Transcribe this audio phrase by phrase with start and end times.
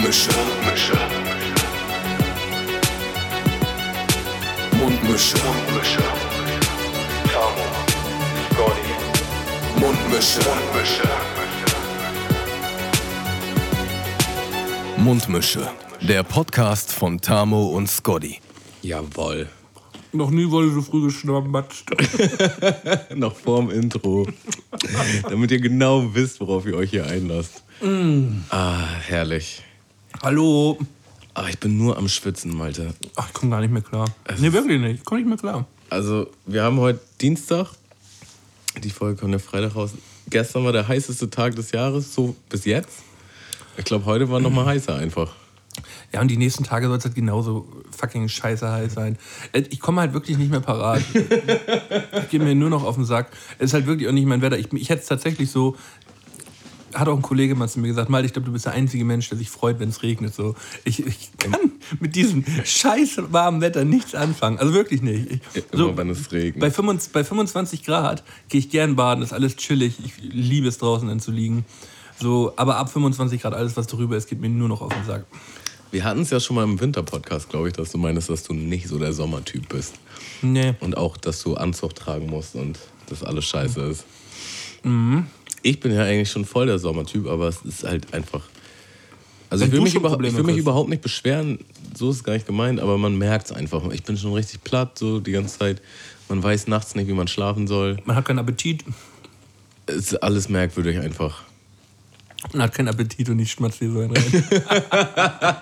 [0.00, 0.30] Mundmische.
[0.32, 0.96] Mundmische.
[4.72, 5.36] Mundmische.
[5.44, 6.02] Mundmische.
[7.30, 7.66] Tamo.
[8.48, 8.92] Scotty.
[9.78, 10.40] Mundmische.
[10.48, 11.08] Mundmische.
[14.96, 15.70] Mundmische.
[16.00, 18.40] Der Podcast von Tamo und Scotty.
[18.80, 19.50] Jawoll.
[20.12, 21.84] Noch nie wurde so früh geschnappt.
[23.16, 24.26] Noch vorm Intro.
[25.28, 27.64] Damit ihr genau wisst, worauf ihr euch hier einlasst.
[28.48, 29.62] Ah, herrlich.
[30.22, 30.78] Hallo.
[31.34, 32.92] Ah, ich bin nur am Schwitzen, Malte.
[33.16, 34.06] Ach, ich komme gar nicht mehr klar.
[34.38, 34.96] Nee, wirklich nicht.
[35.00, 35.66] Ich komme nicht mehr klar.
[35.88, 37.68] Also, wir haben heute Dienstag.
[38.82, 39.92] Die Folge kommt ja Freitag raus.
[40.28, 42.98] Gestern war der heißeste Tag des Jahres, so bis jetzt.
[43.76, 45.32] Ich glaube, heute war noch mal heißer einfach.
[46.12, 47.66] Ja, und die nächsten Tage soll es halt genauso
[47.96, 49.16] fucking scheiße heiß sein.
[49.52, 51.02] Äh, Ich komme halt wirklich nicht mehr parat.
[51.14, 53.30] ich gehe mir nur noch auf den Sack.
[53.58, 54.58] Es ist halt wirklich auch nicht mein Wetter.
[54.58, 55.76] Ich, ich hätte es tatsächlich so.
[56.94, 59.04] Hat auch ein Kollege mal zu mir gesagt, Mal, ich glaube, du bist der einzige
[59.04, 60.34] Mensch, der sich freut, wenn es regnet.
[60.34, 64.58] So, ich, ich kann mit diesem scheiß warmen Wetter nichts anfangen.
[64.58, 65.40] Also wirklich nicht.
[65.54, 66.60] Ich, Immer so, wenn es regnet.
[66.60, 69.98] bei, 25, bei 25 Grad gehe ich gern baden, ist alles chillig.
[70.04, 71.64] Ich liebe es draußen dann zu liegen.
[72.18, 75.04] So, aber ab 25 Grad, alles was darüber ist, geht mir nur noch auf den
[75.04, 75.24] Sack.
[75.90, 78.52] Wir hatten es ja schon mal im Winterpodcast, glaube ich, dass du meinst, dass du
[78.52, 79.94] nicht so der Sommertyp bist.
[80.42, 80.74] Nee.
[80.80, 84.04] Und auch, dass du Anzug tragen musst und dass alles scheiße ist.
[84.84, 85.26] Mhm.
[85.62, 88.42] Ich bin ja eigentlich schon voll der Sommertyp, aber es ist halt einfach.
[89.50, 91.58] Also Wenn ich will, mich, über, ich will mich überhaupt nicht beschweren,
[91.94, 93.82] so ist es gar nicht gemeint, aber man merkt es einfach.
[93.90, 95.82] Ich bin schon richtig platt, so die ganze Zeit.
[96.28, 97.98] Man weiß nachts nicht, wie man schlafen soll.
[98.04, 98.84] Man hat keinen Appetit.
[99.86, 101.42] Es ist alles merkwürdig einfach.
[102.52, 104.44] Man hat keinen Appetit und ich schmatze hier so einen rein.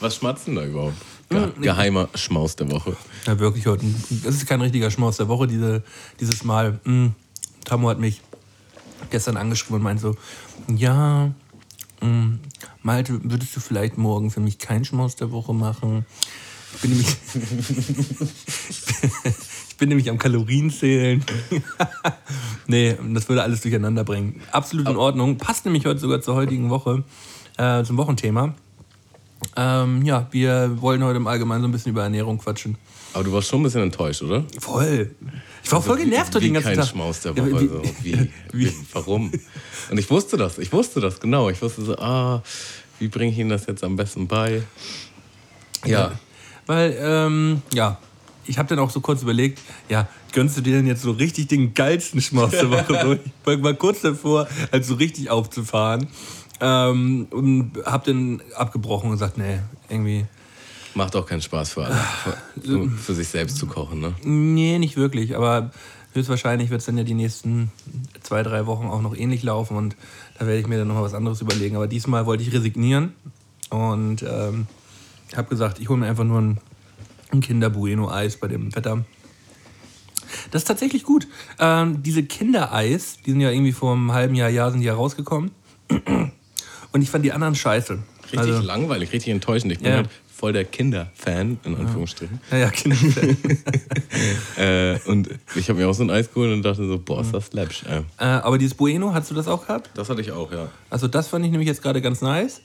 [0.00, 0.96] Was schmatzt denn da überhaupt?
[1.30, 2.96] Ge geheimer Schmaus der Woche.
[3.26, 3.84] ja, wirklich heute.
[4.24, 5.82] Das ist kein richtiger Schmaus der Woche, diese,
[6.18, 6.80] dieses Mal.
[6.84, 7.08] Mm,
[7.64, 8.20] Tamu hat mich
[9.10, 10.16] gestern angeschrieben und meint so:
[10.68, 11.32] Ja,
[12.00, 12.34] mm,
[12.82, 16.06] Malte, würdest du vielleicht morgen für mich keinen Schmaus der Woche machen?
[16.74, 17.16] Ich bin nämlich.
[19.68, 21.24] ich bin nämlich am Kalorienzählen.
[22.66, 24.40] nee, das würde alles durcheinander bringen.
[24.52, 25.38] Absolut in Ordnung.
[25.38, 27.04] Passt nämlich heute sogar zur heutigen Woche,
[27.56, 28.54] äh, zum Wochenthema.
[29.56, 32.76] Ähm, ja, wir wollen heute im Allgemeinen so ein bisschen über Ernährung quatschen.
[33.14, 34.44] Aber du warst schon ein bisschen enttäuscht, oder?
[34.58, 35.14] Voll.
[35.64, 36.86] Ich war voll genervt heute wie den ganzen kein Tag.
[36.88, 37.50] Schmaus der Ja, Woche.
[37.50, 39.30] wie- also, wie, wie, warum?
[39.90, 41.50] Und ich wusste das, ich wusste das, genau.
[41.50, 42.42] Ich wusste so, ah,
[42.98, 44.62] wie bringe ich Ihnen das jetzt am besten bei?
[45.84, 46.18] Ja,
[46.66, 47.98] Weil, ähm, ja,
[48.46, 51.48] ich habe dann auch so kurz überlegt, ja, gönnst du dir denn jetzt so richtig
[51.48, 52.98] den geilsten Schmaus der Woche?
[53.02, 56.08] so, ich war mal kurz davor, halt so richtig aufzufahren.
[56.60, 60.26] Ähm, und hab dann abgebrochen und gesagt, nee, irgendwie,
[60.94, 61.94] macht auch keinen Spaß für alle,
[62.24, 64.14] für, für, für sich selbst zu kochen, ne?
[64.24, 65.36] nee, nicht wirklich.
[65.36, 65.70] Aber
[66.14, 67.70] höchstwahrscheinlich wird es dann ja die nächsten
[68.22, 69.96] zwei, drei Wochen auch noch ähnlich laufen und
[70.38, 71.76] da werde ich mir dann noch mal was anderes überlegen.
[71.76, 73.12] Aber diesmal wollte ich resignieren
[73.70, 74.66] und ähm,
[75.36, 76.58] habe gesagt, ich hole mir einfach nur ein,
[77.30, 79.04] ein Kinder Bueno Eis bei dem Wetter.
[80.50, 81.26] Das ist tatsächlich gut.
[81.58, 84.94] Ähm, diese Kindereis, die sind ja irgendwie vor einem halben Jahr, Jahr sind die ja
[84.94, 85.50] rausgekommen.
[86.92, 87.98] Und ich fand die anderen scheiße.
[88.24, 89.72] Richtig Also, langweilig, richtig enttäuschend.
[89.72, 89.96] Ich bin Ja.
[89.98, 92.40] halt voll der Kinderfan, in Anführungsstrichen.
[92.52, 92.96] ja, ja, Kinder.
[94.56, 97.32] Äh, und ich habe mir auch so ein Eis geholt und dachte so, boah, ist
[97.32, 97.84] das läppsch.
[97.84, 99.90] Äh, äh, aber dieses Bueno, hast du das auch gehabt?
[99.94, 100.68] das hatte ich auch, ja.
[100.90, 102.60] Also das fand ich nämlich jetzt gerade ganz nice.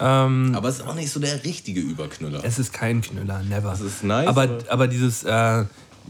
[0.00, 2.40] Ähm, Aber es ist auch nicht so der richtige Überknüller.
[2.44, 3.72] es ist kein Knüller, never.
[3.72, 5.64] Es ist nice, Aber, aber- aber dieses, äh,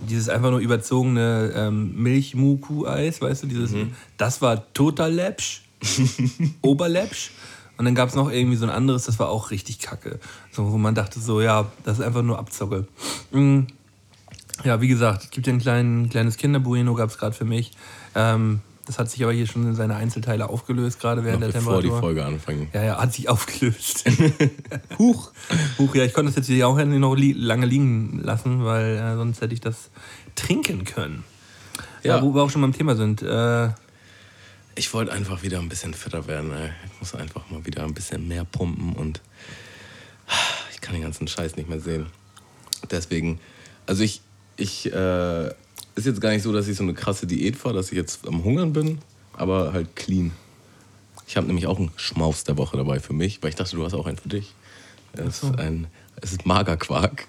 [0.08, 3.92] dieses einfach nur überzogene ähm, Milch-Muku-Eis, weißt du, dieses, Mhm.
[4.16, 5.62] das war total läppsch,
[6.62, 7.30] oberläppsch.
[7.78, 10.18] Und dann gab es noch irgendwie so ein anderes, das war auch richtig kacke.
[10.50, 12.86] So, wo man dachte so, ja, das ist einfach nur Abzocke.
[13.30, 13.60] Mm.
[14.64, 17.70] Ja, wie gesagt, es gibt ja ein klein, kleines Kinderbueno, gab es gerade für mich.
[18.16, 21.58] Ähm, das hat sich aber hier schon in seine Einzelteile aufgelöst, gerade während Noch der
[21.60, 22.00] bevor die Temperatur.
[22.00, 22.74] Folge anfängt.
[22.74, 24.04] Ja, ja, hat sich aufgelöst.
[24.98, 25.30] Huch.
[25.78, 29.14] Huch, ja, ich konnte es jetzt hier auch noch li lange liegen lassen, weil äh,
[29.14, 29.90] sonst hätte ich das
[30.34, 31.22] trinken können.
[32.02, 32.22] Ja, Ja.
[32.22, 33.22] wo wir auch schon beim Thema sind.
[33.22, 33.68] Äh,
[34.78, 36.52] Ich wollte einfach wieder ein bisschen fitter werden.
[36.52, 36.70] Ey.
[36.86, 39.20] Ich muss einfach mal wieder ein bisschen mehr pumpen und
[40.72, 42.06] ich kann den ganzen Scheiß nicht mehr sehen.
[42.88, 43.40] Deswegen,
[43.86, 44.20] also ich,
[44.56, 45.48] ich, äh,
[45.96, 48.24] ist jetzt gar nicht so, dass ich so eine krasse Diät fahre, dass ich jetzt
[48.28, 49.00] am Hungern bin,
[49.32, 50.30] aber halt clean.
[51.26, 53.84] Ich habe nämlich auch einen Schmaus der Woche dabei für mich, weil ich dachte, du
[53.84, 54.54] hast auch einen für dich.
[55.12, 55.88] Es ist, ein,
[56.22, 57.26] es ist Magerquark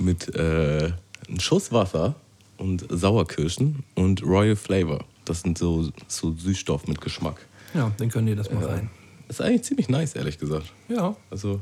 [0.00, 0.92] mit äh,
[1.28, 2.16] einem Schuss Wasser
[2.56, 5.04] und Sauerkirschen und Royal Flavor.
[5.30, 7.36] Das sind so, so Süßstoff mit Geschmack.
[7.72, 8.90] ja, dann können die das mal rein.
[9.28, 10.66] Ist eigentlich ziemlich nice, ehrlich gesagt.
[10.88, 11.14] Ja.
[11.30, 11.60] Also,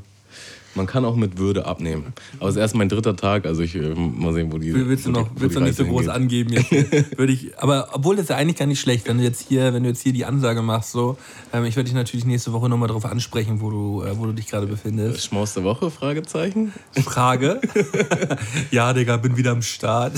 [0.73, 2.13] Man kann auch mit Würde abnehmen.
[2.39, 4.73] Aber es ist erst mein dritter Tag, also ich äh, mal sehen, wo die.
[4.73, 6.15] Willst du noch, die, willst du nicht so groß hingeht.
[6.15, 6.71] angeben jetzt?
[7.19, 9.71] Würde ich, aber obwohl das ist ja eigentlich gar nicht schlecht, wenn du jetzt hier,
[9.71, 11.19] wenn du jetzt hier die Ansage machst, so,
[11.53, 14.33] ähm, ich werde dich natürlich nächste Woche nochmal darauf ansprechen, wo du, äh, wo du
[14.33, 15.25] dich gerade befindest.
[15.25, 15.91] Schmaus der Woche?
[15.91, 16.73] Fragezeichen.
[17.03, 17.61] Frage.
[18.71, 20.13] ja, Digga, bin wieder am Start.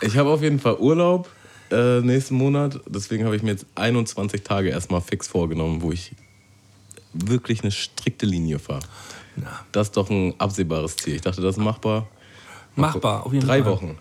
[0.00, 1.28] Ich habe auf jeden Fall Urlaub
[1.74, 2.80] äh, nächsten Monat.
[2.86, 6.12] Deswegen habe ich mir jetzt 21 Tage erstmal fix vorgenommen, wo ich
[7.12, 8.82] wirklich eine strikte Linie fahre.
[9.72, 11.16] Das ist doch ein absehbares Ziel.
[11.16, 12.06] Ich dachte, das ist machbar.
[12.76, 13.72] Machbar, auf jeden Drei Fall.
[13.72, 13.98] Wochen.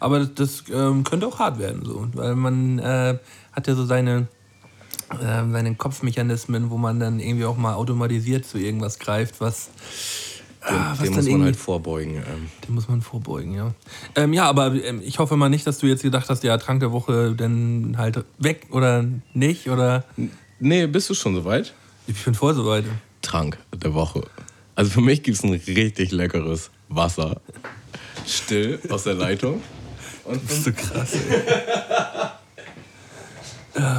[0.00, 3.18] Aber das, das ähm, könnte auch hart werden, so, weil man äh,
[3.52, 4.26] hat ja so seine,
[5.10, 9.70] äh, seine Kopfmechanismen, wo man dann irgendwie auch mal automatisiert zu irgendwas greift, was,
[10.62, 12.16] ah, dem dann muss man halt vorbeugen.
[12.16, 12.48] Ähm.
[12.66, 13.74] Dem muss man vorbeugen, ja.
[14.14, 16.80] Ähm, ja, aber ähm, ich hoffe mal nicht, dass du jetzt gedacht hast, ja, Trank
[16.80, 19.04] der Woche dann halt weg oder
[19.34, 20.04] nicht oder.
[20.58, 21.74] Nee, bist du schon soweit?
[22.06, 22.84] Ich bin voll soweit.
[23.22, 24.22] Trank der Woche.
[24.74, 27.40] Also für mich gibt es ein richtig leckeres Wasser.
[28.26, 29.62] Still aus der Leitung.
[30.24, 31.42] Und Bist du krass, ey.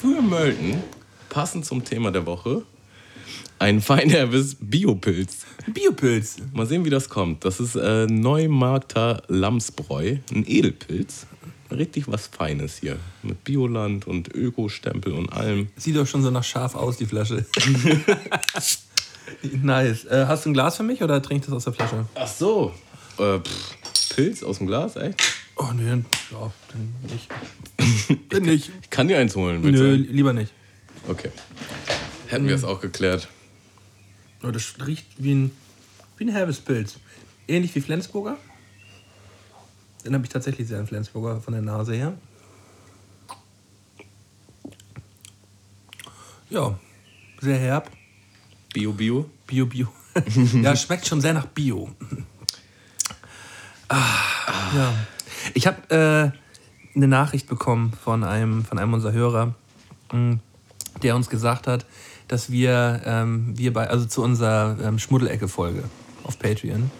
[0.00, 0.82] für Mölten,
[1.28, 2.62] passend zum Thema der Woche,
[3.58, 5.46] ein Feinherbes Biopilz.
[5.66, 6.36] Biopilz.
[6.52, 7.44] Mal sehen, wie das kommt.
[7.44, 11.26] Das ist äh, Neumarkter Lamsbräu, ein Edelpilz.
[11.70, 12.98] Richtig was Feines hier.
[13.22, 15.68] Mit Bioland und Ökostempel und allem.
[15.76, 17.44] Sieht doch schon so nach scharf aus, die Flasche.
[19.62, 20.04] nice.
[20.04, 22.06] Äh, hast du ein Glas für mich oder trink ich das aus der Flasche?
[22.14, 22.72] Ach so.
[23.18, 25.20] Äh, pff, Pilz aus dem Glas, echt?
[25.56, 28.20] Oh, nee, ja, dann nicht.
[28.30, 28.70] dann nicht.
[28.82, 30.52] Ich kann dir eins holen, willst Nö, lieber nicht.
[31.08, 31.30] Okay.
[32.28, 33.28] Hätten wir es auch geklärt.
[34.42, 35.50] Oh, das riecht wie ein,
[36.16, 36.96] wie ein herbes Pilz.
[37.48, 38.36] Ähnlich wie Flensburger.
[40.04, 42.14] Den habe ich tatsächlich sehr an Flensburger von der Nase her.
[46.50, 46.78] Ja,
[47.40, 47.90] sehr herb.
[48.72, 49.30] Bio, Bio.
[49.46, 49.88] Bio, Bio.
[50.62, 51.90] ja, schmeckt schon sehr nach Bio.
[53.88, 54.94] Ah, ja.
[55.54, 59.54] Ich habe äh, eine Nachricht bekommen von einem, von einem unserer Hörer,
[60.12, 60.38] mh,
[61.02, 61.86] der uns gesagt hat,
[62.28, 65.84] dass wir, ähm, wir bei, also zu unserer ähm, Schmuddelecke-Folge
[66.24, 66.90] auf Patreon,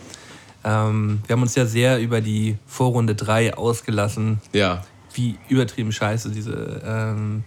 [0.64, 4.84] ähm, wir haben uns ja sehr über die Vorrunde 3 ausgelassen, Ja.
[5.12, 7.44] wie übertrieben scheiße diese, ähm,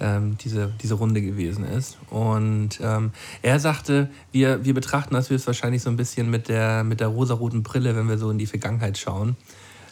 [0.00, 1.98] ähm, diese, diese Runde gewesen ist.
[2.10, 3.12] Und ähm,
[3.42, 7.08] er sagte, wir, wir betrachten das jetzt wahrscheinlich so ein bisschen mit der, mit der
[7.08, 9.36] rosaroten Brille, wenn wir so in die Vergangenheit schauen.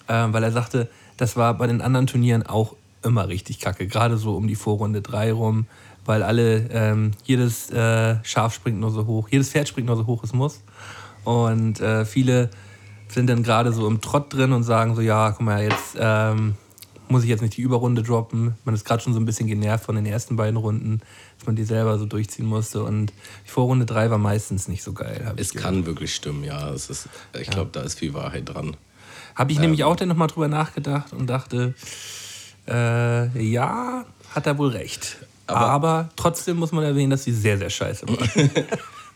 [0.08, 2.74] Ähm, weil er sagte, das war bei den anderen Turnieren auch
[3.04, 5.66] immer richtig kacke, gerade so um die Vorrunde 3 rum,
[6.10, 10.06] weil alle, ähm, jedes äh, Schaf springt nur so hoch, jedes Pferd springt nur so
[10.06, 10.60] hoch es muss.
[11.22, 12.50] Und äh, viele
[13.06, 16.56] sind dann gerade so im Trott drin und sagen so, ja, guck mal, jetzt ähm,
[17.06, 18.56] muss ich jetzt nicht die Überrunde droppen.
[18.64, 21.00] Man ist gerade schon so ein bisschen genervt von den ersten beiden Runden,
[21.38, 22.82] dass man die selber so durchziehen musste.
[22.82, 23.12] Und
[23.46, 25.32] die Vorrunde 3 war meistens nicht so geil.
[25.36, 26.70] Es kann wirklich stimmen, ja.
[26.70, 27.08] Es ist,
[27.40, 28.76] ich glaube, da ist viel Wahrheit dran.
[29.36, 31.74] Habe ich nämlich auch dann nochmal drüber nachgedacht und dachte,
[32.66, 35.18] äh, ja, hat er wohl recht.
[35.56, 38.18] Aber, trotzdem muss man erwähnen, dass sie sehr, sehr scheiße war.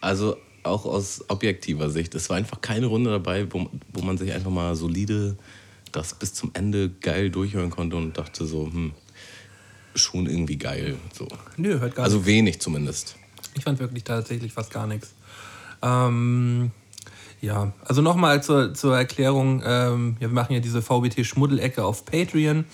[0.01, 2.15] Also auch aus objektiver Sicht.
[2.15, 5.39] Es war einfach keine Runde dabei, wo, wo man sich einfach mal solide
[5.93, 8.93] das bis zum Ende geil durchhören konnte und dachte so, hm,
[9.95, 10.97] schon irgendwie geil.
[11.13, 11.29] So.
[11.57, 13.17] Nö, hört gar Also wenig zumindest.
[13.55, 15.15] Ich fand wirklich tatsächlich fast gar nichts.
[15.83, 16.71] Ähm,
[17.41, 19.63] ja, also nochmal zur, zur Erklärung.
[19.65, 22.65] Ähm, ja, wir machen ja diese VBT-Schmuddelecke auf Patreon.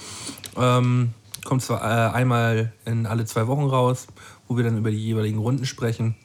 [0.56, 1.10] Ähm,
[1.44, 4.06] kommt zwar äh, einmal in alle zwei Wochen raus,
[4.49, 6.16] wo wir dann über die jeweiligen Runden sprechen.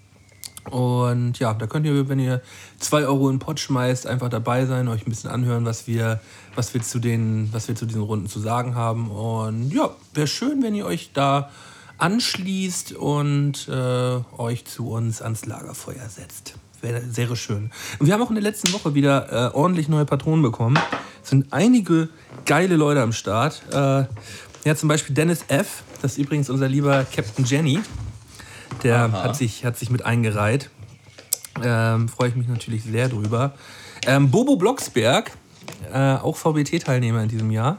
[0.69, 2.41] Und ja, da könnt ihr, wenn ihr
[2.79, 6.19] 2 Euro in den Pott schmeißt, einfach dabei sein, euch ein bisschen anhören, was wir,
[6.55, 9.11] was wir, zu, den, was wir zu diesen Runden zu sagen haben.
[9.11, 11.51] Und ja, wäre schön, wenn ihr euch da
[11.97, 16.55] anschließt und äh, euch zu uns ans Lagerfeuer setzt.
[16.81, 17.71] Wäre sehr schön.
[17.99, 20.77] Und wir haben auch in der letzten Woche wieder äh, ordentlich neue Patronen bekommen.
[21.23, 22.09] Es sind einige
[22.45, 23.63] geile Leute am Start.
[23.71, 24.05] Äh,
[24.65, 27.79] ja, zum Beispiel Dennis F., das ist übrigens unser lieber Captain Jenny.
[28.83, 30.69] Der hat sich, hat sich mit eingereiht.
[31.63, 33.53] Ähm, Freue ich mich natürlich sehr drüber.
[34.07, 35.31] Ähm, Bobo Blocksberg,
[35.93, 37.77] äh, auch VBT-Teilnehmer in diesem Jahr,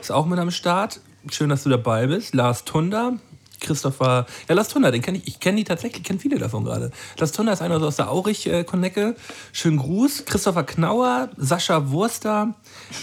[0.00, 1.00] ist auch mit am Start.
[1.30, 2.34] Schön, dass du dabei bist.
[2.34, 3.14] Lars Tunder,
[3.60, 6.92] Christopher, ja, Lars Tunder, den kenne ich, ich kenne die tatsächlich, kenne viele davon gerade.
[7.18, 9.16] Lars Tunder ist einer aus der Aurich-Konnecke.
[9.52, 10.24] Schönen Gruß.
[10.24, 12.54] Christopher Knauer, Sascha Wurster,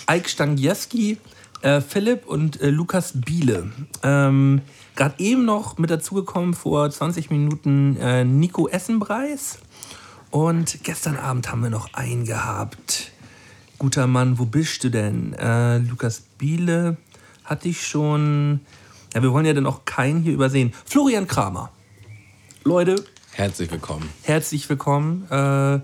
[0.07, 1.17] Eik Stangiewski,
[1.65, 3.71] äh, Philipp und äh, Lukas Biele.
[4.03, 4.61] Ähm,
[4.95, 9.57] Gerade eben noch mit dazugekommen vor 20 Minuten äh, Nico Essenbreis.
[10.29, 13.11] Und gestern Abend haben wir noch einen gehabt.
[13.79, 15.33] Guter Mann, wo bist du denn?
[15.33, 16.97] Äh, Lukas Biele
[17.43, 18.61] hatte ich schon.
[19.13, 20.73] Ja, wir wollen ja dann auch keinen hier übersehen.
[20.85, 21.71] Florian Kramer.
[22.63, 22.95] Leute,
[23.31, 24.09] Herzlich willkommen.
[24.23, 25.27] Herzlich willkommen.
[25.29, 25.81] Äh,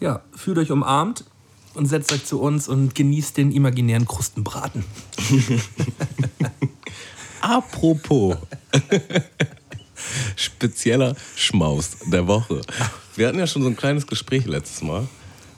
[0.00, 1.24] ja, fühlt euch umarmt
[1.74, 4.84] und setzt euch zu uns und genießt den imaginären Krustenbraten.
[7.40, 8.36] Apropos.
[10.36, 12.60] Spezieller Schmaus der Woche.
[13.16, 15.06] Wir hatten ja schon so ein kleines Gespräch letztes Mal,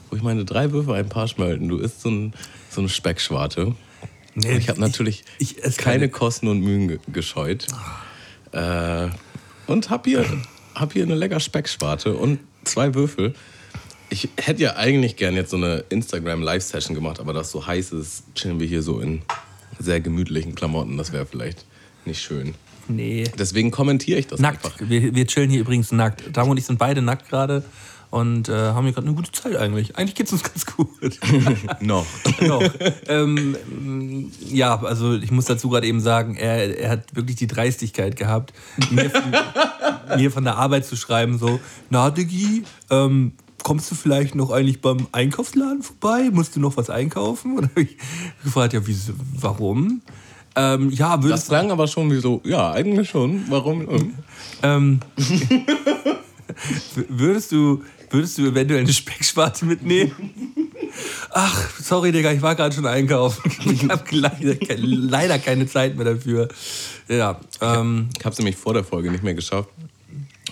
[0.09, 1.67] wo ich meine, drei Würfe, ein paar Schmelten.
[1.69, 2.33] Du isst so, ein,
[2.69, 3.75] so eine Speckschwarte.
[4.35, 7.67] Nee, ich habe natürlich ich- ich keine keine- Kosten und Mühen ge gescheut.
[8.51, 9.09] Äh,
[9.67, 10.25] und hab hier,
[10.75, 13.33] hab hier eine lecker Speckschwarte und zwei Würfel.
[14.13, 18.25] Ich hätte ja eigentlich gern jetzt so eine Instagram-Live-Session gemacht, aber das so heiß ist,
[18.35, 19.23] chillen wir hier so in
[19.79, 20.97] sehr gemütlichen Klamotten.
[20.97, 21.65] Das wäre vielleicht
[22.05, 22.53] nicht schön.
[22.87, 23.23] Nee.
[23.39, 24.63] Deswegen kommentiere ich das Nackt.
[24.63, 24.79] einfach.
[24.87, 26.25] Wir, wir chillen hier übrigens nackt.
[26.31, 27.63] Damo und ich sind beide nackt gerade
[28.11, 29.97] und äh, haben hier gerade eine gute Zeit eigentlich.
[29.97, 31.19] Eigentlich geht's uns ganz gut.
[31.79, 32.05] Noch.
[32.47, 32.63] Doch.
[33.07, 33.57] ähm,
[34.47, 38.53] ja, also ich muss dazu gerade eben sagen, er, er hat wirklich die Dreistigkeit gehabt,
[38.91, 39.23] mir von,
[40.19, 43.31] mir von der Arbeit zu schreiben, so, na Diggi, ähm,
[43.63, 46.29] kommst du vielleicht noch eigentlich beim Einkaufsladen vorbei?
[46.31, 47.57] Musst du noch was einkaufen?
[47.57, 47.97] Und habe ich
[48.43, 50.01] gefragt, ja, wieso, warum?
[50.55, 53.45] Ähm, ja, Das würdest klang aber schon wie so, ja, eigentlich schon.
[53.49, 54.13] Warum?
[54.61, 54.99] Ähm,
[57.09, 60.11] würdest du, würdest du eventuell eine Speckschwarte mitnehmen?
[61.31, 63.41] Ach, sorry, Digga, ich war gerade schon einkaufen.
[63.71, 66.47] Ich habe leider, leider keine Zeit mehr dafür.
[67.07, 69.69] Ja, ähm, Ich habe es nämlich vor der Folge nicht mehr geschafft.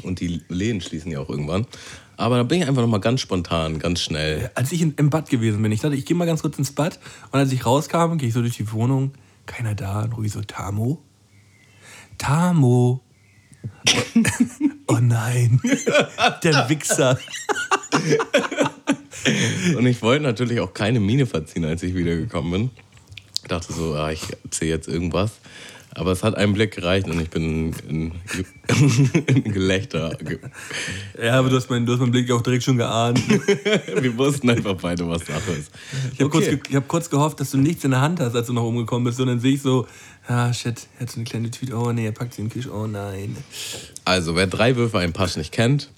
[0.02, 1.68] Und die Läden schließen ja auch irgendwann.
[2.22, 4.52] Aber da bin ich einfach noch mal ganz spontan, ganz schnell.
[4.54, 6.72] als ich in, im Bad gewesen bin, ich dachte, ich gehe mal ganz kurz ins
[6.72, 7.00] Bad.
[7.32, 9.12] Und als ich rauskam, gehe ich so durch die Wohnung,
[9.48, 10.04] keiner da.
[10.04, 11.02] Und ruhig so, Tamo?
[12.20, 13.02] Tamo?
[13.88, 14.22] Oh,
[14.88, 15.60] oh nein,
[16.44, 17.20] der Wichser.
[19.76, 22.70] Und ich wollte natürlich auch keine Miene verziehen, als ich wiedergekommen bin.
[23.42, 25.34] Ich dachte so, ah, ich erzähle jetzt irgendwas.
[25.94, 28.12] Aber es hat einen Blick gereicht und ich bin in,
[29.28, 30.16] in Gelächter.
[30.24, 30.40] ge-
[31.22, 33.20] Ja, aber du hast, meinen, du hast meinen Blick auch direkt schon geahnt.
[34.02, 35.70] Wir wussten einfach beide, was Sache ist.
[36.14, 36.56] Ich habe kurz, Okay.
[36.58, 38.64] ge ich hab kurz gehofft, dass du nichts in der Hand hast, als du noch
[38.64, 39.20] umgekommen bist.
[39.20, 39.86] Und dann sehe ich so,
[40.28, 41.76] ah shit, er hat so eine kleine Tüte.
[41.76, 42.70] Oh nee, er packt sie in den Tisch.
[42.72, 43.36] Oh nein.
[44.06, 45.92] Also, wer drei Würfe ein Pasch nicht kennt,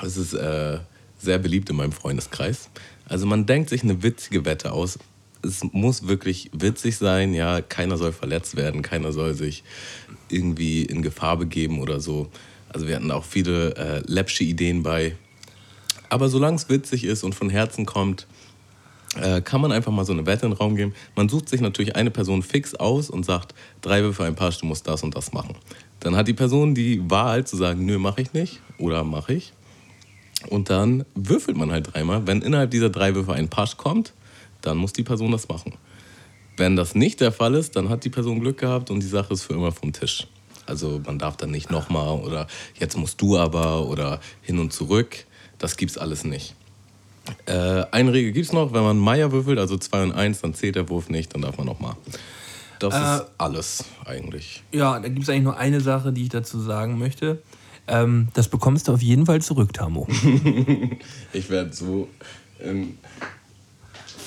[0.00, 0.78] das ist äh,
[1.18, 2.70] sehr beliebt in meinem Freundeskreis.
[3.06, 4.98] Also, man denkt sich eine witzige Wette aus.
[5.42, 7.60] Es muss wirklich witzig sein, ja.
[7.60, 9.64] Keiner soll verletzt werden, keiner soll sich
[10.28, 12.28] irgendwie in Gefahr begeben oder so.
[12.68, 15.16] Also, wir hatten auch viele äh, läppsche Ideen bei.
[16.08, 18.26] Aber solange es witzig ist und von Herzen kommt,
[19.16, 20.94] äh, kann man einfach mal so eine Wette in den Raum geben.
[21.16, 24.66] Man sucht sich natürlich eine Person fix aus und sagt, drei Würfe ein Pasch, du
[24.66, 25.56] musst das und das machen.
[26.00, 29.52] Dann hat die Person die Wahl zu sagen, nö, mache ich nicht oder mache ich.
[30.48, 32.26] Und dann würfelt man halt dreimal.
[32.26, 34.14] Wenn innerhalb dieser drei Würfe ein Pasch kommt,
[34.62, 35.74] dann muss die Person das machen.
[36.56, 39.32] Wenn das nicht der Fall ist, dann hat die Person Glück gehabt und die Sache
[39.32, 40.26] ist für immer vom Tisch.
[40.66, 42.46] Also man darf dann nicht nochmal oder
[42.78, 45.24] jetzt musst du aber oder hin und zurück.
[45.58, 46.54] Das gibt's alles nicht.
[47.46, 50.54] Äh, eine Regel gibt es noch, wenn man Meier würfelt, also 2 und 1, dann
[50.54, 51.94] zählt der Wurf nicht, dann darf man nochmal.
[52.78, 54.62] Das Äh, ist alles eigentlich.
[54.72, 57.42] Ja, da gibt es eigentlich nur eine Sache, die ich dazu sagen möchte.
[57.88, 60.06] Ähm, das bekommst du auf jeden Fall zurück, Tamo.
[61.32, 62.08] Ich werde so
[62.58, 62.98] in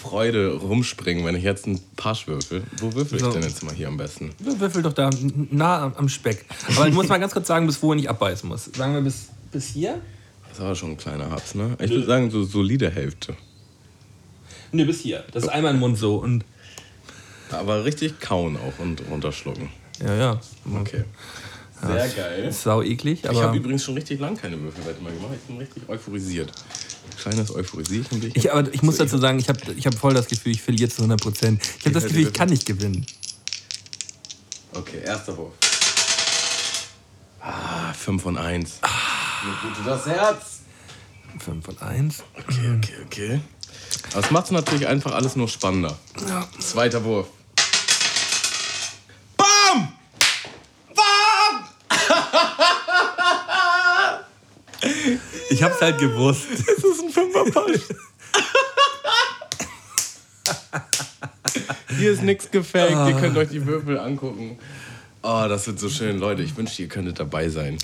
[0.03, 2.63] Freude rumspringen, wenn ich jetzt einen Pasch würfel.
[2.79, 3.27] Wo würfel So.
[3.27, 4.31] ich denn jetzt mal hier am besten?
[4.39, 5.09] Würfel doch da
[5.49, 6.45] nah am- Speck.
[6.75, 8.65] Aber ich muss mal ganz kurz sagen, bis wohin ich abbeißen muss.
[8.75, 10.01] Sagen wir bis, bis hier?
[10.49, 11.75] Das war schon ein kleiner Haps, ne?
[11.81, 13.35] Ich würde sagen, so solide Hälfte.
[14.73, 15.23] Ne, bis hier.
[15.31, 16.43] Das ist einmal im Mund so und.
[17.51, 19.69] Aber richtig kauen auch und runterschlucken.
[20.03, 20.41] Ja, ja.
[20.81, 21.03] Okay.
[21.85, 22.51] Sehr geil.
[22.51, 25.31] Sau eklig, Ich habe übrigens schon richtig lang keine Würfelwette mehr gemacht.
[25.35, 26.51] Ich bin richtig euphorisiert.
[27.23, 28.51] Kleines Euphorisiert und ich.
[28.51, 31.03] Aber ich muss dazu sagen, ich habe ich hab voll das Gefühl, ich verliere zu
[31.03, 31.61] 100 Prozent.
[31.79, 33.05] Ich habe das Gefühl, ich kann nicht gewinnen.
[34.73, 35.53] Okay, erster Wurf.
[37.39, 38.79] Ah, 5 von 1.
[38.81, 40.63] Mir blutet das Herz.
[41.39, 42.23] 5 von 1.
[42.33, 43.39] Okay, okay, okay.
[44.11, 45.97] Aber es macht natürlich einfach alles nur spannender.
[46.27, 46.45] Ja.
[46.59, 47.27] Zweiter Wurf.
[49.37, 49.93] Bam!
[50.93, 51.63] Bam!
[55.49, 56.47] Ich hab's halt gewusst.
[57.33, 57.81] Das ist ein Fünferpasch.
[61.97, 62.91] Hier ist nichts gefaked.
[63.07, 64.57] Ihr könnt euch die Würfel angucken.
[65.21, 66.19] Oh, das wird so schön.
[66.19, 67.77] Leute, ich wünschte, ihr könntet dabei sein.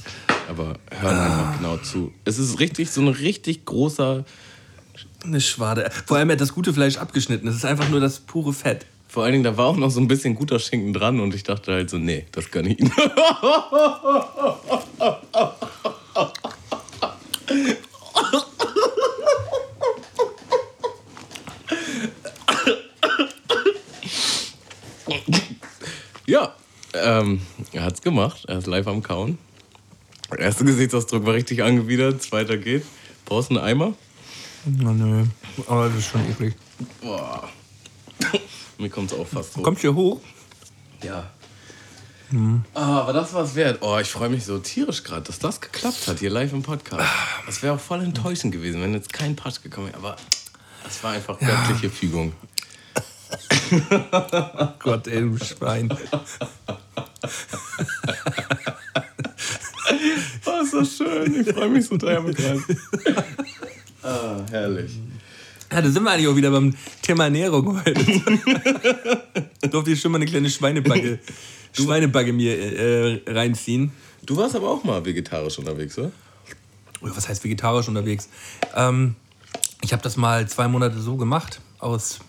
[0.50, 2.12] Aber hört einfach genau zu.
[2.25, 4.25] Es ist richtig, so ein richtig großer.
[5.24, 5.89] Eine Schwade.
[6.06, 7.46] Vor allem er hat das gute Fleisch abgeschnitten.
[7.46, 8.86] Das ist einfach nur das pure Fett.
[9.08, 11.44] Vor allen Dingen, da war auch noch so ein bisschen guter Schinken dran und ich
[11.44, 12.94] dachte halt so, nee, das kann ich nicht.
[26.27, 26.53] ja,
[27.22, 28.46] ähm, er hat's gemacht.
[28.48, 29.38] Er ist live am Kauen.
[30.32, 32.84] Der erste Gesichtsausdruck war richtig angewidert, zweiter geht.
[33.26, 33.94] Brauchst du einen Eimer?
[34.66, 35.26] Na, nö,
[35.68, 36.56] aber das ist schon eklig.
[37.02, 37.50] Boah.
[38.78, 39.64] Mir kommt es auch fast hoch.
[39.64, 40.20] Kommt hier hoch?
[41.04, 41.30] Ja.
[42.76, 43.80] Ah, aber das war es wert.
[43.82, 47.10] Oh, ich freue mich so tierisch gerade, dass das geklappt hat hier live im Podcast.
[47.48, 49.98] Das wäre auch voll enttäuschend gewesen, wenn jetzt kein Patsch gekommen wäre.
[49.98, 50.16] Aber
[50.88, 52.34] es war einfach göttliche Fügung.
[54.80, 55.90] Gott, ey, du Schwein.
[60.45, 61.41] Oh, ist das schön.
[61.41, 62.63] Ich freue mich so derbe gerade.
[64.03, 64.91] ah, herrlich.
[65.71, 68.03] Ja, da sind wir eigentlich auch wieder beim Thema Ernährung heute.
[69.69, 71.19] Durfte ich schon mal eine kleine Schweinebacke,
[71.74, 73.91] Schweinebacke mir äh, reinziehen.
[74.25, 76.12] Du warst aber auch mal vegetarisch unterwegs, oder?
[77.01, 78.29] Oder was heißt vegetarisch unterwegs?
[78.75, 79.15] Ähm,
[79.81, 82.19] ich habe das mal zwei Monate so gemacht, aus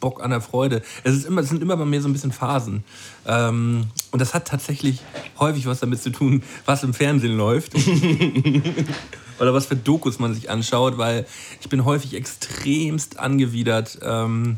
[0.00, 0.82] Bock an der Freude.
[1.04, 2.84] Es, ist immer, es sind immer bei mir so ein bisschen Phasen.
[3.26, 5.00] Ähm, und das hat tatsächlich
[5.38, 7.74] häufig was damit zu tun, was im Fernsehen läuft.
[9.40, 11.26] Oder was für Dokus man sich anschaut, weil
[11.60, 14.56] ich bin häufig extremst angewidert, ähm,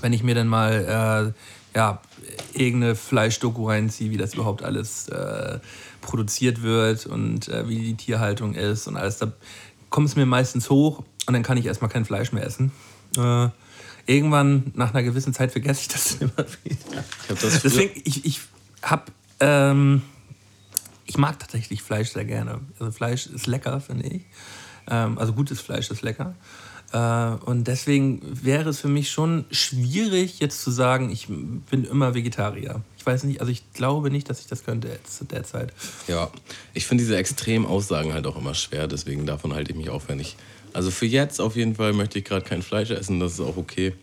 [0.00, 1.34] wenn ich mir dann mal
[1.74, 2.00] äh, ja,
[2.54, 5.58] irgendeine Fleischdoku reinziehe, wie das überhaupt alles äh,
[6.00, 9.18] produziert wird und äh, wie die Tierhaltung ist und alles.
[9.18, 9.32] Da
[9.90, 12.72] kommt es mir meistens hoch und dann kann ich erstmal kein Fleisch mehr essen.
[13.16, 13.48] Äh,
[14.10, 17.04] irgendwann, nach einer gewissen Zeit, vergesse ich das immer wieder.
[17.24, 18.40] Ich hab das Deswegen, ich, ich
[18.82, 19.04] habe.
[19.40, 20.02] Ähm,
[21.06, 22.60] ich mag tatsächlich Fleisch sehr gerne.
[22.78, 24.22] Also Fleisch ist lecker, finde ich.
[24.88, 26.36] Ähm, also gutes Fleisch ist lecker.
[26.92, 26.98] Äh,
[27.44, 32.82] und deswegen wäre es für mich schon schwierig, jetzt zu sagen, ich bin immer Vegetarier.
[32.96, 35.72] Ich weiß nicht, also ich glaube nicht, dass ich das könnte zu der Zeit.
[36.06, 36.30] Ja,
[36.74, 40.08] ich finde diese extremen Aussagen halt auch immer schwer, deswegen davon halte ich mich auf,
[40.08, 40.36] wenn ich.
[40.72, 43.56] Also für jetzt auf jeden Fall möchte ich gerade kein Fleisch essen, das ist auch
[43.56, 43.94] okay.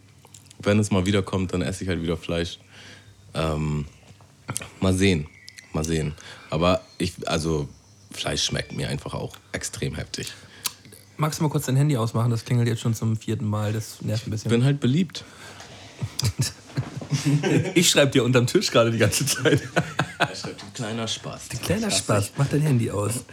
[0.59, 2.59] Wenn es mal wieder kommt, dann esse ich halt wieder Fleisch.
[3.33, 3.86] Ähm,
[4.79, 5.27] mal sehen,
[5.74, 6.15] mal sehen.
[6.50, 7.67] Aber ich, also
[8.12, 10.33] Fleisch schmeckt mir einfach auch extrem heftig.
[11.17, 12.29] Magst du mal kurz dein Handy ausmachen?
[12.31, 13.74] Das klingelt jetzt schon zum vierten Mal.
[13.74, 14.50] Das nervt ein Ich bisschen.
[14.51, 15.24] bin halt beliebt.
[17.74, 19.62] Ich schreibe dir unterm Tisch gerade die ganze Zeit.
[20.19, 21.50] Er schreibt ein kleiner Spaß.
[21.63, 22.31] Kleiner Spaß.
[22.38, 23.24] Mach dein Handy aus.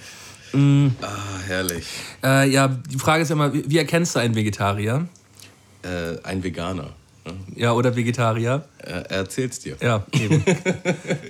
[0.54, 1.84] Ah, herrlich.
[2.22, 5.06] Äh, ja, die Frage ist ja immer, wie wie erkennst du einen Vegetarier?
[5.82, 6.90] Äh, ein Veganer.
[7.24, 7.32] ne?
[7.56, 8.64] Ja, oder Vegetarier?
[8.78, 9.76] Er, er erzählt's dir.
[9.80, 10.44] Ja, eben.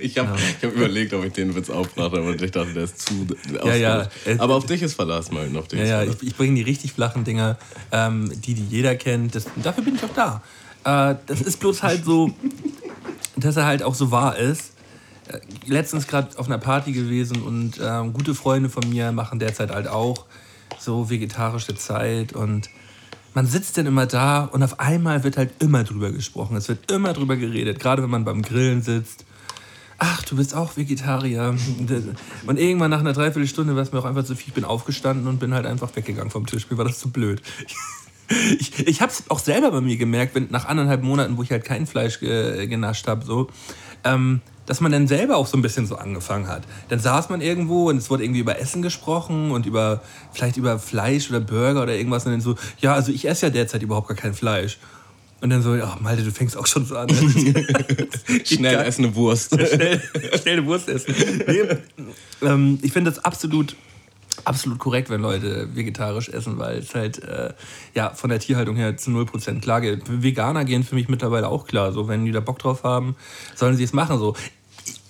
[0.01, 2.99] Ich habe ich hab überlegt, ob ich den Witz aufmache, aber ich dachte, der ist
[3.01, 3.25] zu
[3.65, 4.07] Ja, ja.
[4.37, 5.49] Aber auf dich ist Verlass mal.
[5.57, 7.57] Auf dich Ja, ja, ich, ich bringe die richtig flachen Dinger,
[7.91, 9.35] ähm, die, die jeder kennt.
[9.35, 11.11] Das, dafür bin ich auch da.
[11.11, 12.31] Äh, das ist bloß halt so,
[13.37, 14.73] dass er halt auch so wahr ist.
[15.27, 19.71] Äh, Letztens gerade auf einer Party gewesen und ähm, gute Freunde von mir machen derzeit
[19.71, 20.25] halt auch
[20.79, 22.69] so vegetarische Zeit und
[23.33, 26.55] man sitzt dann immer da und auf einmal wird halt immer drüber gesprochen.
[26.55, 29.25] Es wird immer drüber geredet, gerade wenn man beim Grillen sitzt.
[29.97, 31.55] Ach, du bist auch Vegetarier.
[32.47, 34.49] Und irgendwann nach einer Dreiviertelstunde war es mir auch einfach zu viel.
[34.49, 36.69] Ich bin aufgestanden und bin halt einfach weggegangen vom Tisch.
[36.69, 37.41] Mir war das zu blöd.
[38.27, 41.51] Ich, ich habe es auch selber bei mir gemerkt, wenn nach anderthalb Monaten, wo ich
[41.51, 43.49] halt kein Fleisch ge, genascht habe, so,
[44.03, 46.63] ähm, dass man dann selber auch so ein bisschen so angefangen hat.
[46.89, 50.01] Dann saß man irgendwo und es wurde irgendwie über Essen gesprochen und über
[50.31, 53.49] vielleicht über Fleisch oder Burger oder irgendwas und dann so, ja, also ich esse ja
[53.49, 54.77] derzeit überhaupt gar kein Fleisch.
[55.41, 57.09] Und dann so, ja, Malte, du fängst auch schon so an.
[58.45, 59.51] Schnell Geht ess eine Wurst.
[59.55, 60.01] schnell,
[60.41, 61.13] schnell eine Wurst essen.
[61.45, 61.61] Nee,
[62.41, 63.75] ähm, ich finde das absolut,
[64.43, 67.53] absolut korrekt, wenn Leute vegetarisch essen, weil es halt äh,
[67.93, 70.03] ja, von der Tierhaltung her zu 0% klar geht.
[70.07, 71.91] Veganer gehen für mich mittlerweile auch klar.
[71.91, 73.15] So, wenn die da Bock drauf haben,
[73.55, 74.19] sollen sie es machen.
[74.19, 74.35] So.
[74.85, 75.01] Ich,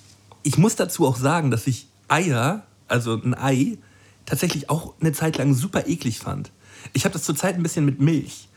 [0.42, 3.78] ich muss dazu auch sagen, dass ich Eier, also ein Ei,
[4.24, 6.52] tatsächlich auch eine Zeit lang super eklig fand.
[6.92, 8.48] Ich habe das zurzeit ein bisschen mit Milch.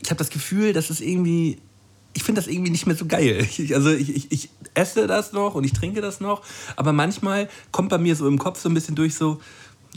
[0.00, 1.58] Ich habe das Gefühl, dass es irgendwie
[2.14, 3.46] ich finde das irgendwie nicht mehr so geil.
[3.58, 6.42] Ich, also ich, ich, ich esse das noch und ich trinke das noch,
[6.76, 9.40] aber manchmal kommt bei mir so im Kopf so ein bisschen durch so,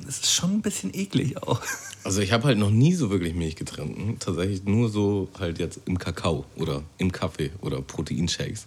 [0.08, 1.62] es ist schon ein bisschen eklig auch.
[2.04, 4.17] Also ich habe halt noch nie so wirklich Milch getrunken.
[4.17, 8.65] Tatsächlich nur so halt jetzt im Kakao oder im Kaffee oder Proteinshakes.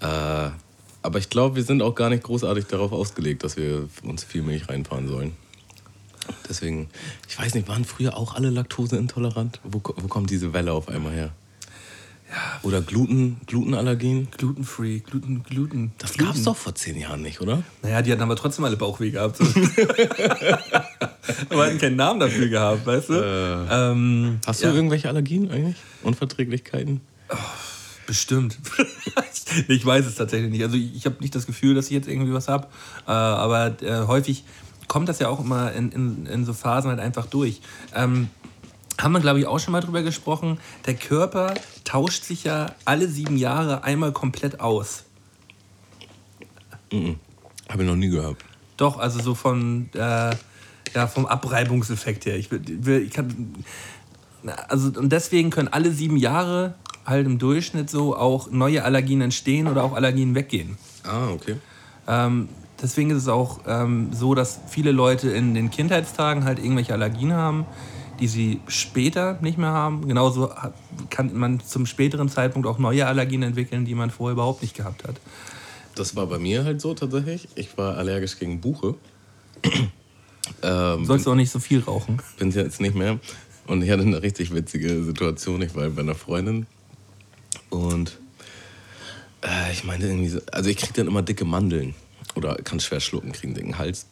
[0.00, 0.50] Äh,
[1.02, 4.42] aber ich glaube, wir sind auch gar nicht großartig darauf ausgelegt, dass wir uns viel
[4.42, 5.36] Milch reinfahren sollen.
[6.48, 6.88] Deswegen,
[7.28, 9.60] ich weiß nicht, waren früher auch alle laktoseintolerant?
[9.62, 11.32] Wo, wo kommt diese Welle auf einmal her?
[12.62, 14.28] Oder Gluten, Glutenallergien?
[14.36, 15.92] Glutenfree, Gluten, Gluten.
[15.98, 16.26] Das Gluten.
[16.26, 17.62] gab es doch vor zehn Jahren nicht, oder?
[17.82, 19.38] Naja, die hatten aber trotzdem alle Bauchweh gehabt.
[21.50, 23.14] Aber hatten keinen Namen dafür gehabt, weißt du?
[23.70, 24.74] Ähm, Hast du ja.
[24.74, 25.76] irgendwelche Allergien eigentlich?
[26.02, 27.00] Unverträglichkeiten?
[28.06, 28.58] Bestimmt.
[29.68, 30.64] ich weiß es tatsächlich nicht.
[30.64, 32.66] Also ich habe nicht das Gefühl, dass ich jetzt irgendwie was habe.
[33.06, 34.44] Äh, aber äh, häufig
[34.88, 37.60] kommt das ja auch immer in, in, in so Phasen halt einfach durch.
[37.94, 38.28] Ähm,
[39.02, 40.58] haben wir, glaube ich, auch schon mal drüber gesprochen.
[40.86, 45.04] Der Körper tauscht sich ja alle sieben Jahre einmal komplett aus.
[46.92, 48.36] Habe ich noch nie gehört.
[48.76, 50.34] Doch, also so von, äh,
[50.94, 52.36] ja, vom Abreibungseffekt her.
[52.36, 53.54] Ich, ich kann,
[54.68, 59.66] also, und deswegen können alle sieben Jahre halt im Durchschnitt so auch neue Allergien entstehen
[59.68, 60.76] oder auch Allergien weggehen.
[61.04, 61.56] Ah, okay.
[62.06, 62.48] Ähm,
[62.80, 67.32] deswegen ist es auch ähm, so, dass viele Leute in den Kindheitstagen halt irgendwelche Allergien
[67.32, 67.66] haben,
[68.22, 70.06] die sie später nicht mehr haben.
[70.06, 70.52] Genauso
[71.10, 75.02] kann man zum späteren Zeitpunkt auch neue Allergien entwickeln, die man vorher überhaupt nicht gehabt
[75.02, 75.16] hat.
[75.96, 77.48] Das war bei mir halt so tatsächlich.
[77.56, 78.94] Ich war allergisch gegen Buche.
[80.62, 82.22] ähm, Sollst du auch nicht so viel rauchen?
[82.38, 83.18] Bin jetzt nicht mehr.
[83.66, 85.60] Und ich hatte eine richtig witzige Situation.
[85.60, 86.66] Ich war bei einer Freundin
[87.70, 88.18] und
[89.42, 91.96] äh, ich meine irgendwie, so, also ich kriege dann immer dicke Mandeln
[92.36, 94.06] oder kann schwer schlucken, kriegen dicken Hals.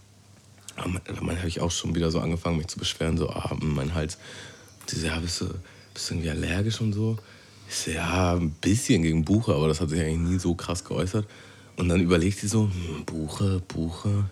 [0.80, 3.94] Aber dann habe ich auch schon wieder so angefangen, mich zu beschweren, so, ah, mein
[3.94, 4.16] Hals.
[4.80, 5.46] Und die so, ja, bist du,
[5.92, 7.18] bist du irgendwie allergisch und so?
[7.68, 10.84] Ich so, ja, ein bisschen gegen Buche, aber das hat sich eigentlich nie so krass
[10.84, 11.26] geäußert.
[11.76, 14.24] Und dann überlegt sie so, hm, Buche, Buche.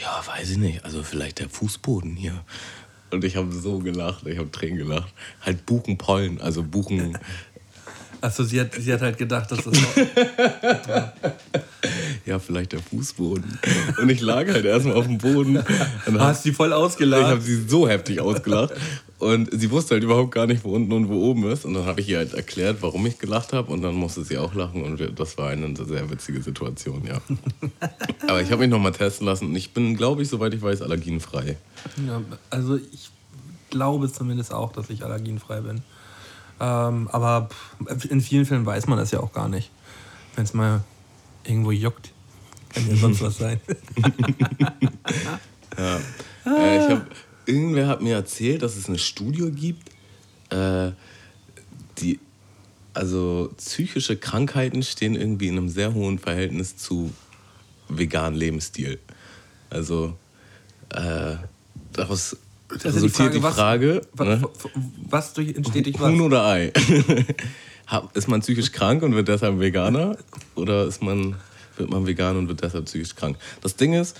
[0.00, 0.84] Ja, weiß ich nicht.
[0.84, 2.44] Also vielleicht der Fußboden hier.
[3.10, 5.12] Und ich habe so gelacht, ich habe Tränen gelacht.
[5.40, 7.18] Halt Buchenpollen, also Buchen.
[8.20, 9.78] Achso, sie hat, sie hat halt gedacht, dass das.
[10.86, 11.12] ja.
[12.26, 13.58] ja, vielleicht der Fußboden.
[14.00, 15.62] Und ich lag halt erstmal auf dem Boden.
[16.06, 17.22] Und Hast sie voll ausgelacht?
[17.22, 18.74] Ich habe sie so heftig ausgelacht.
[19.18, 21.64] Und sie wusste halt überhaupt gar nicht, wo unten und wo oben ist.
[21.64, 23.72] Und dann habe ich ihr halt erklärt, warum ich gelacht habe.
[23.72, 24.82] Und dann musste sie auch lachen.
[24.82, 27.20] Und das war eine sehr witzige Situation, ja.
[28.28, 29.46] Aber ich habe mich nochmal testen lassen.
[29.46, 31.56] Und ich bin, glaube ich, soweit ich weiß, allergienfrei.
[32.06, 33.10] Ja, also ich
[33.70, 35.82] glaube zumindest auch, dass ich allergienfrei bin.
[36.60, 37.48] Ähm, aber
[38.08, 39.70] in vielen Fällen weiß man das ja auch gar nicht.
[40.36, 40.82] Wenn es mal
[41.44, 42.12] irgendwo juckt,
[42.72, 43.60] kann ja sonst was sein.
[45.78, 45.96] ja.
[46.46, 47.06] Äh, ich hab,
[47.46, 49.90] irgendwer hat mir erzählt, dass es eine Studie gibt,
[50.50, 50.92] äh,
[51.98, 52.20] die
[52.92, 57.12] also psychische Krankheiten stehen irgendwie in einem sehr hohen Verhältnis zu
[57.88, 58.98] veganen Lebensstil.
[59.70, 60.16] Also
[60.90, 61.36] äh,
[61.92, 62.36] daraus
[62.82, 64.48] das resultiert die Frage, was, ne?
[65.08, 66.10] was durch, entsteht durch was?
[66.10, 66.72] Huhn oder Ei?
[68.14, 70.16] ist man psychisch krank und wird deshalb Veganer?
[70.54, 71.36] Oder ist man,
[71.76, 73.36] wird man vegan und wird deshalb psychisch krank?
[73.60, 74.18] Das Ding ist,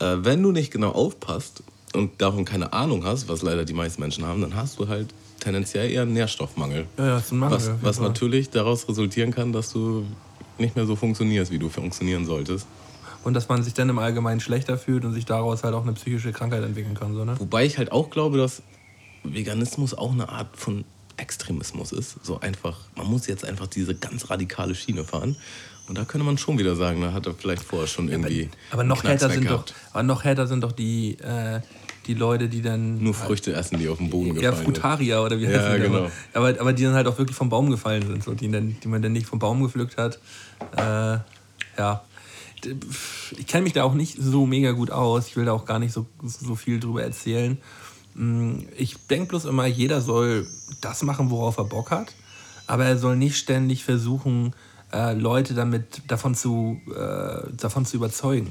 [0.00, 1.62] äh, wenn du nicht genau aufpasst
[1.94, 5.08] und davon keine Ahnung hast, was leider die meisten Menschen haben, dann hast du halt
[5.40, 6.86] tendenziell eher einen Nährstoffmangel.
[6.98, 7.58] Ja, ja, ist ein Mangel.
[7.58, 10.04] Was, was natürlich daraus resultieren kann, dass du
[10.58, 12.66] nicht mehr so funktionierst, wie du funktionieren solltest
[13.26, 15.94] und dass man sich dann im Allgemeinen schlechter fühlt und sich daraus halt auch eine
[15.94, 17.12] psychische Krankheit entwickeln kann.
[17.12, 17.34] So, ne?
[17.40, 18.62] Wobei ich halt auch glaube, dass
[19.24, 20.84] Veganismus auch eine Art von
[21.16, 22.24] Extremismus ist.
[22.24, 25.34] So einfach, man muss jetzt einfach diese ganz radikale Schiene fahren.
[25.88, 28.42] Und da könnte man schon wieder sagen, da hat er vielleicht vorher schon irgendwie.
[28.42, 31.60] Ja, aber, aber, noch härter sind doch, aber noch härter sind doch die, äh,
[32.06, 33.02] die Leute, die dann.
[33.02, 34.66] Nur Früchte essen, die auf dem Boden gefallen sind.
[34.66, 36.10] Ja, Frutarier oder wie heißt ja, genau.
[36.32, 38.86] Aber, aber die dann halt auch wirklich vom Baum gefallen sind, so, die, dann, die
[38.86, 40.20] man dann nicht vom Baum gepflückt hat.
[40.76, 41.18] Äh,
[41.78, 42.05] ja
[43.36, 45.28] ich kenne mich da auch nicht so mega gut aus.
[45.28, 47.58] Ich will da auch gar nicht so, so viel drüber erzählen.
[48.14, 50.46] Mm, ich denke bloß immer, jeder soll
[50.80, 52.14] das machen, worauf er Bock hat.
[52.66, 54.54] Aber er soll nicht ständig versuchen,
[54.92, 58.50] äh, Leute damit davon zu, äh, davon zu überzeugen.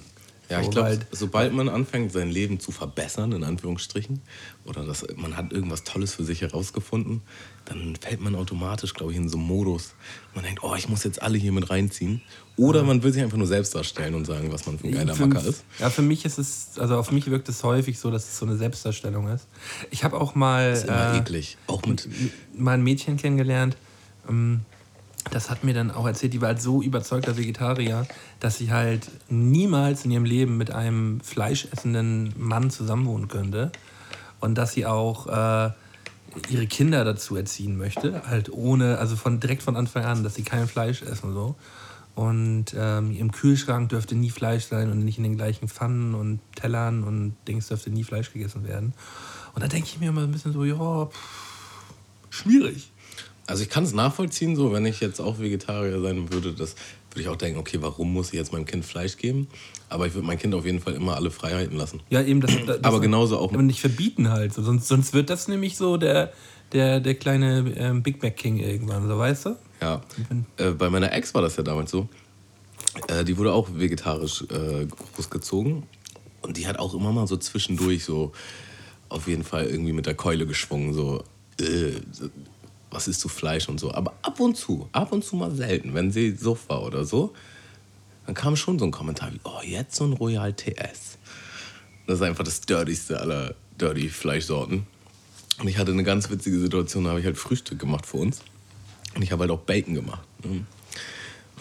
[0.49, 4.21] Ja, ich glaube, sobald man anfängt, sein Leben zu verbessern, in Anführungsstrichen,
[4.65, 7.21] oder dass man hat irgendwas Tolles für sich herausgefunden,
[7.65, 9.95] dann fällt man automatisch, glaube ich, in so einen Modus.
[10.35, 12.21] Man denkt, oh, ich muss jetzt alle hier mit reinziehen.
[12.57, 15.15] Oder man will sich einfach nur selbst darstellen und sagen, was man für ein geiler
[15.15, 15.63] für, Macker ist.
[15.79, 18.45] Ja, für mich ist es, also auf mich wirkt es häufig so, dass es so
[18.45, 19.47] eine Selbstdarstellung ist.
[19.89, 20.69] Ich habe auch mal.
[20.69, 21.57] Das ist immer äh, eklig.
[21.67, 22.07] Auch mit.
[22.55, 23.75] Mal ein Mädchen kennengelernt.
[24.29, 24.61] Ähm,
[25.31, 28.07] das hat mir dann auch erzählt, die war halt so überzeugter Vegetarier,
[28.39, 33.71] dass sie halt niemals in ihrem Leben mit einem fleischessenden Mann zusammenwohnen könnte.
[34.39, 35.71] Und dass sie auch äh,
[36.49, 40.43] ihre Kinder dazu erziehen möchte, halt ohne, also von direkt von Anfang an, dass sie
[40.43, 41.55] kein Fleisch essen so.
[42.13, 46.39] Und ähm, im Kühlschrank dürfte nie Fleisch sein und nicht in den gleichen Pfannen und
[46.55, 48.93] Tellern und Dings dürfte nie Fleisch gegessen werden.
[49.53, 52.91] Und da denke ich mir immer ein bisschen so, ja, pff, schwierig.
[53.47, 56.75] Also ich kann es nachvollziehen, so wenn ich jetzt auch Vegetarier sein würde, das
[57.11, 59.47] würde ich auch denken, okay, warum muss ich jetzt meinem Kind Fleisch geben?
[59.87, 62.01] Aber ich würde mein Kind auf jeden Fall immer alle Freiheiten lassen.
[62.09, 62.51] Ja, eben das.
[62.65, 63.53] das aber genauso auch.
[63.53, 64.53] Aber nicht verbieten halt.
[64.53, 64.63] So.
[64.63, 66.33] Sonst, sonst wird das nämlich so der,
[66.73, 69.55] der, der kleine ähm, Big Mac King irgendwann, so weißt du?
[69.81, 70.01] Ja.
[70.57, 72.09] Äh, bei meiner Ex war das ja damals so.
[73.07, 75.83] Äh, die wurde auch vegetarisch äh, großgezogen.
[76.41, 78.31] Und die hat auch immer mal so zwischendurch so
[79.09, 81.23] auf jeden Fall irgendwie mit der Keule geschwungen, so
[81.59, 81.91] äh,
[82.95, 83.93] was isst du Fleisch und so.
[83.93, 87.33] Aber ab und zu, ab und zu mal selten, wenn sie so war oder so,
[88.25, 91.17] dann kam schon so ein Kommentar wie, oh, jetzt so ein Royal TS.
[92.07, 94.87] Das ist einfach das dirtyste aller dirty Fleischsorten.
[95.59, 98.39] Und ich hatte eine ganz witzige Situation, da habe ich halt Frühstück gemacht für uns.
[99.13, 100.27] Und ich habe halt auch Bacon gemacht.
[100.43, 100.65] Ne?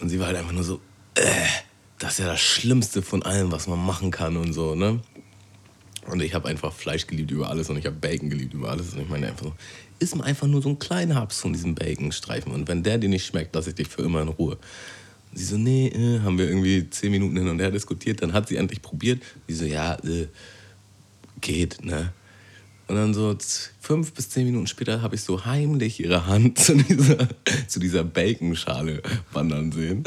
[0.01, 0.81] Und sie war halt einfach nur so,
[1.15, 1.45] äh,
[1.99, 4.99] das ist ja das Schlimmste von allem, was man machen kann und so, ne?
[6.07, 8.93] Und ich habe einfach Fleisch geliebt über alles und ich habe Bacon geliebt über alles.
[8.93, 9.53] Und ich meine einfach so,
[9.99, 12.51] isst mal einfach nur so einen kleinen Haps von diesem Baconstreifen.
[12.51, 14.57] Und wenn der dir nicht schmeckt, lasse ich dich für immer in Ruhe.
[15.31, 18.21] Und sie so, nee, äh, haben wir irgendwie zehn Minuten hin und her diskutiert.
[18.21, 19.23] Dann hat sie endlich probiert.
[19.47, 20.27] Sie so, ja, äh,
[21.41, 22.13] geht, ne?
[22.87, 23.35] Und dann so
[23.79, 27.27] fünf bis zehn Minuten später habe ich so heimlich ihre Hand zu dieser,
[27.67, 29.01] zu dieser Baconschale
[29.33, 30.03] wandern sehen.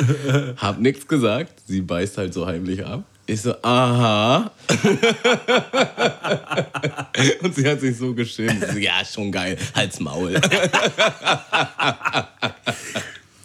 [0.56, 1.60] Hab nichts gesagt.
[1.66, 3.04] Sie beißt halt so heimlich ab.
[3.28, 4.50] Ich so, aha.
[7.42, 8.64] Und sie hat sich so geschämt.
[8.72, 9.58] So, ja, schon geil.
[9.74, 10.40] Halt's Maul.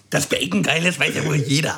[0.09, 1.77] Das Bacon geil ist, weiß ja wohl jeder.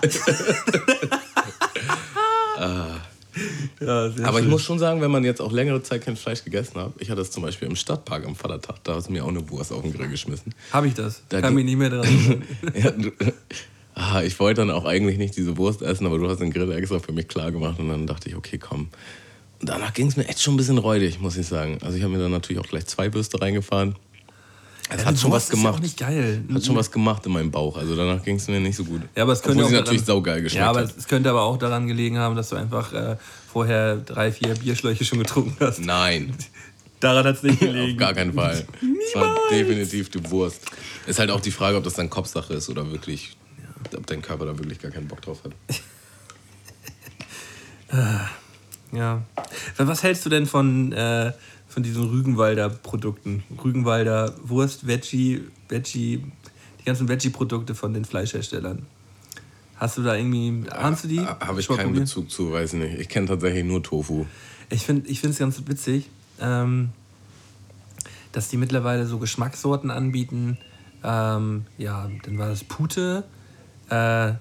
[3.82, 6.80] Ja, Aber ich muss schon sagen, wenn man jetzt auch längere Zeit kein Fleisch gegessen
[6.80, 9.30] hat, ich hatte das zum Beispiel im Stadtpark am Vatertag, da hast du mir auch
[9.30, 10.54] eine Wurst auf den Grill geschmissen.
[10.72, 11.24] Habe ich das?
[11.30, 12.44] Da Kann mich nicht mehr daran
[12.76, 12.92] ja,
[13.96, 16.72] ah, ich wollte dann auch eigentlich nicht diese Wurst essen, aber du hast den Grill
[16.72, 18.90] extra für mich klar gemacht und dann dachte ich, okay, komm.
[19.62, 21.80] Und danach ging es mir echt schon ein bisschen räudig, muss ich sagen.
[21.82, 23.96] Also ich habe mir dann natürlich auch gleich zwei Würste reingefahren.
[24.90, 25.76] Es Ja, hat schon was ist ja gemacht.
[25.76, 26.44] auch nicht geil.
[26.54, 27.76] Hat schon was gemacht in meinem Bauch.
[27.78, 29.02] Also danach ging es mir nicht so gut.
[29.16, 30.94] Ja, aber es könnte Obwohl auch daran- natürlich saugeil geschmeckt Ja, aber hat.
[30.96, 33.16] es könnte aber auch daran gelegen haben, dass du einfach äh,
[33.52, 35.80] vorher drei, vier Bierschläuche schon getrunken hast.
[35.80, 36.36] Nein,
[37.00, 37.98] Daran hat es nicht auf gelegen.
[37.98, 38.66] gar keinen Fall.
[39.08, 40.62] Es war definitiv die Wurst.
[41.08, 43.36] Ist halt auch die Frage, ob das dann Kopfsache ist oder wirklich,
[43.94, 45.52] ob dein Körper da wirklich gar keinen Bock drauf hat.
[48.92, 49.24] Ja.
[49.78, 51.34] Was hältst du denn von, äh,
[51.68, 53.44] von diesen Rügenwalder Produkten?
[53.64, 56.24] Rügenwalder Wurst, Veggie, Veggie,
[56.80, 58.86] die ganzen Veggie-Produkte von den Fleischherstellern.
[59.76, 61.20] Hast du da irgendwie, ahnst du die?
[61.20, 61.96] Habe ich Schon mal keinen?
[61.96, 63.00] Bezug zu, weiß nicht.
[63.00, 64.26] Ich kenne tatsächlich nur Tofu.
[64.70, 66.90] Ich finde es ganz witzig, ähm,
[68.32, 70.58] dass die mittlerweile so Geschmackssorten anbieten.
[71.04, 73.26] Ähm, ja, dann war das Pute,
[73.90, 74.34] äh,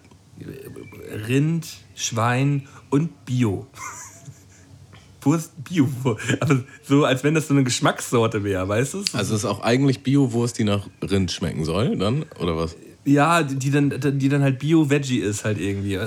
[1.27, 3.67] Rind, Schwein und Bio.
[5.23, 5.89] Wurst Bio.
[6.41, 9.05] Aber so, als wenn das so eine Geschmackssorte wäre, weißt du?
[9.15, 12.25] Also ist auch eigentlich Bio-Wurst, die nach Rind schmecken soll, dann?
[12.41, 12.77] Oder was?
[13.07, 15.99] Ja, die dann, die dann halt Bio-Veggie ist halt irgendwie.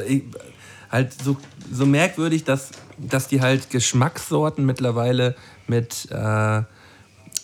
[0.92, 1.36] Halt so,
[1.72, 5.36] so merkwürdig, dass, dass die halt Geschmackssorten mittlerweile
[5.68, 6.62] mit, äh,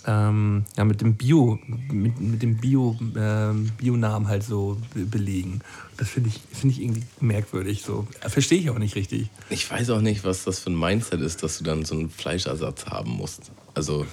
[0.05, 1.59] ähm, ja, mit dem Bio,
[1.91, 5.59] mit, mit dem Bio, ähm, Bio-Namen halt so be- belegen.
[6.03, 7.81] Das finde ich, finde ich irgendwie merkwürdig.
[7.81, 8.05] So.
[8.27, 9.29] Verstehe ich auch nicht richtig.
[9.49, 12.09] Ich weiß auch nicht, was das für ein Mindset ist, dass du dann so einen
[12.09, 13.51] Fleischersatz haben musst.
[13.73, 14.05] Also,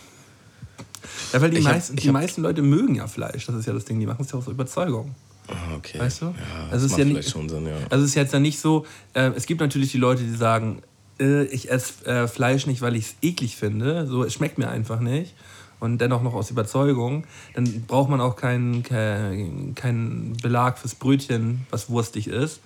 [1.33, 3.47] Ja, weil die, hab- meisten, die meisten Leute mögen ja Fleisch.
[3.47, 3.99] Das ist ja das Ding.
[3.99, 5.17] Die machen es ja aus Überzeugung.
[5.49, 5.99] ah, okay.
[5.99, 6.27] Weißt du?
[6.27, 6.33] Ja,
[6.71, 7.73] Also das ist macht ja nicht- schon Sinn, ja.
[7.91, 10.83] Also es ist jetzt ja nicht so, äh, es gibt natürlich die Leute, die sagen,
[11.19, 14.69] äh, ich esse äh, Fleisch nicht, weil ich es eklig finde, so es schmeckt mir
[14.69, 15.35] einfach nicht
[15.81, 21.67] und dennoch noch aus Überzeugung, dann braucht man auch keinen kein, keinen Belag fürs Brötchen,
[21.71, 22.61] was wurstig ist.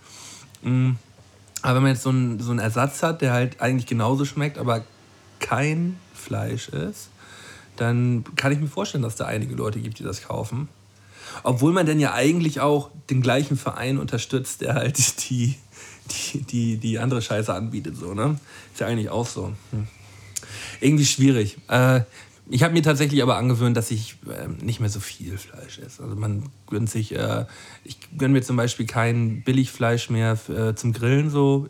[0.63, 0.93] Mm.
[1.63, 4.59] Aber wenn man jetzt so einen, so einen Ersatz hat, der halt eigentlich genauso schmeckt,
[4.59, 4.85] aber
[5.41, 7.09] kein Fleisch ist,
[7.77, 10.69] dann kann ich mir vorstellen, dass da einige Leute gibt, die das kaufen.
[11.43, 15.55] Obwohl man dann ja eigentlich auch den gleichen Verein unterstützt, der halt die,
[16.11, 17.97] die, die, die andere Scheiße anbietet.
[17.97, 18.39] So, ne?
[18.73, 19.53] Ist ja eigentlich auch so.
[19.71, 19.89] Hm.
[20.81, 21.57] Irgendwie schwierig.
[21.69, 22.03] Äh,
[22.49, 26.03] ich habe mir tatsächlich aber angewöhnt, dass ich ähm, nicht mehr so viel Fleisch esse.
[26.03, 27.47] Also man gönnt sich, äh,
[27.85, 31.69] ich gönne mir zum Beispiel kein Billigfleisch mehr äh, zum Grillen, so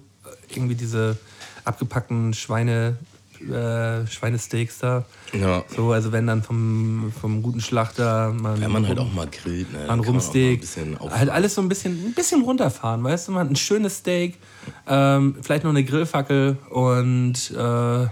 [0.49, 1.17] irgendwie diese
[1.65, 2.97] abgepackten Schweine,
[3.41, 5.05] äh, Schweinesteaks da.
[5.33, 5.65] Ja.
[5.75, 9.73] So, also wenn dann vom, vom guten Schlachter man, Wenn man halt auch mal grillt,
[9.73, 9.87] ne?
[9.87, 10.63] mal ein Rumsteak,
[11.11, 14.39] halt alles so ein bisschen, ein bisschen runterfahren, weißt du, man, ein schönes Steak,
[14.87, 18.07] ähm, vielleicht noch eine Grillfackel und äh,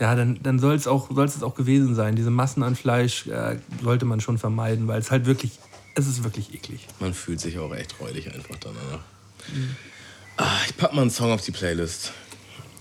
[0.00, 2.14] ja, dann, dann soll es auch, soll's es auch gewesen sein.
[2.16, 5.58] Diese Massen an Fleisch äh, sollte man schon vermeiden, weil es halt wirklich,
[5.94, 6.86] es ist wirklich eklig.
[7.00, 9.00] Man fühlt sich auch echt räudig einfach danach.
[10.36, 12.12] Ah, ich pack mal einen Song auf die Playlist.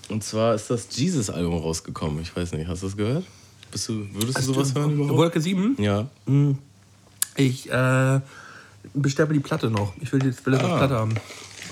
[0.10, 2.21] Und zwar ist das Jesus-Album rausgekommen.
[2.21, 3.25] Ich weiß nicht, hast du das gehört?
[3.71, 5.17] Bist du, würdest du sowas hören überhaupt?
[5.17, 5.75] Wolke 7?
[5.82, 6.08] Ja.
[7.36, 8.21] Ich äh,
[8.93, 9.93] bestelle die Platte noch.
[9.99, 10.77] Ich will jetzt will das auf Ah.
[10.77, 11.15] Platte haben.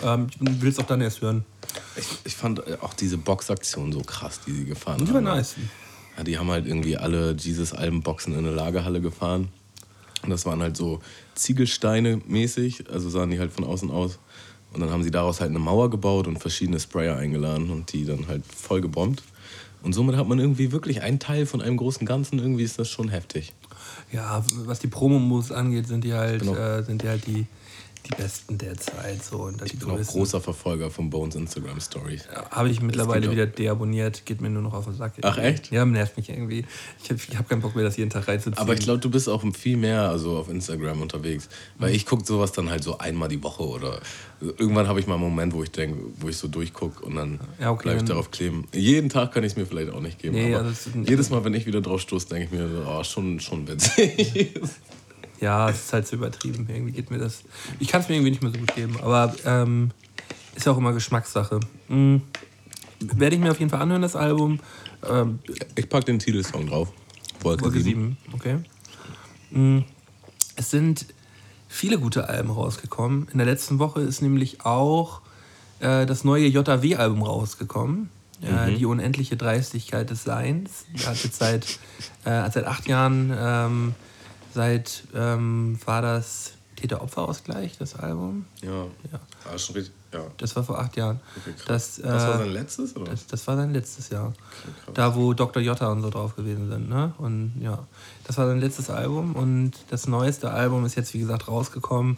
[0.04, 1.46] Ähm, ich will es auch dann erst hören.
[1.98, 5.24] Ich, ich fand auch diese Boxaktion so krass, die sie gefahren Die war haben.
[5.26, 5.56] nice.
[6.18, 9.50] Ja, die haben halt irgendwie alle Jesus-Alben-Boxen in eine Lagerhalle gefahren.
[10.24, 11.02] Und das waren halt so
[11.36, 14.18] Ziegelsteine mäßig, also sahen die halt von außen aus.
[14.74, 18.06] Und dann haben sie daraus halt eine Mauer gebaut und verschiedene Sprayer eingeladen und die
[18.06, 19.24] dann halt voll gebombt.
[19.84, 22.40] Und somit hat man irgendwie wirklich einen Teil von einem großen Ganzen.
[22.40, 23.54] Irgendwie ist das schon heftig.
[24.12, 26.56] Ja, was die Promo-Moves angeht, sind die halt, Genau.
[26.56, 27.46] äh, sind die halt die,
[28.06, 29.24] die besten der Zeit.
[29.24, 32.28] So, und ich bin auch großer Verfolger von Bones Instagram Stories.
[32.32, 35.14] Ja, Habe ich mittlerweile wieder deabonniert, geht mir nur noch auf den Sack.
[35.22, 35.72] Ach echt?
[35.72, 36.66] Ja, nervt mich irgendwie.
[37.04, 38.58] Ich habe hab keinen Bock mehr, das jeden Tag reinzuziehen.
[38.58, 41.50] Aber ich glaube, du bist auch viel mehr also auf Instagram unterwegs.
[41.78, 41.96] Weil mhm.
[41.96, 44.00] ich gucke sowas dann halt so einmal die Woche oder
[44.42, 47.40] irgendwann habe ich mal einen Moment, wo ich denke, wo ich so durchgucke und dann
[47.60, 48.68] ja, okay, bleibe ich darauf kleben.
[48.74, 50.36] Jeden Tag kann ich es mir vielleicht auch nicht geben.
[50.36, 50.72] Nee, aber
[51.04, 54.54] jedes Mal, wenn ich wieder drauf stoße, denke ich mir, oh, schon, schon witzig.
[55.42, 56.68] Ja, es ist halt so übertrieben.
[56.70, 57.44] Irgendwie geht mir das.
[57.80, 59.92] Ich kann es mir irgendwie nicht mehr so gut geben, aber ähm,
[60.56, 61.60] ist ja auch immer Geschmackssache.
[61.88, 62.22] Mhm.
[63.00, 64.60] Werde ich mir auf jeden Fall anhören, das Album.
[65.08, 65.40] Ähm,
[65.76, 66.92] ich packe den Titelsong drauf.
[67.42, 68.18] Wolke, Wolke 7.
[68.26, 68.34] 7.
[68.34, 68.58] Okay.
[69.52, 69.84] Mhm.
[70.56, 71.06] Es sind
[71.68, 73.28] viele gute Alben rausgekommen.
[73.32, 75.22] In der letzten Woche ist nämlich auch
[75.80, 78.10] äh, das neue JW-Album rausgekommen.
[78.42, 78.78] Äh, mhm.
[78.78, 80.86] Die unendliche Dreistigkeit des Seins.
[80.94, 81.66] Er hat jetzt seit,
[82.26, 83.96] äh, seit acht Jahren ähm,
[84.56, 88.46] Seit ähm, war das Täter-Opfer-Ausgleich, das Album?
[88.64, 88.86] Ja.
[89.12, 89.20] ja.
[89.44, 90.22] Ah, schon richtig, ja.
[90.38, 91.20] Das war vor acht Jahren.
[91.36, 92.96] Okay, das, äh, das war sein letztes?
[92.96, 93.12] Oder?
[93.12, 94.28] Das, das war sein letztes Jahr.
[94.28, 95.62] Okay, da, wo Dr.
[95.62, 96.88] Jotta und so drauf gewesen sind.
[96.88, 97.14] Ne?
[97.18, 97.86] Und ja,
[98.24, 102.18] das war sein letztes Album und das neueste Album ist jetzt, wie gesagt, rausgekommen.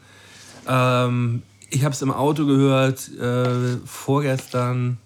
[0.68, 5.00] Ähm, ich habe es im Auto gehört, äh, vorgestern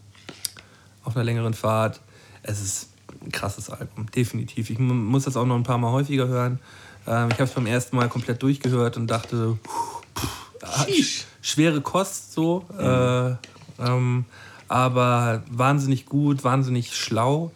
[1.05, 2.01] auf einer längeren Fahrt.
[2.43, 2.89] Es ist
[3.23, 4.69] ein krasses Album, definitiv.
[4.69, 6.59] Ich muss das auch noch ein paar Mal häufiger hören.
[7.07, 12.65] Ähm, ich habe es beim ersten Mal komplett durchgehört und dachte, pff, schwere Kost so,
[12.73, 12.79] mhm.
[12.79, 13.35] äh,
[13.79, 14.25] ähm,
[14.67, 17.51] aber wahnsinnig gut, wahnsinnig schlau.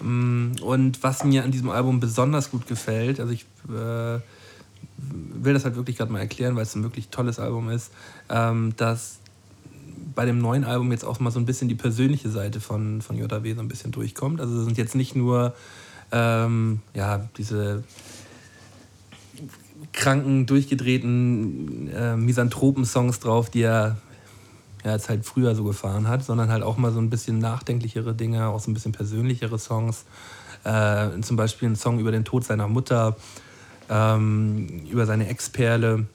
[0.00, 4.20] Ähm, und was mir an diesem Album besonders gut gefällt, also ich äh,
[4.96, 7.90] will das halt wirklich gerade mal erklären, weil es ein wirklich tolles Album ist,
[8.28, 9.18] ähm, dass
[10.14, 13.16] bei dem neuen Album jetzt auch mal so ein bisschen die persönliche Seite von, von
[13.16, 14.40] JW so ein bisschen durchkommt.
[14.40, 15.54] Also es sind jetzt nicht nur
[16.10, 17.84] ähm, ja, diese
[19.92, 23.96] kranken, durchgedrehten äh, Misanthropen-Songs drauf, die er
[24.84, 28.14] ja, jetzt halt früher so gefahren hat, sondern halt auch mal so ein bisschen nachdenklichere
[28.14, 30.04] Dinge, auch so ein bisschen persönlichere Songs.
[30.64, 33.16] Äh, zum Beispiel ein Song über den Tod seiner Mutter,
[33.88, 36.06] ähm, über seine Ex-Perle.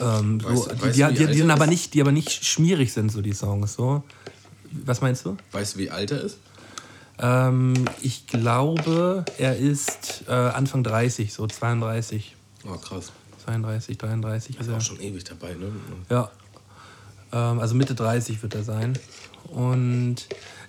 [0.00, 3.20] Ähm, so, die, die, die, die, sind aber nicht, die aber nicht schmierig sind, so
[3.20, 3.74] die Songs.
[3.74, 4.02] So.
[4.84, 5.36] Was meinst du?
[5.52, 6.38] Weißt du, wie alt er ist?
[7.18, 12.34] Ähm, ich glaube, er ist äh, Anfang 30, so 32.
[12.66, 13.12] Oh, krass.
[13.44, 14.76] 32, 33 ist er.
[14.76, 15.70] auch schon ewig dabei, ne?
[16.08, 16.30] Ja.
[17.32, 18.98] Ähm, also Mitte 30 wird er sein.
[19.48, 20.16] Und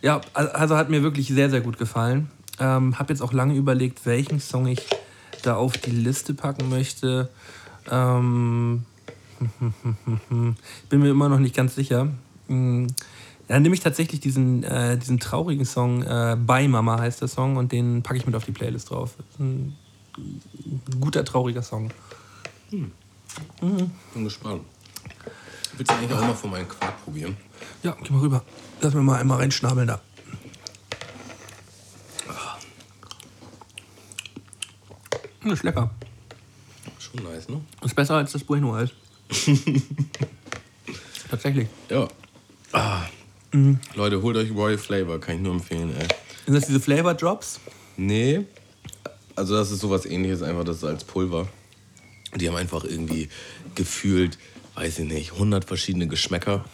[0.01, 2.29] ja, also hat mir wirklich sehr, sehr gut gefallen.
[2.59, 4.85] Ähm, habe jetzt auch lange überlegt, welchen Song ich
[5.43, 7.29] da auf die Liste packen möchte.
[7.89, 8.85] Ähm,
[10.89, 12.09] bin mir immer noch nicht ganz sicher.
[12.47, 17.57] Dann nehme ich tatsächlich diesen, äh, diesen traurigen Song, äh, Bye Mama heißt der Song,
[17.57, 19.15] und den packe ich mit auf die Playlist drauf.
[19.39, 19.75] Ein
[20.99, 21.91] guter, trauriger Song.
[22.69, 22.91] Hm.
[23.61, 23.91] Mhm.
[24.13, 24.63] Bin gespannt.
[25.77, 27.35] Willst du eigentlich auch mal von meinem Quark probieren?
[27.83, 28.43] Ja, geh mal rüber.
[28.81, 30.01] Lass mir mal einmal reinschnabeln da.
[35.41, 35.91] Hm, ist lecker.
[36.97, 37.61] Schon nice, ne?
[37.83, 38.89] Ist besser als das Bueno-Eis.
[41.29, 41.67] Tatsächlich.
[41.89, 42.07] Ja.
[42.71, 43.03] Ah.
[43.51, 43.79] Mhm.
[43.93, 46.07] Leute, holt euch Royal Flavor, kann ich nur empfehlen, ey.
[46.45, 47.59] Sind das diese Flavor Drops?
[47.95, 48.45] Nee,
[49.35, 51.47] also das ist sowas ähnliches, einfach das als Pulver.
[52.35, 53.29] Die haben einfach irgendwie
[53.75, 54.37] gefühlt,
[54.75, 56.65] weiß ich nicht, 100 verschiedene Geschmäcker.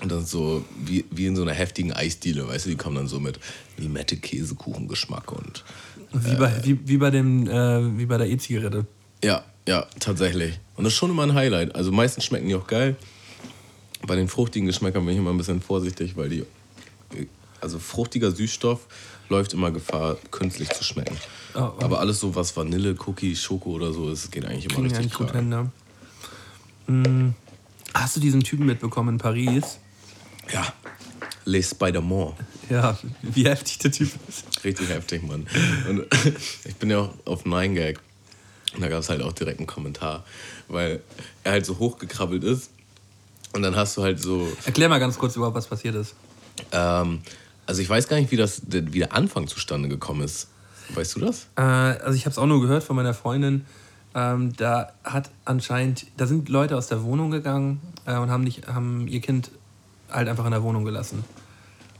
[0.00, 3.08] Und ist so wie, wie in so einer heftigen Eisdiele, weißt du, die kommen dann
[3.08, 3.40] so mit
[3.76, 5.64] Limette, Käsekuchen, Geschmack und.
[6.12, 8.86] Wie, bei, äh, wie, wie, bei dem, äh, wie bei der E-Zigarette.
[9.24, 10.60] Ja, ja, tatsächlich.
[10.76, 11.74] Und das ist schon immer ein Highlight.
[11.74, 12.96] Also meistens schmecken die auch geil.
[14.06, 16.44] Bei den fruchtigen Geschmäckern bin ich immer ein bisschen vorsichtig, weil die.
[17.60, 18.86] Also fruchtiger Süßstoff
[19.28, 21.16] läuft immer Gefahr, künstlich zu schmecken.
[21.54, 21.84] Oh, oh.
[21.84, 25.34] Aber alles so, was Vanille, Cookie, Schoko oder so ist, geht eigentlich immer richtig gut.
[25.34, 25.70] Ne?
[26.86, 27.34] Hm.
[27.94, 29.78] Hast du diesen Typen mitbekommen in Paris?
[30.52, 30.72] Ja.
[31.44, 32.34] Les Spider-Man.
[32.68, 34.44] Ja, wie heftig der Typ ist.
[34.64, 35.46] Richtig heftig, Mann.
[35.88, 36.06] Und
[36.64, 37.96] ich bin ja auch auf 9gag.
[38.74, 40.24] Und da gab es halt auch direkt einen Kommentar,
[40.68, 41.00] weil
[41.42, 42.70] er halt so hochgekrabbelt ist.
[43.54, 44.46] Und dann hast du halt so.
[44.66, 46.14] Erklär mal ganz kurz überhaupt, was passiert ist.
[46.72, 47.22] Ähm,
[47.68, 50.48] also ich weiß gar nicht, wie, das, wie der Anfang zustande gekommen ist.
[50.94, 51.48] Weißt du das?
[51.56, 53.66] Äh, also ich habe es auch nur gehört von meiner Freundin.
[54.14, 58.68] Ähm, da hat anscheinend, da sind Leute aus der Wohnung gegangen äh, und haben, nicht,
[58.68, 59.50] haben ihr Kind
[60.10, 61.22] halt einfach in der Wohnung gelassen.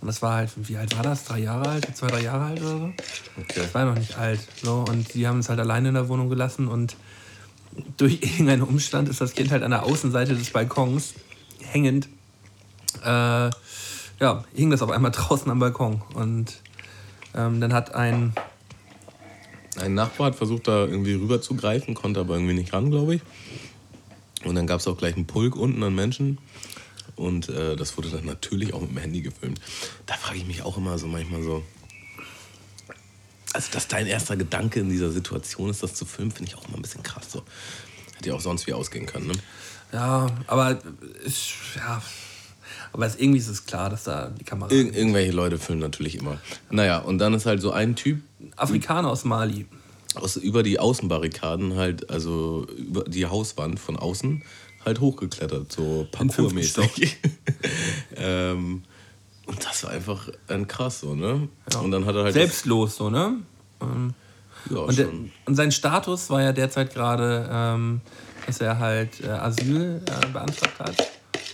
[0.00, 1.24] Und das war halt, wie alt war das?
[1.24, 1.86] Drei Jahre alt?
[1.94, 2.92] Zwei, drei Jahre alt oder so?
[3.36, 3.60] Okay.
[3.60, 4.40] Das war noch nicht alt.
[4.62, 4.86] So.
[4.88, 6.96] Und die haben es halt alleine in der Wohnung gelassen und
[7.98, 11.12] durch irgendeinen Umstand ist das Kind halt an der Außenseite des Balkons
[11.60, 12.08] hängend
[13.04, 13.50] äh,
[14.20, 16.02] ja, hing das auf einmal draußen am Balkon.
[16.14, 16.60] Und
[17.34, 18.32] ähm, dann hat ein.
[19.76, 23.14] Ein Nachbar hat versucht, da irgendwie rüber zu greifen, konnte aber irgendwie nicht ran, glaube
[23.14, 23.22] ich.
[24.44, 26.38] Und dann gab es auch gleich einen Pulk unten an Menschen.
[27.14, 29.60] Und äh, das wurde dann natürlich auch mit dem Handy gefilmt.
[30.06, 31.62] Da frage ich mich auch immer so manchmal so.
[33.52, 36.66] Also, dass dein erster Gedanke in dieser Situation ist, das zu filmen, finde ich auch
[36.68, 37.30] immer ein bisschen krass.
[37.30, 37.42] So.
[38.16, 39.34] Hätte ja auch sonst wie ausgehen können, ne?
[39.92, 40.78] Ja, aber
[41.24, 42.02] ist, ja,
[42.92, 44.70] aber es, irgendwie ist es klar, dass da die Kamera.
[44.70, 46.38] Ir irgendwelche Leute filmen natürlich immer.
[46.70, 48.20] Naja, und dann ist halt so ein Typ.
[48.56, 49.66] Afrikaner aus Mali.
[50.14, 54.42] Aus, über die Außenbarrikaden halt, also über die Hauswand von außen,
[54.84, 57.18] halt hochgeklettert, so parkourmäßig.
[58.16, 58.82] ähm,
[59.46, 61.48] und das war einfach ein krass so, ne?
[61.72, 61.80] Ja.
[61.80, 62.34] Und dann hat er halt.
[62.34, 63.36] Selbstlos, so, ne?
[63.80, 64.14] Ähm,
[64.70, 65.08] Ja, und, der,
[65.46, 68.00] und sein Status war ja derzeit gerade, ähm,
[68.46, 70.96] dass er halt äh, Asyl äh, beantragt hat.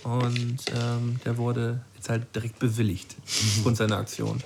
[0.05, 3.17] Und ähm, der wurde jetzt halt direkt bewilligt
[3.57, 4.43] aufgrund seiner Aktion.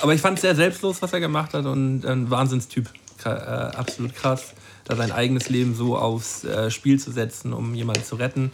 [0.00, 2.88] Aber ich fand es sehr selbstlos, was er gemacht hat und ein Wahnsinnstyp.
[3.24, 4.52] Äh, absolut krass,
[4.84, 8.52] da sein eigenes Leben so aufs äh, Spiel zu setzen, um jemanden zu retten.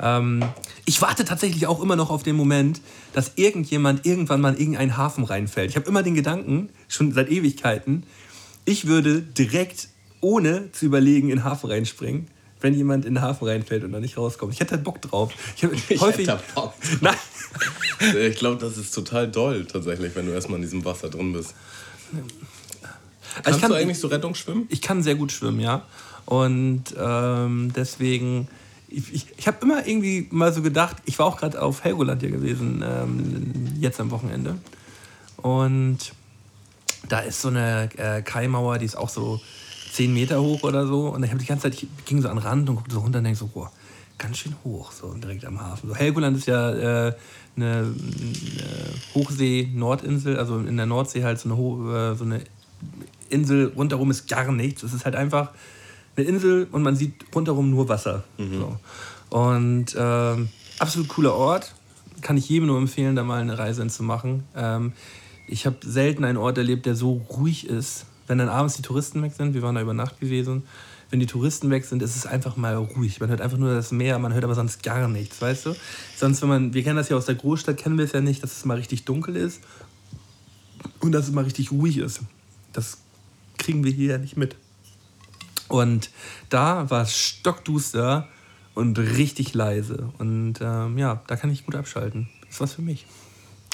[0.00, 0.44] Ähm,
[0.84, 2.80] ich warte tatsächlich auch immer noch auf den Moment,
[3.12, 5.70] dass irgendjemand irgendwann mal in irgendeinen Hafen reinfällt.
[5.70, 8.04] Ich habe immer den Gedanken, schon seit Ewigkeiten,
[8.64, 9.88] ich würde direkt,
[10.20, 12.28] ohne zu überlegen, in den Hafen reinspringen,
[12.64, 14.54] wenn jemand in den Hafen reinfällt und dann nicht rauskommt.
[14.54, 15.32] Ich hätte halt Bock drauf.
[15.56, 16.26] Ich, Ich häufig.
[16.26, 16.74] hätte da Bock drauf.
[17.02, 17.14] Nein.
[18.30, 21.54] Ich glaube, das ist total doll, tatsächlich, wenn du erstmal in diesem Wasser drin bist.
[22.10, 24.64] Kannst Also kann- du eigentlich so Rettungsschwimmen?
[24.70, 25.82] Ich kann sehr gut schwimmen, ja.
[26.24, 28.48] Und ähm, deswegen,
[28.88, 32.22] ich, ich, ich habe immer irgendwie mal so gedacht, ich war auch gerade auf Helgoland
[32.22, 34.56] hier gewesen, ähm, jetzt am Wochenende.
[35.36, 35.98] Und
[37.10, 39.38] da ist so eine äh, Kaimauer, die ist auch so
[39.94, 41.08] 10 Meter hoch oder so.
[41.08, 43.00] Und ich habe die ganze Zeit, ich ging so an den Rand und guckte so
[43.00, 43.70] runter und denke so, boah,
[44.18, 45.88] ganz schön hoch, so direkt am Hafen.
[45.88, 47.14] So, Helgoland ist ja äh,
[47.56, 47.94] eine, eine
[49.14, 52.40] Hochsee-Nordinsel, also in der Nordsee halt so eine, Ho äh, so eine
[53.30, 54.82] Insel, rundherum ist gar nichts.
[54.82, 55.50] Es ist halt einfach
[56.16, 58.24] eine Insel und man sieht rundherum nur Wasser.
[58.58, 58.78] So.
[59.30, 61.74] Und ähm, absolut cooler Ort.
[62.20, 64.44] Kann ich jedem nur empfehlen, da mal eine Reise hinzumachen.
[64.56, 64.92] Ähm,
[65.46, 68.06] ich habe selten einen Ort erlebt, der so ruhig ist.
[68.26, 70.64] Wenn dann abends die Touristen weg sind, wir waren da über Nacht gewesen,
[71.10, 73.20] wenn die Touristen weg sind, ist es einfach mal ruhig.
[73.20, 75.76] Man hört einfach nur das Meer, man hört aber sonst gar nichts, weißt du?
[76.16, 78.42] Sonst, wenn man, wir kennen das ja aus der Großstadt, kennen wir es ja nicht,
[78.42, 79.60] dass es mal richtig dunkel ist
[81.00, 82.20] und dass es mal richtig ruhig ist.
[82.72, 82.98] Das
[83.58, 84.56] kriegen wir hier ja nicht mit.
[85.68, 86.10] Und
[86.50, 88.28] da war es stockduster
[88.74, 90.10] und richtig leise.
[90.18, 92.28] Und ähm, ja, da kann ich gut abschalten.
[92.42, 93.06] Das ist was für mich.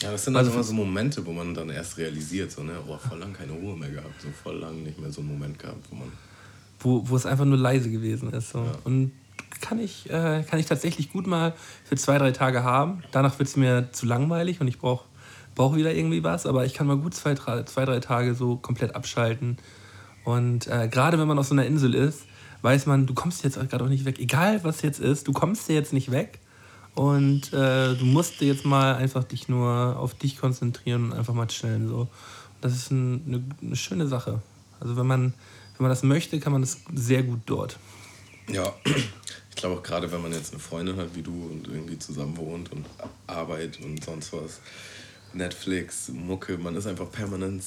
[0.03, 2.96] Ja, das sind Also immer so Momente, wo man dann erst realisiert, so, ne, oh,
[2.96, 5.84] voll lang keine Ruhe mehr gehabt, so voll lang nicht mehr so einen Moment gehabt,
[5.90, 6.12] wo man.
[6.80, 8.51] Wo, wo es einfach nur leise gewesen ist.
[8.51, 8.59] So.
[8.61, 8.72] Ja.
[8.84, 9.12] Und
[9.61, 11.53] kann ich, äh, kann ich tatsächlich gut mal
[11.84, 13.03] für zwei, drei Tage haben.
[13.12, 15.05] Danach wird es mir zu langweilig und ich brauche
[15.55, 16.46] brauch wieder irgendwie was.
[16.46, 19.59] Aber ich kann mal gut zwei, drei- zwei drei Tage so komplett abschalten.
[20.24, 22.22] Und äh, gerade wenn man auf so einer Insel ist,
[22.62, 24.18] weiß man, du kommst jetzt gerade auch nicht weg.
[24.18, 26.38] Egal was jetzt ist, du kommst dir jetzt nicht weg.
[26.95, 31.47] Und äh, du musst jetzt mal einfach dich nur auf dich konzentrieren und einfach mal
[31.47, 31.88] chillen.
[31.88, 32.09] So.
[32.61, 34.43] Das ist ein, eine, eine schöne Sache.
[34.80, 35.34] Also wenn man,
[35.76, 37.78] wenn man das möchte, kann man das sehr gut dort.
[38.53, 41.99] Ja, ich glaube auch gerade, wenn man jetzt eine Freundin hat wie du und irgendwie
[41.99, 42.84] zusammen wohnt und
[43.26, 44.61] Arbeit und sonst was,
[45.32, 47.62] Netflix, Mucke, man ist einfach permanent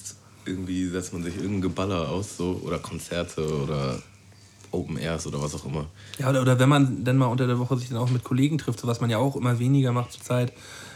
[0.45, 4.01] irgendwie, setzt man sich irgendein Geballer aus, so, oder Konzerte oder
[4.73, 5.85] Open Airs oder was auch immer.
[6.19, 8.57] Ja, oder, oder wenn man dann mal unter der Woche sich dann auch mit Kollegen
[8.57, 10.53] trifft, so was man ja auch immer weniger macht zurzeit.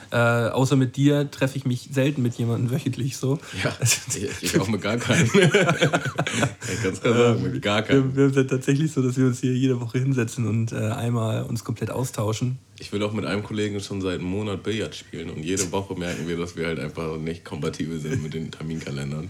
[0.10, 3.40] Äh, außer mit dir treffe ich mich selten mit jemandem wöchentlich so.
[3.62, 5.26] Ja, ich, ich auch mit gar keinen.
[5.34, 8.16] ich kann es sagen, mit gar keinen.
[8.16, 11.44] Wir, wir sind tatsächlich so, dass wir uns hier jede Woche hinsetzen und äh, einmal
[11.44, 12.58] uns komplett austauschen.
[12.80, 15.96] Ich will auch mit einem Kollegen schon seit einem Monat Billard spielen und jede Woche
[15.96, 19.30] merken wir, dass wir halt einfach nicht kompatibel sind mit den Terminkalendern.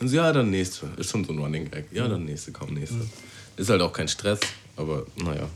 [0.00, 0.88] Und so, ja, dann nächste.
[0.98, 1.86] Ist schon so ein Running Gag.
[1.92, 2.98] Ja, dann nächste, komm, nächste.
[3.58, 4.40] Ist halt auch kein Stress,
[4.76, 5.48] aber naja.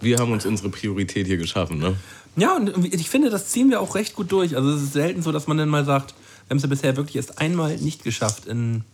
[0.00, 1.96] Wir haben uns unsere Priorität hier geschaffen, ne?
[2.34, 4.56] Ja, und ich finde, das ziehen wir auch recht gut durch.
[4.56, 6.14] Also es ist selten so, dass man dann mal sagt,
[6.46, 8.84] wir haben es ja bisher wirklich erst einmal nicht geschafft in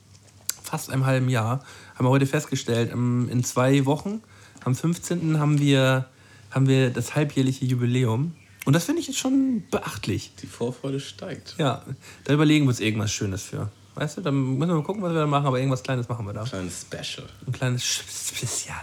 [0.62, 1.64] fast einem halben Jahr.
[1.94, 4.20] Haben wir heute festgestellt, im- in zwei Wochen,
[4.64, 5.38] am 15.
[5.38, 6.06] haben wir,
[6.50, 8.34] haben wir das halbjährliche Jubiläum.
[8.66, 10.32] Und das finde ich jetzt schon beachtlich.
[10.42, 11.54] Die Vorfreude steigt.
[11.58, 11.84] Ja,
[12.24, 13.70] da überlegen wir uns irgendwas Schönes für.
[13.98, 16.24] Weißt du, dann müssen wir mal gucken, was wir da machen, aber irgendwas Kleines machen
[16.24, 16.44] wir da.
[16.44, 17.26] Kleines Special.
[17.44, 18.76] Ein kleines Spezial.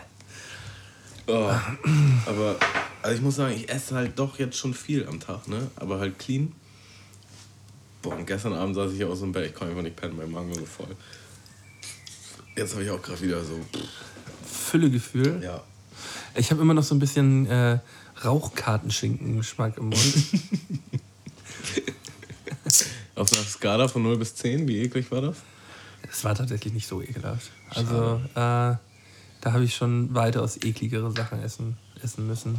[1.27, 1.49] Oh,
[2.25, 2.57] aber
[3.01, 5.71] also ich muss sagen, ich esse halt doch jetzt schon viel am Tag, ne?
[5.77, 6.51] Aber halt clean.
[8.01, 10.17] Boah, und gestern Abend saß ich auch so im Bett, ich konnte einfach nicht pennen,
[10.17, 10.93] mein Magen war so voll.
[12.57, 13.57] Jetzt habe ich auch gerade wieder so.
[14.45, 15.41] Füllegefühl.
[15.41, 15.63] Ja.
[16.35, 17.79] Ich habe immer noch so ein bisschen äh,
[18.25, 20.03] Rauchkartenschinken-Geschmack im Mund.
[23.15, 25.37] Auf einer Skala von 0 bis 10, wie eklig war das?
[26.11, 27.49] Es war tatsächlich nicht so ekelhaft.
[27.69, 28.79] Also, äh, da
[29.45, 32.57] habe ich schon weitaus ekligere Sachen essen, essen müssen.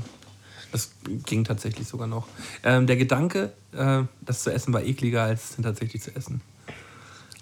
[0.72, 0.90] Das
[1.24, 2.26] ging tatsächlich sogar noch.
[2.62, 6.40] Ähm, der Gedanke, äh, das zu essen, war ekliger als es tatsächlich zu essen.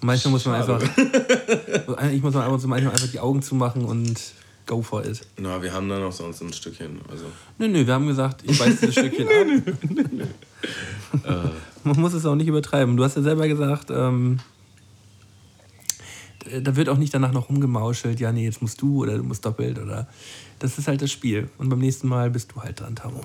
[0.02, 0.84] Manchmal muss man Schade.
[0.84, 2.02] einfach.
[2.12, 4.20] ich muss man einfach, manchmal einfach die Augen zumachen und
[4.66, 5.26] go for it.
[5.38, 7.00] Na, wir haben da noch sonst ein Stückchen.
[7.10, 7.26] Also,
[7.58, 9.28] Nö, nö, wir haben gesagt, ich beiß dieses Stückchen
[11.24, 11.52] ab.
[11.84, 12.96] Man muss es auch nicht übertreiben.
[12.96, 14.38] Du hast ja selber gesagt, ähm,
[16.62, 19.44] da wird auch nicht danach noch rumgemauschelt, ja, nee, jetzt musst du oder du musst
[19.44, 20.08] doppelt oder.
[20.58, 21.50] Das ist halt das Spiel.
[21.58, 23.20] Und beim nächsten Mal bist du halt dran, Tamo.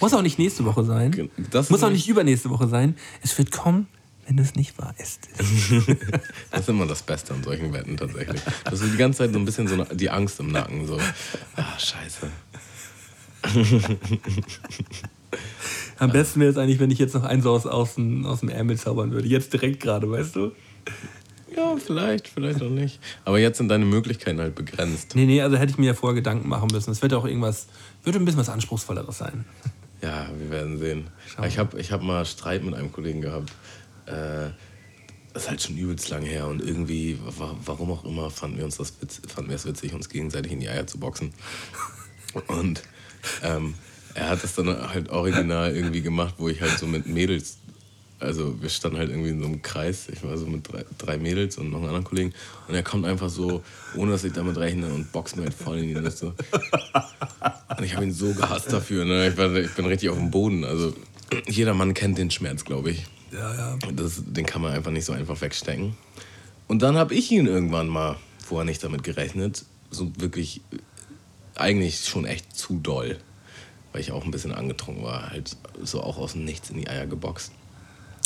[0.00, 1.30] Muss auch nicht nächste Woche sein.
[1.50, 2.96] Das Muss auch nicht übernächste Woche sein.
[3.22, 3.86] Es wird kommen,
[4.26, 5.28] wenn du es nicht weißt.
[6.50, 8.40] Das ist immer das Beste an solchen Wetten tatsächlich.
[8.64, 10.86] Das ist die ganze Zeit so ein bisschen so eine, die Angst im Nacken.
[10.86, 10.98] So,
[11.56, 12.28] ah, scheiße.
[15.98, 18.48] Am besten wäre es eigentlich, wenn ich jetzt noch eins aus, aus, dem, aus dem
[18.48, 19.28] Ärmel zaubern würde.
[19.28, 20.52] Jetzt direkt gerade, weißt du?
[21.54, 23.00] Ja, vielleicht, vielleicht auch nicht.
[23.24, 25.14] Aber jetzt sind deine Möglichkeiten halt begrenzt.
[25.14, 26.90] Nee, nee, also hätte ich mir ja vorher Gedanken machen müssen.
[26.90, 27.68] Es wird auch irgendwas,
[28.02, 29.44] wird ein bisschen was Anspruchsvolleres sein.
[30.02, 31.06] Ja, wir werden sehen.
[31.26, 33.52] Schauen Ich habe ich hab mal Streit mit einem Kollegen gehabt.
[34.06, 34.50] Äh,
[35.32, 38.64] das ist halt schon übelst lang her und irgendwie, wa- warum auch immer, fanden wir
[38.64, 38.92] uns das
[39.26, 41.32] fanden wir es witzig, uns gegenseitig in die Eier zu boxen.
[42.48, 42.82] Und
[43.42, 43.74] ähm,
[44.14, 47.58] er hat das dann halt original irgendwie gemacht, wo ich halt so mit Mädels,
[48.18, 51.16] also wir standen halt irgendwie in so einem Kreis, ich war so mit drei, drei
[51.18, 52.32] Mädels und noch einem anderen Kollegen
[52.68, 53.62] und er kommt einfach so,
[53.96, 56.34] ohne dass ich damit rechne und boxt mir halt voll in die Nüsse.
[57.76, 59.28] Und ich habe ihn so gehasst dafür, ne?
[59.28, 60.94] ich, war, ich bin richtig auf dem Boden, also
[61.48, 63.04] jeder Mann kennt den Schmerz, glaube ich.
[63.34, 63.78] Ja, ja.
[63.92, 65.96] Das, den kann man einfach nicht so einfach wegstecken.
[66.68, 70.60] Und dann habe ich ihn irgendwann mal, vorher nicht damit gerechnet, so wirklich
[71.54, 73.18] eigentlich schon echt zu doll,
[73.92, 76.88] weil ich auch ein bisschen angetrunken war, halt so auch aus dem Nichts in die
[76.88, 77.52] Eier geboxt.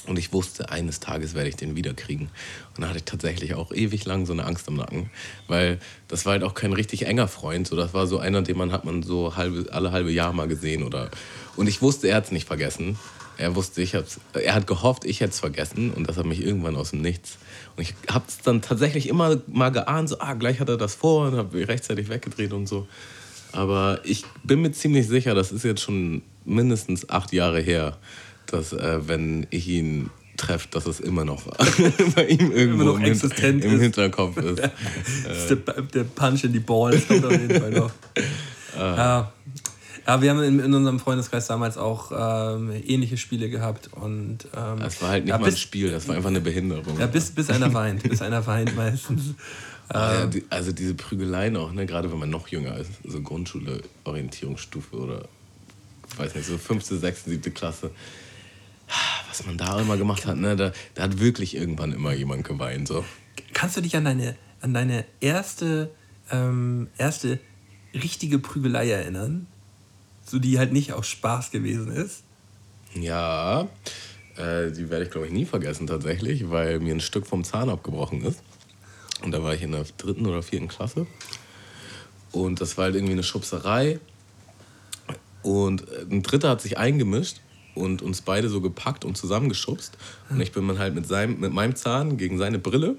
[0.06, 2.30] Und ich wusste, eines Tages werde ich den wiederkriegen.
[2.74, 5.11] Und da hatte ich tatsächlich auch ewig lang so eine Angst am Nacken,
[5.48, 7.66] weil das war halt auch kein richtig enger Freund.
[7.66, 10.48] So, das war so einer, den man hat man so halbe, alle halbe Jahr mal
[10.48, 10.82] gesehen.
[10.82, 11.11] Oder
[11.56, 12.98] und ich wusste, er hat es nicht vergessen.
[13.39, 16.45] Er wusste, ich hab's, er hat gehofft, ich hätte es vergessen und das hat mich
[16.45, 17.39] irgendwann aus dem Nichts.
[17.76, 20.97] Und ich habe es dann tatsächlich immer mal geahnt, so, ah, gleich hat er das
[20.97, 22.89] vor und habe rechtzeitig weggedreht und so.
[23.53, 27.97] Aber ich bin mir ziemlich sicher, das ist jetzt schon mindestens acht Jahre her,
[28.47, 31.43] dass äh, wenn ich ihn treffe, dass es immer noch
[32.14, 33.82] bei ihm irgendwo noch im, existent im ist.
[33.82, 34.61] Hinterkopf ist.
[35.28, 37.91] Ist der, der Punch in die Balls kommt auf jeden Fall noch.
[38.78, 39.32] ja.
[40.09, 42.11] Ja, wir haben in, in unserem Freundeskreis damals auch
[42.56, 43.90] ähm, ähnliche Spiele gehabt.
[43.92, 46.40] Und, ähm, Das war halt nicht ja, mal ein bis, Spiel, das war einfach eine
[46.40, 46.98] Behinderung.
[46.98, 48.02] ja, bis, bis einer weint.
[48.02, 49.34] Bis einer weint meistens.
[49.90, 50.20] Ah, Ähm.
[50.20, 53.80] ja, die, also diese Prügeleien auch, ne, gerade wenn man noch jünger ist, so Grundschule,
[54.04, 55.26] Orientierungsstufe oder
[56.18, 57.90] weiß nicht, so fünfte, sechste, siebte Klasse.
[59.28, 62.86] Was man da immer gemacht hat, ne, da, da hat wirklich irgendwann immer jemand geweint.
[62.86, 63.02] So.
[63.54, 65.90] Kannst du dich an deine, an deine erste,
[66.30, 67.38] ähm, erste
[67.94, 69.46] richtige Prügelei erinnern?
[70.28, 72.22] So die halt nicht aus Spaß gewesen ist?
[72.94, 73.62] Ja,
[74.36, 77.70] äh, die werde ich glaube ich nie vergessen tatsächlich, weil mir ein Stück vom Zahn
[77.70, 78.42] abgebrochen ist.
[79.22, 81.06] Und da war ich in der dritten oder vierten Klasse.
[82.30, 84.00] Und das war halt irgendwie eine Schubserei.
[85.42, 87.40] Und äh, ein Dritter hat sich eingemischt
[87.74, 89.96] und uns beide so gepackt und zusammengeschubst.
[90.28, 92.96] Und ich bin dann halt mit, seinem, mit meinem Zahn gegen seine Brille.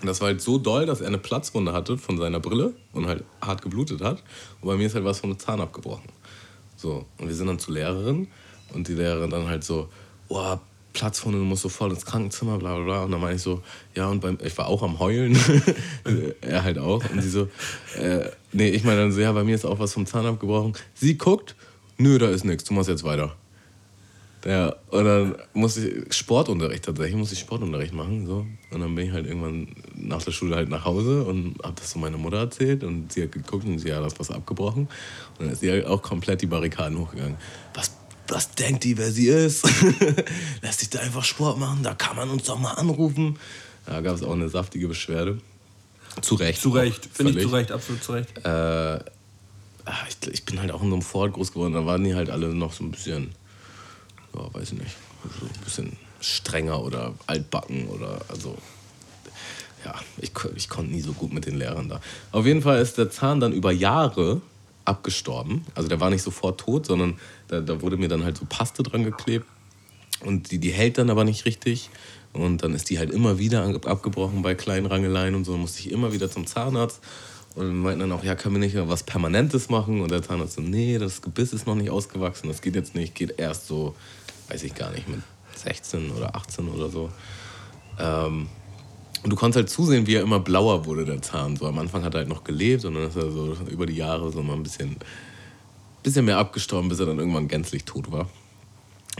[0.00, 3.06] Und das war halt so doll, dass er eine Platzwunde hatte von seiner Brille und
[3.06, 4.22] halt hart geblutet hat.
[4.60, 6.08] Und bei mir ist halt was vom Zahn abgebrochen.
[6.76, 8.28] So, und wir sind dann zur Lehrerin
[8.72, 9.88] und die Lehrerin dann halt so,
[10.28, 10.56] oh,
[10.94, 13.02] Platzwunde, du musst sofort ins Krankenzimmer, bla bla bla.
[13.04, 13.62] Und dann meine ich so,
[13.94, 15.36] ja, und beim, ich war auch am Heulen,
[16.40, 17.02] er halt auch.
[17.10, 17.48] Und sie so,
[17.98, 20.74] äh, nee, ich meine dann so, ja, bei mir ist auch was vom Zahn abgebrochen.
[20.94, 21.56] Sie guckt,
[21.98, 23.36] nö, da ist nichts, du machst jetzt weiter.
[24.44, 28.26] Ja, und dann musste ich Sportunterricht tatsächlich, musste ich Sportunterricht machen.
[28.26, 28.46] So.
[28.70, 31.90] Und dann bin ich halt irgendwann nach der Schule halt nach Hause und habe das
[31.90, 34.88] so meiner Mutter erzählt und sie hat geguckt und sie hat das was abgebrochen.
[35.38, 37.36] Und dann ist sie halt auch komplett die Barrikaden hochgegangen.
[37.72, 37.90] Was,
[38.28, 39.64] was denkt die, wer sie ist?
[40.62, 43.38] Lässt sich da einfach Sport machen, da kann man uns doch mal anrufen.
[43.86, 45.38] Da gab es auch eine saftige Beschwerde.
[46.20, 46.60] Zu Recht.
[46.60, 48.38] Zu Recht, finde ich zu Recht, absolut zu Recht.
[48.44, 48.98] Äh,
[49.84, 52.14] ach, ich, ich bin halt auch in so einem Vorort groß geworden, da waren die
[52.14, 53.34] halt alle noch so ein bisschen,
[54.34, 54.96] ja, weiß ich nicht,
[55.40, 58.56] so ein bisschen strenger oder altbacken oder also.
[59.84, 62.00] Ja, ich, ich konnte nie so gut mit den Lehrern da.
[62.32, 64.40] Auf jeden Fall ist der Zahn dann über Jahre
[64.86, 65.66] abgestorben.
[65.74, 67.18] Also der war nicht sofort tot, sondern
[67.48, 69.46] da, da wurde mir dann halt so Paste dran geklebt.
[70.20, 71.90] Und die, die hält dann aber nicht richtig.
[72.32, 75.52] Und dann ist die halt immer wieder ab- abgebrochen bei kleinen Rangeleien und so.
[75.52, 77.00] Dann musste ich immer wieder zum Zahnarzt.
[77.54, 80.00] Und meinten dann auch, ja, können wir nicht was Permanentes machen?
[80.00, 82.48] Und der Zahnarzt so, nee, das Gebiss ist noch nicht ausgewachsen.
[82.48, 83.14] Das geht jetzt nicht.
[83.14, 83.94] Geht erst so,
[84.48, 85.20] weiß ich gar nicht, mit
[85.56, 87.10] 16 oder 18 oder so.
[87.98, 88.48] Ähm,
[89.22, 91.56] Und du konntest halt zusehen, wie er immer blauer wurde, der Zahn.
[91.56, 93.96] So am Anfang hat er halt noch gelebt und dann ist er so über die
[93.96, 94.96] Jahre so mal ein bisschen,
[96.02, 98.28] bisschen mehr abgestorben, bis er dann irgendwann gänzlich tot war.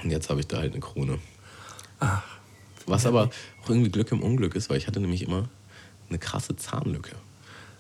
[0.03, 1.19] Und jetzt habe ich da halt eine Krone.
[2.01, 2.23] Ach,
[2.87, 3.31] Was aber
[3.63, 5.49] auch irgendwie Glück im Unglück ist, weil ich hatte nämlich immer
[6.11, 7.13] eine krasse Zahnlücke.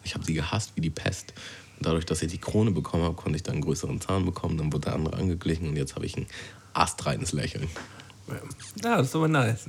[0.02, 1.34] Ich habe sie gehasst wie die Pest.
[1.76, 4.56] Und dadurch, dass ich die Krone bekommen habe, konnte ich dann einen größeren Zahn bekommen,
[4.56, 6.26] dann wurde der andere angeglichen und jetzt habe ich ein
[6.74, 7.68] astreines Lächeln.
[8.82, 9.66] ja, das ist aber nice.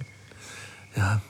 [0.96, 1.22] Ja,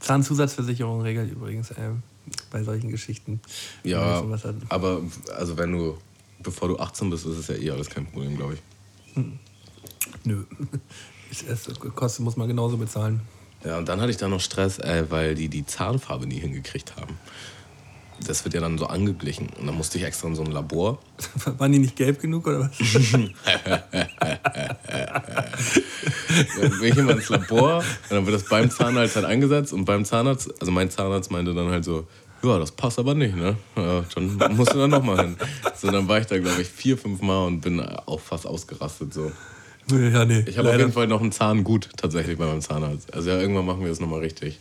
[0.00, 2.02] Zahnzusatzversicherung regelt übrigens ähm,
[2.50, 3.40] bei solchen Geschichten.
[3.84, 4.24] Ja,
[4.68, 5.02] aber
[5.36, 5.98] also wenn du,
[6.42, 8.60] bevor du 18 bist, ist es ja eh alles kein Problem, glaube ich.
[10.24, 10.44] Nö.
[11.32, 13.20] Es, es kostet, muss man genauso bezahlen.
[13.64, 16.96] Ja, und dann hatte ich da noch Stress, äh, weil die die Zahnfarbe nie hingekriegt
[16.96, 17.16] haben.
[18.26, 19.48] Das wird ja dann so angeglichen.
[19.58, 20.98] Und dann musste ich extra in so ein Labor.
[21.58, 22.78] Waren die nicht gelb genug oder was?
[26.60, 29.72] Dann bin ich immer ins Labor und dann wird das beim Zahnarzt halt eingesetzt.
[29.72, 32.06] Und beim Zahnarzt, also mein Zahnarzt meinte dann halt so,
[32.42, 33.56] ja, das passt aber nicht, ne?
[33.76, 35.36] Ja, dann musst du da nochmal hin.
[35.76, 39.12] So, dann war ich da, glaube ich, vier, fünf Mal und bin auch fast ausgerastet.
[39.12, 39.30] So.
[39.90, 40.44] ja, nee.
[40.46, 43.12] Ich habe auf jeden Fall noch einen Zahn gut, tatsächlich bei meinem Zahnarzt.
[43.12, 44.58] Also ja, irgendwann machen wir das nochmal richtig.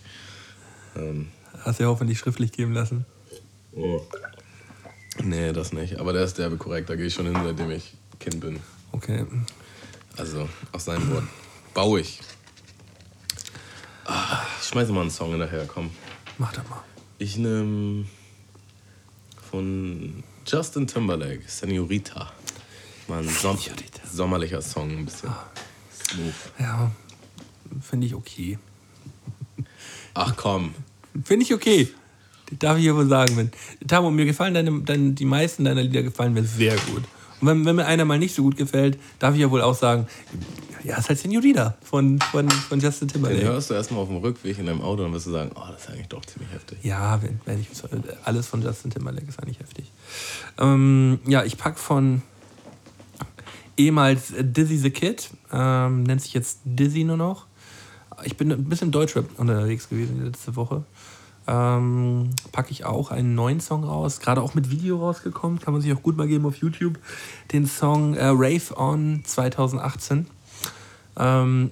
[0.98, 1.28] Ähm,
[1.64, 3.06] Hast du ja hoffentlich schriftlich geben lassen.
[3.76, 4.02] Oh.
[5.24, 6.00] Nee, das nicht.
[6.00, 6.90] Aber der ist derbe korrekt.
[6.90, 8.60] Da gehe ich schon hin, seitdem ich Kind bin.
[8.92, 9.26] Okay.
[10.18, 11.24] Also, auf sein Wort.
[11.74, 12.20] Bauig.
[14.06, 15.92] Ah, ich schmeiße mal einen Song hinterher, komm.
[16.38, 16.84] Mach das mal.
[17.18, 18.06] Ich nehme
[19.52, 22.32] von Justin Timberlake, Senorita.
[23.08, 24.08] Mal ein som Senorita.
[24.08, 25.30] sommerlicher Song, ein bisschen
[25.94, 26.34] smooth.
[26.60, 26.92] Ja,
[27.82, 28.58] finde ich okay.
[30.14, 30.74] Ach komm,
[31.24, 31.90] Finde ich okay.
[32.58, 33.38] Darf ich ja wohl sagen.
[33.38, 33.52] Wenn,
[33.88, 37.04] Tamo, mir gefallen deine, deine, die meisten deiner Lieder gefallen mir sehr gut.
[37.42, 39.76] Und wenn, wenn mir einer mal nicht so gut gefällt, darf ich ja wohl auch
[39.76, 40.08] sagen,
[40.84, 43.46] ja, ist halt Senorita von, von, von Justin den Timberlake.
[43.46, 45.84] hörst du erstmal auf dem Rückweg in deinem Auto und wirst du sagen, oh, das
[45.84, 46.80] ist eigentlich doch ziemlich heftig.
[46.84, 47.68] Ja, wenn, wenn ich,
[48.24, 49.92] alles von Justin Timberlake ist eigentlich heftig.
[50.58, 52.22] Ähm, ja, ich pack von
[53.78, 57.46] ehemals Dizzy the Kid, ähm, nennt sich jetzt Dizzy nur noch.
[58.26, 60.84] Ich bin ein bisschen Deutschrap unterwegs gewesen letzte Woche.
[61.52, 65.82] Ähm, packe ich auch einen neuen Song raus, gerade auch mit Video rausgekommen, kann man
[65.82, 67.00] sich auch gut mal geben auf YouTube.
[67.52, 70.28] Den Song äh, Rave On 2018.
[71.18, 71.72] Ähm,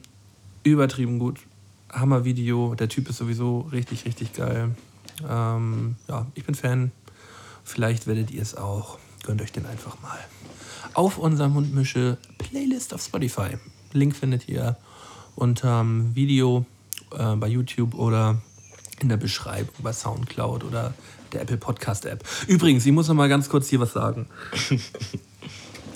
[0.64, 1.42] übertrieben gut.
[1.92, 2.74] Hammer-Video.
[2.74, 4.76] Der Typ ist sowieso richtig, richtig geil.
[5.30, 6.92] Ähm, ja, ich bin Fan.
[7.64, 8.98] Vielleicht werdet ihr es auch.
[9.24, 10.18] Gönnt euch den einfach mal.
[10.96, 13.58] Auf unserer Mundmische Playlist auf Spotify.
[13.94, 14.76] Link findet ihr
[15.36, 16.66] unter Video
[17.16, 18.42] äh, bei YouTube oder
[19.00, 20.94] in der Beschreibung bei Soundcloud oder
[21.34, 22.24] der Apple Podcast App.
[22.48, 24.28] Übrigens, ich muss noch mal ganz kurz hier was sagen.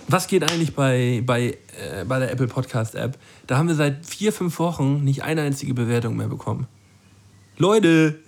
[0.07, 3.17] Was geht eigentlich bei, bei, äh, bei der Apple Podcast App?
[3.47, 6.67] Da haben wir seit vier, fünf Wochen nicht eine einzige Bewertung mehr bekommen.
[7.57, 8.19] Leute,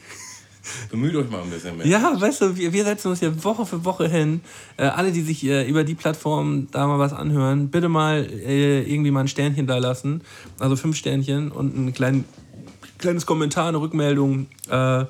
[0.89, 1.85] Bemüht euch mal ein bisschen mehr.
[1.85, 4.41] ja, weißt du, wir, wir setzen uns hier Woche für Woche hin.
[4.77, 8.81] Äh, alle, die sich äh, über die Plattform da mal was anhören, bitte mal äh,
[8.81, 10.21] irgendwie mal ein Sternchen da lassen.
[10.59, 12.23] Also fünf Sternchen und ein klein,
[13.03, 14.47] kleines Kommentar, eine Rückmeldung.
[14.69, 15.05] Äh,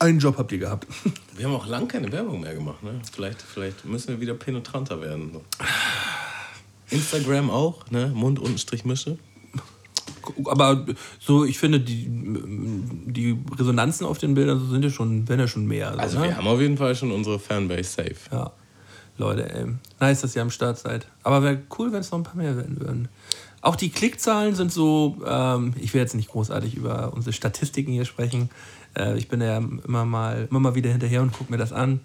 [0.00, 0.86] einen Job habt ihr gehabt.
[1.36, 2.82] Wir haben auch lange keine Werbung mehr gemacht.
[2.82, 3.00] Ne?
[3.12, 5.30] Vielleicht, vielleicht müssen wir wieder penetranter werden.
[5.32, 5.44] So.
[6.90, 8.08] Instagram auch, ne?
[8.12, 9.18] Mund unten Strich Mische.
[10.46, 10.84] Aber
[11.20, 15.66] so, ich finde, die, die Resonanzen auf den Bildern sind ja schon, werden ja schon
[15.66, 15.92] mehr.
[15.92, 16.24] So, Also ne?
[16.24, 18.16] wir haben auf jeden Fall schon unsere Fanbase safe.
[18.32, 18.50] Ja,
[19.16, 19.66] Leute, ey.
[20.00, 21.06] Nice, dass ihr am Start seid.
[21.22, 23.08] Aber wäre cool, wenn es noch ein paar mehr werden würden.
[23.60, 28.04] Auch die Klickzahlen sind so, ähm, ich will jetzt nicht großartig über unsere Statistiken hier
[28.04, 28.50] sprechen.
[28.96, 32.00] Äh, ich bin ja immer mal, immer mal wieder hinterher und gucke mir das an.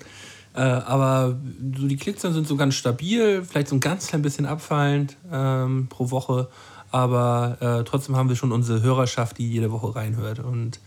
[0.56, 1.38] Äh, aber
[1.78, 5.88] so die Klickzahlen sind so ganz stabil, vielleicht so ein ganz klein bisschen abfallend ähm,
[5.90, 6.48] pro Woche.
[6.92, 10.40] Aber äh, trotzdem haben wir schon unsere Hörerschaft, die jede Woche reinhört.
[10.40, 10.80] Und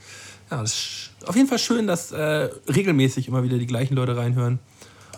[0.50, 4.16] ja, es ist auf jeden Fall schön, dass äh, regelmäßig immer wieder die gleichen Leute
[4.16, 4.60] reinhören.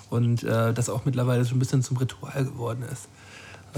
[0.09, 3.09] Und äh, das auch mittlerweile so ein bisschen zum Ritual geworden ist.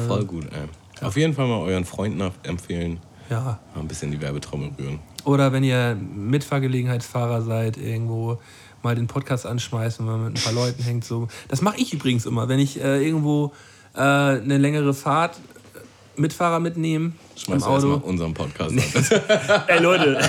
[0.06, 0.68] Voll gut, ey.
[1.00, 3.00] Auf jeden Fall mal euren Freunden empfehlen.
[3.30, 3.60] Ja.
[3.74, 4.98] Mal ein bisschen die Werbetrommel rühren.
[5.24, 8.38] Oder wenn ihr Mitfahrgelegenheitsfahrer seid, irgendwo
[8.82, 11.04] mal den Podcast anschmeißen, wenn man mit ein paar Leuten hängt.
[11.04, 11.28] So.
[11.48, 13.52] Das mache ich übrigens immer, wenn ich äh, irgendwo
[13.94, 17.94] äh, eine längere Fahrt äh, Mitfahrer mitnehme Schmeiß im Auto.
[18.04, 19.62] unseren Podcast an.
[19.68, 20.20] Ey Leute,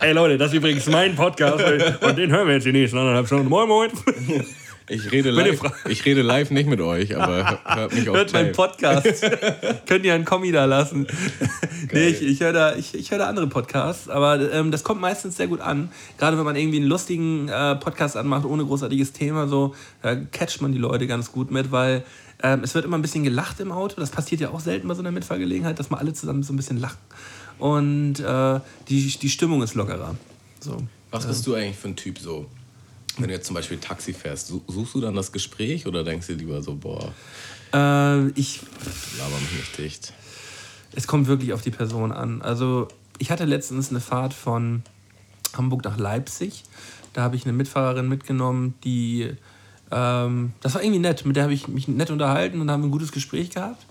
[0.00, 1.64] ey Leute, das ist übrigens mein Podcast
[2.00, 3.48] und den hören wir jetzt die nächsten anderthalb Stunden.
[3.48, 3.90] Moin, moin.
[4.88, 8.52] Ich rede, live, ich rede live nicht mit euch, aber hört mich auf Hört meinen.
[8.52, 9.22] Podcast.
[9.86, 11.06] Könnt ihr einen Kommi da lassen.
[11.92, 15.00] nee, ich, ich höre da, ich, ich hör da andere Podcasts, aber ähm, das kommt
[15.00, 15.90] meistens sehr gut an.
[16.16, 20.62] Gerade wenn man irgendwie einen lustigen äh, Podcast anmacht, ohne großartiges Thema, so, da catcht
[20.62, 22.04] man die Leute ganz gut mit, weil
[22.42, 24.00] ähm, es wird immer ein bisschen gelacht im Auto.
[24.00, 26.56] Das passiert ja auch selten bei so einer Mitfahrgelegenheit, dass mal alle zusammen so ein
[26.56, 26.98] bisschen lachen.
[27.58, 30.14] Und äh, die, die Stimmung ist lockerer.
[30.60, 30.76] So.
[31.10, 32.46] Was bist du eigentlich für ein Typ so?
[33.18, 36.34] Wenn du jetzt zum Beispiel Taxi fährst, suchst du dann das Gespräch oder denkst du
[36.34, 37.12] lieber so, boah,
[37.72, 38.60] Äh, ich,
[39.18, 40.12] laber mich nicht dicht?
[40.94, 42.40] es kommt wirklich auf die Person an.
[42.42, 42.88] Also
[43.18, 44.82] ich hatte letztens eine Fahrt von
[45.56, 46.64] Hamburg nach Leipzig.
[47.12, 49.30] Da habe ich eine Mitfahrerin mitgenommen, die,
[49.90, 51.24] ähm, das war irgendwie nett.
[51.26, 53.84] Mit der habe ich mich nett unterhalten und haben ein gutes Gespräch gehabt.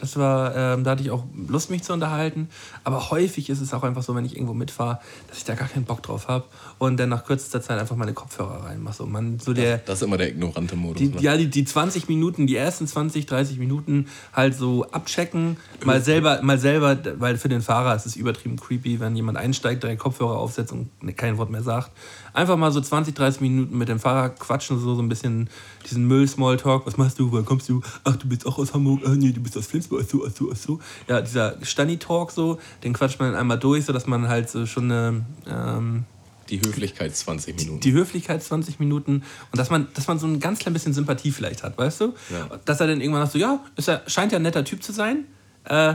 [0.00, 2.48] Das war, ähm, da hatte ich auch Lust, mich zu unterhalten.
[2.84, 5.68] Aber häufig ist es auch einfach so, wenn ich irgendwo mitfahre, dass ich da gar
[5.68, 6.44] keinen Bock drauf habe
[6.78, 8.96] und dann nach kürzester Zeit einfach meine Kopfhörer reinmache.
[8.96, 10.98] So, man, so der, Das ist immer der ignorante Modus.
[10.98, 11.20] die, ne?
[11.20, 16.40] ja, die, die 20 Minuten, die ersten 20, 30 Minuten halt so abchecken, mal selber,
[16.42, 20.38] mal selber, weil für den Fahrer ist es übertrieben creepy, wenn jemand einsteigt, drei Kopfhörer
[20.38, 21.90] aufsetzt und kein Wort mehr sagt.
[22.32, 25.50] Einfach mal so 20, 30 Minuten mit dem Fahrer quatschen, so, so ein bisschen
[25.88, 26.86] diesen Müll-Smalltalk.
[26.86, 27.30] Was machst du?
[27.32, 27.80] Woher kommst du?
[28.04, 29.00] Ach, du bist auch aus Hamburg?
[29.06, 30.02] Ach, nee, du bist aus Flensburg.
[30.04, 30.80] Ach so, ach so, ach so.
[31.08, 34.84] Ja, dieser Stani-Talk so, den quatscht man dann einmal durch, sodass man halt so schon
[34.90, 36.04] eine, ähm,
[36.48, 37.80] Die Höflichkeit 20 Minuten.
[37.80, 39.22] die Höflichkeit 20 Minuten
[39.52, 42.14] und dass man, dass man so ein ganz klein bisschen Sympathie vielleicht hat, weißt du?
[42.30, 42.48] Ja.
[42.64, 44.92] Dass er dann irgendwann sagt, so, ja, ist er, scheint ja ein netter Typ zu
[44.92, 45.24] sein,
[45.64, 45.94] äh,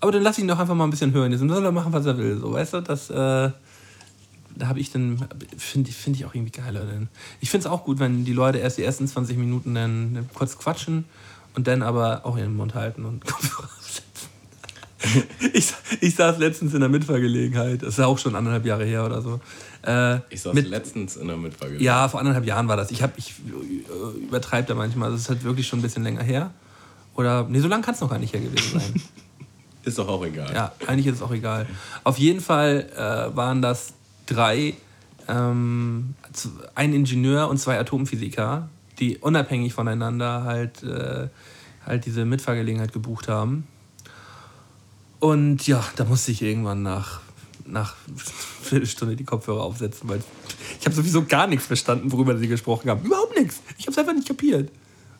[0.00, 1.30] aber dann lass ihn doch einfach mal ein bisschen hören.
[1.32, 2.80] Jetzt soll er machen, was er will, so, weißt du?
[2.82, 3.50] Das, äh,
[4.60, 5.18] da habe ich dann,
[5.58, 6.84] finde ich, find ich auch irgendwie geiler.
[6.84, 7.08] Denn
[7.40, 10.56] ich finde es auch gut, wenn die Leute erst die ersten 20 Minuten dann kurz
[10.58, 11.04] quatschen
[11.54, 14.28] und dann aber auch ihren Mund halten und Kopfhörer aufsetzen.
[15.54, 19.04] ich, ich saß letztens in der Mitfahrgelegenheit, das ist ja auch schon anderthalb Jahre her
[19.06, 19.40] oder so.
[19.82, 21.84] Äh, ich saß mit, letztens in der Mitfahrgelegenheit.
[21.84, 22.90] ja, vor anderthalb Jahren war das.
[22.90, 25.10] Ich, hab- ich äh, übertreibe da manchmal.
[25.10, 26.50] Das ist halt wirklich schon ein bisschen länger her.
[27.14, 29.02] Oder, nee, so lang kann es noch gar nicht her gewesen sein.
[29.82, 30.52] Ist doch auch egal.
[30.54, 31.66] ja, eigentlich ist es auch egal.
[32.04, 33.94] Auf jeden Fall äh, waren das
[34.30, 34.74] drei,
[35.28, 36.14] ähm,
[36.74, 38.68] ein Ingenieur und zwei Atomphysiker,
[38.98, 41.28] die unabhängig voneinander halt, äh,
[41.84, 43.66] halt diese Mitfahrgelegenheit gebucht haben.
[45.18, 47.20] Und ja, da musste ich irgendwann nach,
[47.66, 47.96] nach
[48.62, 50.22] Viertelstunde die Kopfhörer aufsetzen, weil
[50.78, 53.04] ich habe sowieso gar nichts verstanden, worüber sie gesprochen haben.
[53.04, 53.60] Überhaupt nichts.
[53.78, 54.70] Ich habe es einfach nicht kapiert.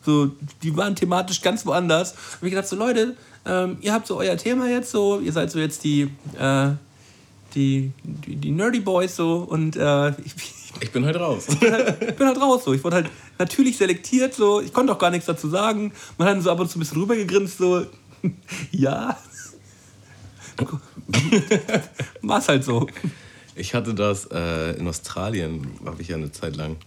[0.03, 0.31] So,
[0.63, 2.13] die waren thematisch ganz woanders.
[2.41, 5.51] Und ich gedacht, so Leute, ähm, ihr habt so euer Thema jetzt so, ihr seid
[5.51, 6.09] so jetzt die,
[6.39, 6.71] äh,
[7.55, 10.35] die, die, die Nerdy Boys so und äh, ich,
[10.79, 11.47] Ich bin halt raus.
[11.49, 11.59] ich
[12.15, 12.73] bin halt raus so.
[12.73, 14.61] Ich wurde halt natürlich selektiert so.
[14.61, 15.91] Ich konnte auch gar nichts dazu sagen.
[16.17, 17.85] Man hat so ab und zu ein bisschen rübergegrinst so.
[18.71, 19.17] ja.
[22.21, 22.87] War es halt so.
[23.55, 26.77] Ich hatte das äh, in Australien, habe ich ja eine Zeit lang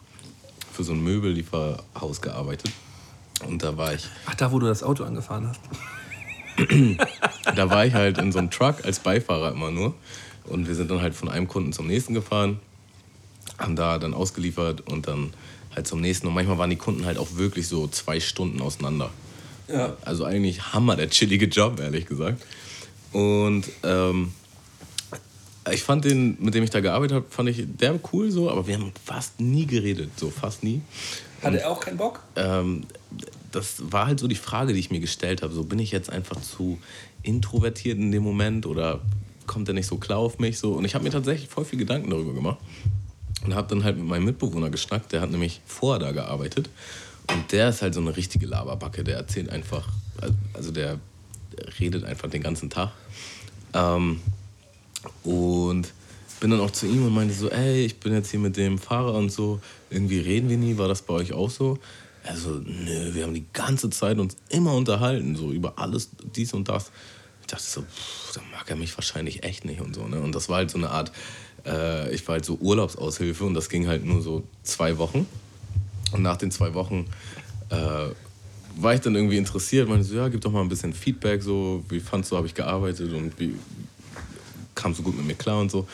[0.72, 2.72] für so ein Möbellieferhaus gearbeitet.
[3.46, 5.60] Und da war ich, Ach, da, wo du das Auto angefahren hast.
[7.56, 9.94] da war ich halt in so einem Truck als Beifahrer immer nur.
[10.46, 12.60] Und wir sind dann halt von einem Kunden zum nächsten gefahren,
[13.58, 15.32] haben da dann ausgeliefert und dann
[15.74, 16.26] halt zum nächsten.
[16.26, 19.10] Und manchmal waren die Kunden halt auch wirklich so zwei Stunden auseinander.
[19.68, 19.96] Ja.
[20.02, 22.44] Also eigentlich Hammer, der chillige Job, ehrlich gesagt.
[23.12, 24.32] Und ähm,
[25.72, 28.66] ich fand den, mit dem ich da gearbeitet habe, fand ich der cool so, aber
[28.66, 30.82] wir haben fast nie geredet, so fast nie.
[31.42, 32.22] Hatte er auch keinen Bock?
[32.36, 32.84] Ähm,
[33.52, 35.54] das war halt so die Frage, die ich mir gestellt habe.
[35.54, 36.78] So bin ich jetzt einfach zu
[37.22, 39.00] introvertiert in dem Moment oder
[39.46, 40.72] kommt er nicht so klar auf mich so?
[40.72, 42.58] Und ich habe mir tatsächlich voll viel Gedanken darüber gemacht
[43.44, 45.12] und habe dann halt mit meinem Mitbewohner geschnackt.
[45.12, 46.70] Der hat nämlich vorher da gearbeitet
[47.30, 49.04] und der ist halt so eine richtige Laberbacke.
[49.04, 49.88] Der erzählt einfach,
[50.52, 50.98] also der
[51.78, 52.92] redet einfach den ganzen Tag.
[53.72, 54.20] Ähm,
[55.22, 55.92] und
[56.40, 58.78] bin dann auch zu ihm und meinte so, ey, ich bin jetzt hier mit dem
[58.78, 61.78] Fahrer und so, irgendwie reden wir nie, war das bei euch auch so?
[62.22, 66.68] Also, nö, wir haben die ganze Zeit uns immer unterhalten, so über alles, dies und
[66.68, 66.90] das.
[67.44, 70.18] Ich dachte so, pff, dann mag er mich wahrscheinlich echt nicht und so, ne?
[70.18, 71.12] Und das war halt so eine Art,
[71.66, 75.26] äh, ich war halt so Urlaubsaushilfe und das ging halt nur so zwei Wochen.
[76.12, 77.06] Und nach den zwei Wochen
[77.68, 78.08] äh,
[78.76, 81.84] war ich dann irgendwie interessiert, meinte so, ja, gib doch mal ein bisschen Feedback, so,
[81.90, 83.54] wie fandst du, habe ich gearbeitet und wie
[84.74, 85.86] kam so gut mit mir klar und so.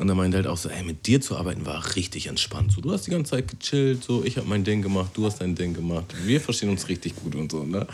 [0.00, 2.72] Und dann meinte halt auch so, ey, mit dir zu arbeiten war richtig entspannt.
[2.72, 5.42] So, du hast die ganze Zeit gechillt, so, ich habe mein Ding gemacht, du hast
[5.42, 6.06] dein Ding gemacht.
[6.24, 7.86] Wir verstehen uns richtig gut und so, ne?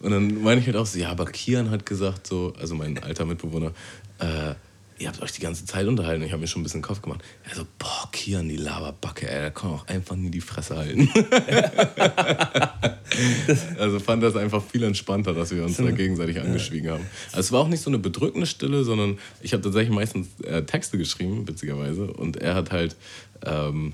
[0.00, 3.02] Und dann meine ich halt auch so, ja, aber Kian hat gesagt so, also mein
[3.02, 3.72] alter Mitbewohner,
[4.18, 4.54] äh,
[5.02, 6.22] ihr habt euch die ganze Zeit unterhalten.
[6.22, 7.22] Ich habe mir schon ein bisschen Kopf gemacht.
[7.48, 11.08] Er so, boah, Kian, die Laberbacke, ey, der kann auch einfach nie die Fresse halten.
[13.78, 17.04] also fand das einfach viel entspannter, dass wir uns da gegenseitig angeschwiegen haben.
[17.32, 20.62] Also es war auch nicht so eine bedrückende Stille, sondern ich habe tatsächlich meistens äh,
[20.62, 22.04] Texte geschrieben, witzigerweise.
[22.04, 22.96] Und er hat halt,
[23.44, 23.92] ähm,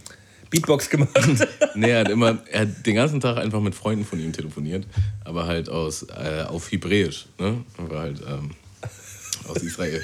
[0.50, 1.10] Beatbox gemacht.
[1.74, 4.86] nee, er hat immer, er hat den ganzen Tag einfach mit Freunden von ihm telefoniert,
[5.24, 7.64] aber halt aus, äh, auf Hebräisch, ne?
[7.76, 8.52] Er war halt ähm,
[9.46, 10.02] aus Israel.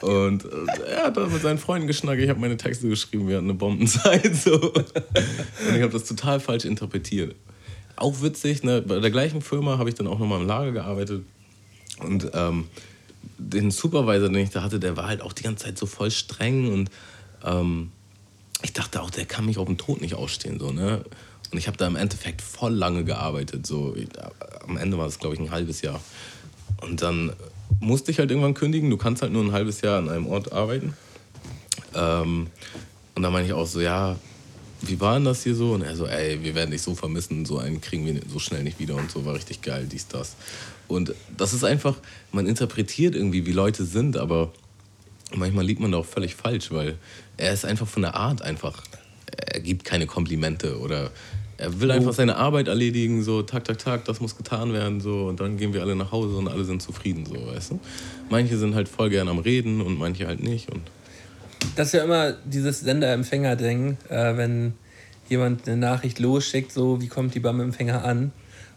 [0.00, 3.36] Und äh, er hat da mit seinen Freunden geschnackt, ich habe meine Texte geschrieben, wir
[3.36, 4.36] hatten eine Bombenzeit.
[4.36, 4.72] So.
[4.72, 7.34] Und ich habe das total falsch interpretiert.
[7.96, 8.82] Auch witzig, ne?
[8.82, 11.24] bei der gleichen Firma habe ich dann auch nochmal im Lager gearbeitet.
[12.00, 12.66] Und ähm,
[13.38, 16.10] den Supervisor, den ich da hatte, der war halt auch die ganze Zeit so voll
[16.10, 16.90] streng und
[17.44, 17.92] Ähm,
[18.62, 20.58] ich dachte auch, der kann mich auf den Tod nicht ausstehen.
[20.58, 21.04] So, ne?
[21.52, 23.66] Und ich habe da im Endeffekt voll lange gearbeitet.
[23.66, 24.08] So, ich,
[24.66, 26.00] am Ende war es, glaube ich, ein halbes Jahr.
[26.80, 27.32] Und dann
[27.80, 28.90] musste ich halt irgendwann kündigen.
[28.90, 30.94] Du kannst halt nur ein halbes Jahr an einem Ort arbeiten.
[31.94, 32.48] Ähm,
[33.14, 34.16] und dann meine ich auch so, ja,
[34.82, 35.72] wie war denn das hier so?
[35.72, 38.62] Und er so, ey, wir werden dich so vermissen, so einen kriegen wir so schnell
[38.62, 40.36] nicht wieder und so, war richtig geil, dies, das.
[40.88, 41.96] Und das ist einfach,
[42.32, 44.52] man interpretiert irgendwie, wie Leute sind, aber
[45.34, 46.98] manchmal liegt man da auch völlig falsch, weil
[47.36, 48.82] er ist einfach von der Art einfach,
[49.34, 51.10] er gibt keine Komplimente oder
[51.58, 55.26] er will einfach seine Arbeit erledigen, so tak, tak, tak, das muss getan werden, so
[55.26, 57.80] und dann gehen wir alle nach Hause und alle sind zufrieden, so, weißt du?
[58.28, 60.82] Manche sind halt voll gern am Reden und manche halt nicht und
[61.74, 64.74] das ist ja immer dieses Sender-Empfänger-Ding, äh, wenn
[65.28, 68.32] jemand eine Nachricht losschickt, so wie kommt die beim Empfänger an.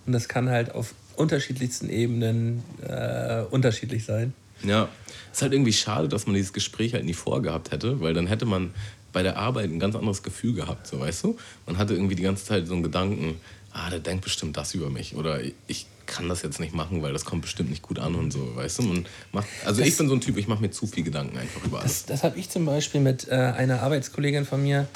[0.06, 4.34] Und das kann halt auf unterschiedlichsten Ebenen äh, unterschiedlich sein.
[4.64, 4.90] Ja,
[5.32, 8.46] ist halt irgendwie schade, dass man dieses Gespräch halt nie vorgehabt hätte, weil dann hätte
[8.46, 8.74] man
[9.12, 11.38] bei der Arbeit ein ganz anderes Gefühl gehabt, so weißt du?
[11.66, 13.40] Man hatte irgendwie die ganze Zeit so einen Gedanken,
[13.72, 17.14] ah, der denkt bestimmt das über mich oder ich kann das jetzt nicht machen, weil
[17.14, 18.84] das kommt bestimmt nicht gut an und so, weißt du?
[18.84, 21.38] Man macht, also das, ich bin so ein Typ, ich mache mir zu viel Gedanken
[21.38, 22.06] einfach über alles.
[22.06, 24.88] Das, das habe ich zum Beispiel mit äh, einer Arbeitskollegin von mir,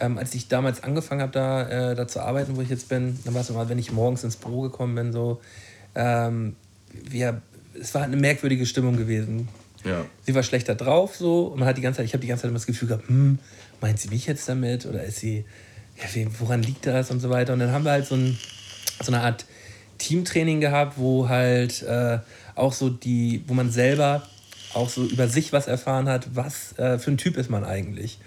[0.00, 3.18] ähm, als ich damals angefangen habe, da, äh, da zu arbeiten, wo ich jetzt bin,
[3.24, 5.40] dann war es immer, wenn ich morgens ins Büro gekommen bin, so,
[5.94, 6.56] ähm,
[6.90, 7.42] wir,
[7.78, 9.48] es war eine merkwürdige Stimmung gewesen.
[9.84, 10.04] Ja.
[10.24, 12.42] Sie war schlechter drauf, so, und man hat die ganze Zeit, ich habe die ganze
[12.42, 13.38] Zeit immer das Gefühl gehabt, hm,
[13.80, 15.44] meint sie mich jetzt damit oder ist sie,
[15.96, 17.52] ja, woran liegt das und so weiter.
[17.52, 18.38] Und dann haben wir halt so, ein,
[19.02, 19.44] so eine Art
[19.98, 22.18] Teamtraining gehabt, wo halt äh,
[22.54, 24.26] auch so die, wo man selber
[24.74, 28.18] auch so über sich was erfahren hat, was äh, für ein Typ ist man eigentlich.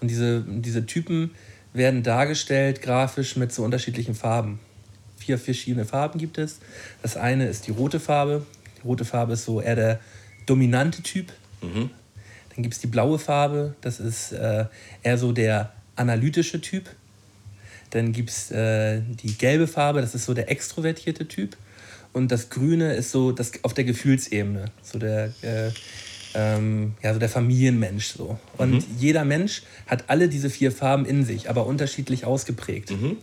[0.00, 1.30] Und diese, diese Typen
[1.72, 4.60] werden dargestellt grafisch mit so unterschiedlichen Farben.
[5.16, 6.58] Vier verschiedene Farben gibt es.
[7.02, 8.44] Das eine ist die rote Farbe.
[8.78, 10.00] Die rote Farbe ist so eher der
[10.46, 11.32] dominante Typ.
[11.62, 11.90] Mhm.
[12.54, 13.74] Dann gibt es die blaue Farbe.
[13.80, 14.66] Das ist äh,
[15.02, 16.88] eher so der analytische Typ.
[17.90, 21.56] Dann gibt es äh, die gelbe Farbe, das ist so der extrovertierte Typ.
[22.12, 25.70] Und das Grüne ist so das auf der Gefühlsebene, so der, äh,
[26.34, 28.06] ähm, ja, so der Familienmensch.
[28.06, 28.38] So.
[28.56, 28.84] Und mhm.
[28.98, 32.90] jeder Mensch hat alle diese vier Farben in sich, aber unterschiedlich ausgeprägt.
[32.90, 33.16] Mhm.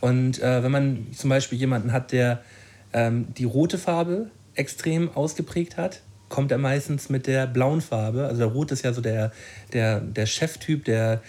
[0.00, 2.42] Und äh, wenn man zum Beispiel jemanden hat, der
[2.92, 6.00] ähm, die rote Farbe extrem ausgeprägt hat,
[6.34, 8.26] kommt er meistens mit der blauen Farbe.
[8.26, 9.30] Also der Rot ist ja so der,
[9.72, 11.22] der, der Cheftyp, der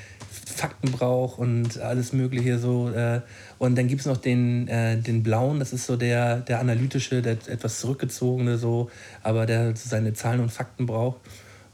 [0.48, 2.90] Fakten braucht und alles Mögliche so.
[2.90, 3.22] Äh,
[3.60, 7.22] und dann gibt es noch den, äh, den blauen, das ist so der, der analytische,
[7.22, 8.90] der etwas zurückgezogene, so,
[9.22, 11.18] aber der seine Zahlen und Fakten braucht.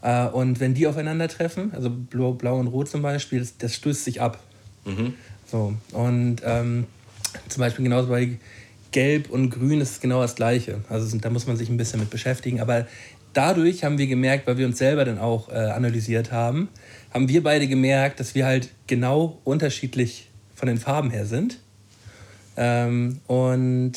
[0.02, 4.20] Äh, und wenn die aufeinandertreffen, also blau, blau und rot zum Beispiel, das, stößt sich
[4.20, 4.40] ab.
[4.84, 5.14] Mhm.
[5.46, 6.86] So, und ähm,
[7.48, 8.38] zum Beispiel genauso bei
[8.92, 10.82] Gelb und Grün ist es genau das Gleiche.
[10.90, 12.60] Also da muss man sich ein bisschen mit beschäftigen.
[12.60, 12.88] Aber
[13.34, 16.70] dadurch haben wir gemerkt, weil wir uns selber dann auch äh, analysiert haben,
[17.14, 21.60] haben wir beide gemerkt, dass wir halt genau unterschiedlich von den Farben her sind.
[22.58, 23.94] Ähm, und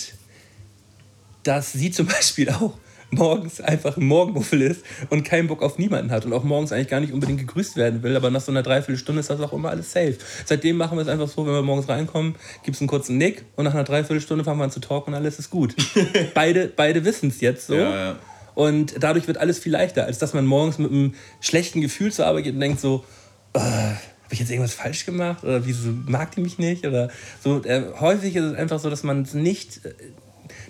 [1.42, 2.78] dass sie zum Beispiel auch
[3.10, 6.88] morgens einfach ein Morgenmuffel ist und keinen Bock auf niemanden hat und auch morgens eigentlich
[6.88, 9.70] gar nicht unbedingt gegrüßt werden will, aber nach so einer Dreiviertelstunde ist das auch immer
[9.70, 10.16] alles safe.
[10.44, 13.44] Seitdem machen wir es einfach so, wenn wir morgens reinkommen, gibt es einen kurzen Nick
[13.56, 15.74] und nach einer Dreiviertelstunde fangen wir an zu talken und alles ist gut.
[16.34, 17.74] beide beide wissen es jetzt so.
[17.74, 18.16] Ja, ja.
[18.54, 22.26] Und dadurch wird alles viel leichter, als dass man morgens mit einem schlechten Gefühl zur
[22.26, 23.04] Arbeit geht und denkt so,
[23.52, 25.44] äh, habe ich jetzt irgendwas falsch gemacht?
[25.44, 26.86] Oder wieso mag die mich nicht?
[26.86, 27.10] Oder
[27.42, 27.62] so.
[27.64, 29.92] Äh, häufig ist es einfach so, dass man es nicht, äh,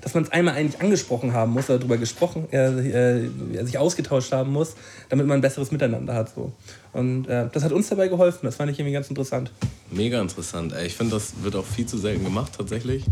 [0.01, 3.31] dass man es einmal eigentlich angesprochen haben muss, oder darüber gesprochen, äh, äh,
[3.65, 4.75] sich ausgetauscht haben muss,
[5.09, 6.35] damit man ein besseres Miteinander hat.
[6.35, 6.53] So.
[6.93, 8.41] Und äh, das hat uns dabei geholfen.
[8.43, 9.53] Das fand ich irgendwie ganz interessant.
[9.91, 10.73] Mega interessant.
[10.73, 10.87] Ey.
[10.87, 13.05] Ich finde, das wird auch viel zu selten gemacht tatsächlich.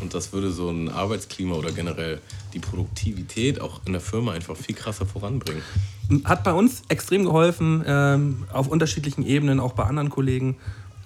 [0.00, 2.20] Und das würde so ein Arbeitsklima oder generell
[2.52, 5.62] die Produktivität auch in der Firma einfach viel krasser voranbringen.
[6.24, 10.56] Hat bei uns extrem geholfen, ähm, auf unterschiedlichen Ebenen, auch bei anderen Kollegen,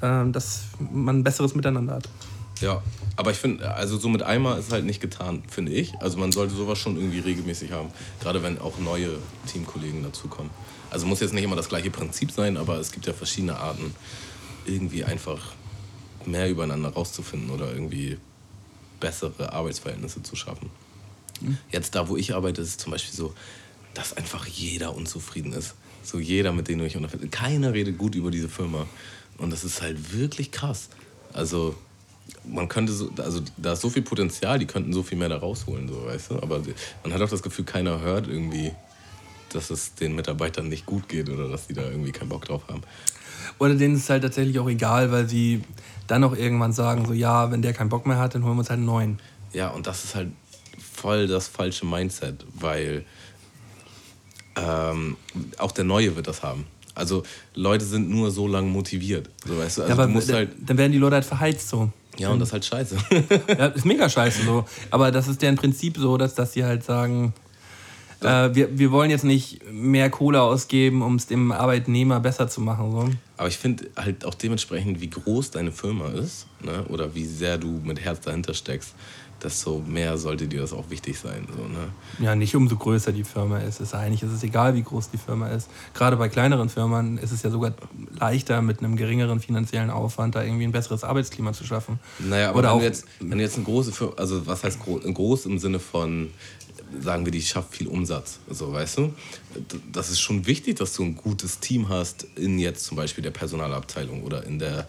[0.02, 2.08] ähm, dass man ein besseres Miteinander hat.
[2.60, 2.82] Ja,
[3.14, 5.94] aber ich finde, also so mit einmal ist halt nicht getan, finde ich.
[6.00, 9.10] Also man sollte sowas schon irgendwie regelmäßig haben, gerade wenn auch neue
[9.46, 10.50] Teamkollegen dazukommen.
[10.90, 13.94] Also muss jetzt nicht immer das gleiche Prinzip sein, aber es gibt ja verschiedene Arten,
[14.66, 15.52] irgendwie einfach
[16.26, 18.18] mehr übereinander rauszufinden oder irgendwie
[19.00, 20.70] bessere Arbeitsverhältnisse zu schaffen.
[21.40, 21.58] Mhm.
[21.70, 23.34] Jetzt da, wo ich arbeite, ist es zum Beispiel so,
[23.94, 25.74] dass einfach jeder unzufrieden ist.
[26.02, 27.30] So jeder, mit dem ich unterfällt.
[27.32, 28.86] Keiner redet gut über diese Firma.
[29.36, 30.88] Und das ist halt wirklich krass.
[31.32, 31.74] Also
[32.44, 35.38] man könnte so, also da ist so viel Potenzial, die könnten so viel mehr da
[35.38, 36.42] rausholen, so, weißt du?
[36.42, 36.62] Aber
[37.02, 38.72] man hat auch das Gefühl, keiner hört irgendwie,
[39.52, 42.62] dass es den Mitarbeitern nicht gut geht oder dass die da irgendwie keinen Bock drauf
[42.68, 42.82] haben.
[43.58, 45.62] Oder denen ist es halt tatsächlich auch egal, weil sie
[46.08, 48.60] dann auch irgendwann sagen, so ja, wenn der keinen Bock mehr hat, dann holen wir
[48.60, 49.18] uns halt einen neuen.
[49.52, 50.32] Ja, und das ist halt
[50.92, 53.04] voll das falsche Mindset, weil
[54.56, 55.16] ähm,
[55.58, 56.66] auch der Neue wird das haben.
[56.94, 57.22] Also
[57.54, 59.30] Leute sind nur so lange motiviert.
[59.46, 59.82] So, weißt du?
[59.82, 60.50] Also ja, aber du halt.
[60.58, 61.90] dann werden die Leute halt verheizt so.
[62.16, 62.96] Ja, und das ist halt scheiße.
[63.56, 64.64] Ja, ist mega scheiße so.
[64.90, 67.32] Aber das ist deren Prinzip so, dass, dass sie halt sagen,
[68.20, 72.60] äh, wir, wir wollen jetzt nicht mehr Kohle ausgeben, um es dem Arbeitnehmer besser zu
[72.60, 72.92] machen.
[72.92, 73.08] So.
[73.36, 76.84] Aber ich finde halt auch dementsprechend, wie groß deine Firma ist, ne?
[76.88, 78.94] oder wie sehr du mit Herz dahinter steckst,
[79.42, 81.46] desto mehr sollte dir das auch wichtig sein.
[81.56, 81.90] So, ne?
[82.18, 83.80] Ja, nicht umso größer die Firma ist.
[83.80, 85.68] ist eigentlich ist es egal, wie groß die Firma ist.
[85.94, 87.72] Gerade bei kleineren Firmen ist es ja sogar
[88.18, 92.00] leichter, mit einem geringeren finanziellen Aufwand da irgendwie ein besseres Arbeitsklima zu schaffen.
[92.18, 94.64] Naja, aber Oder wenn, auch, du jetzt, wenn du jetzt eine große Firma, also was
[94.64, 96.30] heißt groß, groß im Sinne von,
[97.00, 99.14] sagen wir, die schafft viel Umsatz, so weißt du,
[99.92, 103.30] das ist schon wichtig, dass du ein gutes Team hast in jetzt zum Beispiel der
[103.30, 104.86] Personalabteilung oder in der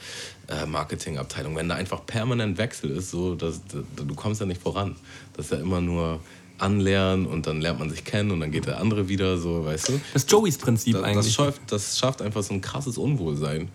[0.47, 1.55] äh, Marketingabteilung.
[1.55, 4.95] Wenn da einfach permanent Wechsel ist, so, dass, du kommst ja nicht voran.
[5.33, 6.19] Das ist ja immer nur
[6.57, 9.89] anlernen und dann lernt man sich kennen und dann geht der andere wieder, so, weißt
[9.89, 10.01] du.
[10.13, 11.33] das ist Joeys Prinzip Das, das, eigentlich.
[11.33, 13.69] schafft, das schafft einfach so ein krasses Unwohlsein.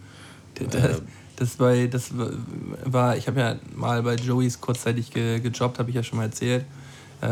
[0.54, 1.02] Das,
[1.36, 2.10] das, bei, das
[2.84, 6.26] war, ich habe ja mal bei Joeys kurzzeitig ge, gejobbt, habe ich ja schon mal
[6.26, 6.83] erzählt, äh,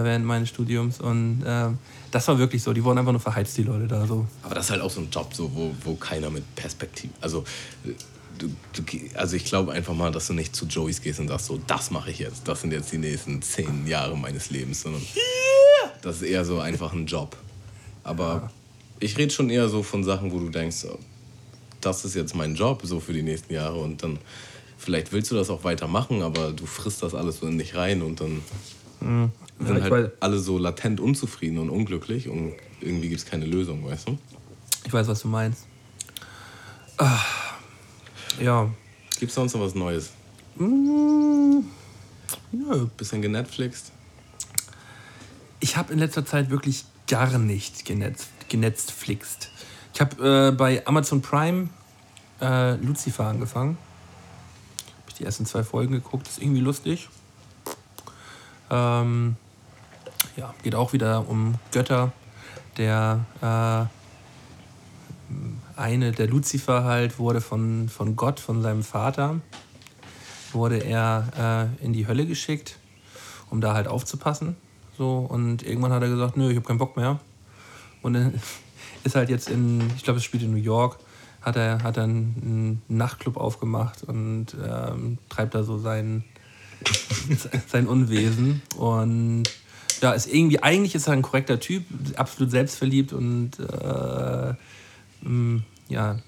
[0.05, 1.01] während meines Studiums.
[1.01, 1.79] Und ähm,
[2.11, 4.27] das war wirklich so, die wurden einfach nur verheizt, die Leute da so.
[4.43, 7.13] Aber das ist halt auch so ein Job, so, wo, wo keiner mit Perspektive.
[7.21, 7.45] Also,
[7.85, 7.93] äh,
[8.39, 8.83] du, du,
[9.15, 11.91] also ich glaube einfach mal, dass du nicht zu Joeys gehst und sagst, so, das
[11.91, 12.49] mache ich jetzt.
[12.49, 14.83] Das sind jetzt die nächsten zehn Jahre meines Lebens.
[14.83, 15.03] Sondern
[16.03, 17.37] das ist eher so einfach ein Job.
[18.05, 18.51] Aber
[19.01, 20.87] ich rede schon eher so von Sachen, wo du denkst,
[21.81, 24.19] das ist jetzt mein Job so für die nächsten Jahre und dann
[24.79, 28.03] vielleicht willst du das auch weitermachen, aber du frisst das alles so in dich rein
[28.03, 28.43] und dann
[29.01, 29.31] Ja,
[29.67, 33.47] sind ich halt weiß- alle so latent unzufrieden und unglücklich und irgendwie gibt es keine
[33.47, 34.19] Lösung, weißt du?
[34.85, 35.67] Ich weiß, was du meinst.
[36.99, 37.21] Ah,
[38.41, 38.69] ja.
[39.19, 40.11] Gibt es sonst noch was Neues?
[40.57, 41.61] Mm,
[42.53, 42.87] nö.
[42.97, 43.93] Bisschen genetflixt?
[45.61, 49.51] Ich habe in letzter Zeit wirklich gar nicht genetzt, genetztflixt.
[49.95, 51.69] Ich habe äh, bei Amazon Prime
[52.41, 53.79] äh, Lucifer angefangen.
[54.87, 56.27] Habe ich die ersten zwei Folgen geguckt.
[56.27, 57.09] Ist irgendwie lustig.
[58.71, 59.37] Ähm,
[60.37, 62.13] ja, geht auch wieder um Götter.
[62.77, 63.87] Der äh,
[65.79, 69.41] eine, der Lucifer halt, wurde von, von Gott, von seinem Vater,
[70.53, 72.79] wurde er äh, in die Hölle geschickt,
[73.51, 74.57] um da halt aufzupassen.
[74.97, 77.19] So, und irgendwann hat er gesagt, nö, ich habe keinen Bock mehr.
[78.03, 78.35] Und dann
[79.05, 80.99] ist halt jetzt in, ich glaube, es spielt in New York,
[81.41, 86.25] hat er, hat er einen, Nachtclub aufgemacht und ähm, treibt da so sein,
[87.67, 88.63] sein Unwesen.
[88.77, 89.45] Und
[90.01, 91.85] ja, ist irgendwie, eigentlich ist er ein korrekter Typ,
[92.17, 94.55] absolut selbstverliebt und äh,
[95.23, 96.19] mh, ja,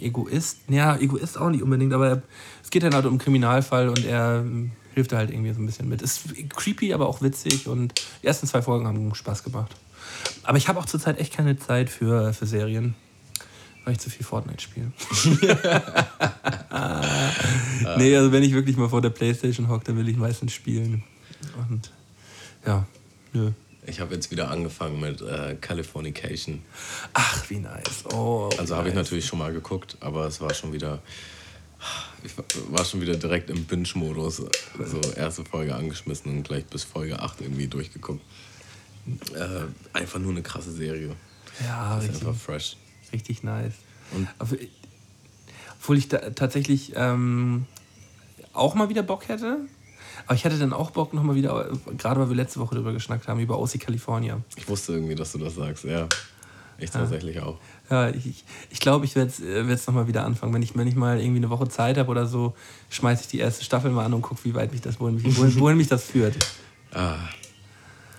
[0.00, 0.58] Egoist.
[0.68, 2.22] Ja, Egoist auch nicht unbedingt, aber
[2.62, 5.60] es geht dann halt um einen Kriminalfall und er mh, hilft da halt irgendwie so
[5.60, 6.02] ein bisschen mit.
[6.02, 9.74] Ist creepy, aber auch witzig und die ersten zwei Folgen haben Spaß gemacht.
[10.42, 12.94] Aber ich habe auch zurzeit echt keine Zeit für, für Serien,
[13.84, 14.92] weil ich zu viel Fortnite spiele.
[17.96, 21.04] nee, also wenn ich wirklich mal vor der Playstation hocke, dann will ich meistens spielen.
[21.68, 21.90] Und
[22.66, 22.86] ja,
[23.32, 23.52] nö.
[23.86, 26.62] Ich habe jetzt wieder angefangen mit äh, Californication.
[27.14, 28.04] Ach, wie nice.
[28.12, 29.04] Oh, Also habe ich nice.
[29.06, 31.00] natürlich schon mal geguckt, aber es war schon wieder.
[32.22, 32.32] Ich
[32.70, 34.36] war schon wieder direkt im Binge-Modus.
[34.84, 38.20] So erste Folge angeschmissen und gleich bis Folge 8 irgendwie durchgeguckt.
[39.34, 39.62] Äh,
[39.94, 41.16] einfach nur eine krasse Serie.
[41.64, 42.76] Ja, ist richtig, einfach fresh.
[43.14, 43.72] richtig nice.
[44.12, 44.56] Und- Aber,
[45.78, 47.64] obwohl ich da tatsächlich ähm,
[48.52, 49.56] auch mal wieder Bock hätte.
[50.30, 51.68] Aber ich hätte dann auch Bock nochmal wieder,
[51.98, 54.40] gerade weil wir letzte Woche darüber geschnackt haben, über OC California.
[54.54, 56.06] Ich wusste irgendwie, dass du das sagst, ja.
[56.78, 57.58] Ich tatsächlich auch.
[57.90, 59.32] Ja, ich ich, glaube, ich werde
[59.72, 60.54] es nochmal wieder anfangen.
[60.54, 62.54] Wenn ich, wenn ich mal irgendwie eine Woche Zeit habe oder so,
[62.90, 65.36] schmeiße ich die erste Staffel mal an und gucke, wie weit mich das, wohin, mich-
[65.36, 66.36] wohin, wohin mich das führt.
[66.92, 67.16] Ah.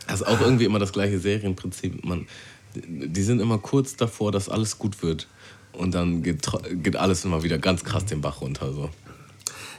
[0.06, 2.04] Das ist auch irgendwie immer das gleiche Serienprinzip.
[2.04, 2.28] Man,
[2.76, 5.30] die sind immer kurz davor, dass alles gut wird.
[5.72, 6.46] Und dann geht,
[6.84, 8.74] geht alles immer wieder ganz krass den Bach runter.
[8.74, 8.90] So.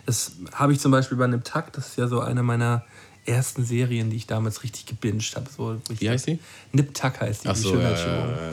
[0.06, 2.84] Das habe ich zum Beispiel bei einem Takt, das ist ja so eine meiner
[3.24, 5.46] ersten Serien, die ich damals richtig gebinged habe.
[5.54, 6.40] So, Wie heißt die?
[6.72, 8.52] Nip Tuck heißt die, Ach die so, ja, ja, ja.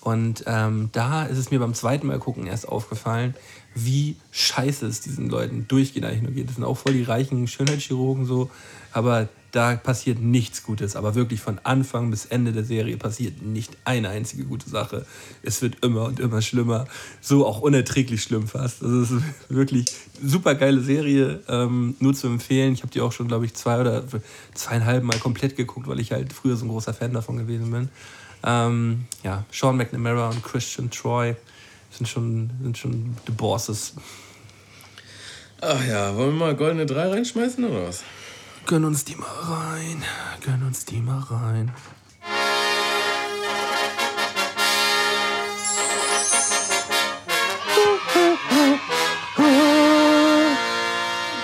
[0.00, 3.34] Und ähm, da ist es mir beim zweiten Mal gucken erst aufgefallen,
[3.74, 6.48] wie scheiße es diesen Leuten durchgehend eigentlich nur geht.
[6.48, 8.50] Das sind auch voll die reichen Schönheitschirurgen so,
[8.92, 10.96] aber da passiert nichts Gutes.
[10.96, 15.06] Aber wirklich von Anfang bis Ende der Serie passiert nicht eine einzige gute Sache.
[15.42, 16.86] Es wird immer und immer schlimmer.
[17.20, 18.82] So auch unerträglich schlimm fast.
[18.82, 19.86] Also es ist wirklich
[20.22, 22.74] super geile Serie, ähm, nur zu empfehlen.
[22.74, 24.04] Ich habe die auch schon, glaube ich, zwei oder
[24.54, 27.88] zweieinhalb Mal komplett geguckt, weil ich halt früher so ein großer Fan davon gewesen bin.
[28.44, 31.34] Ähm, ja, Sean McNamara und Christian Troy
[31.90, 33.94] sind schon, sind schon the Bosses.
[35.60, 38.04] Ach ja, wollen wir mal goldene 3 reinschmeißen oder was?
[38.68, 40.04] Gönn uns die mal rein.
[40.44, 41.72] Gönn uns die mal rein.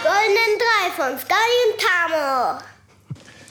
[0.03, 1.33] Goldenen Drei von Sky
[1.64, 2.61] und Tamo.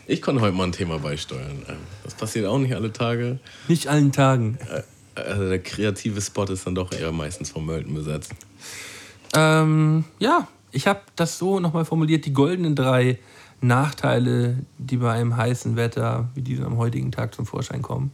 [0.05, 1.65] Ich konnte heute mal ein Thema beisteuern.
[1.67, 3.39] Ähm, das passiert auch nicht alle Tage.
[3.67, 4.59] Nicht allen Tagen.
[4.69, 4.83] Äh,
[5.19, 8.33] also der kreative Spot ist dann doch eher meistens vom Mölten besetzt.
[9.33, 13.17] Ähm, ja, ich habe das so nochmal formuliert, die goldenen drei
[13.63, 18.11] Nachteile, die bei einem heißen Wetter wie diesem am heutigen Tag zum Vorschein kommen.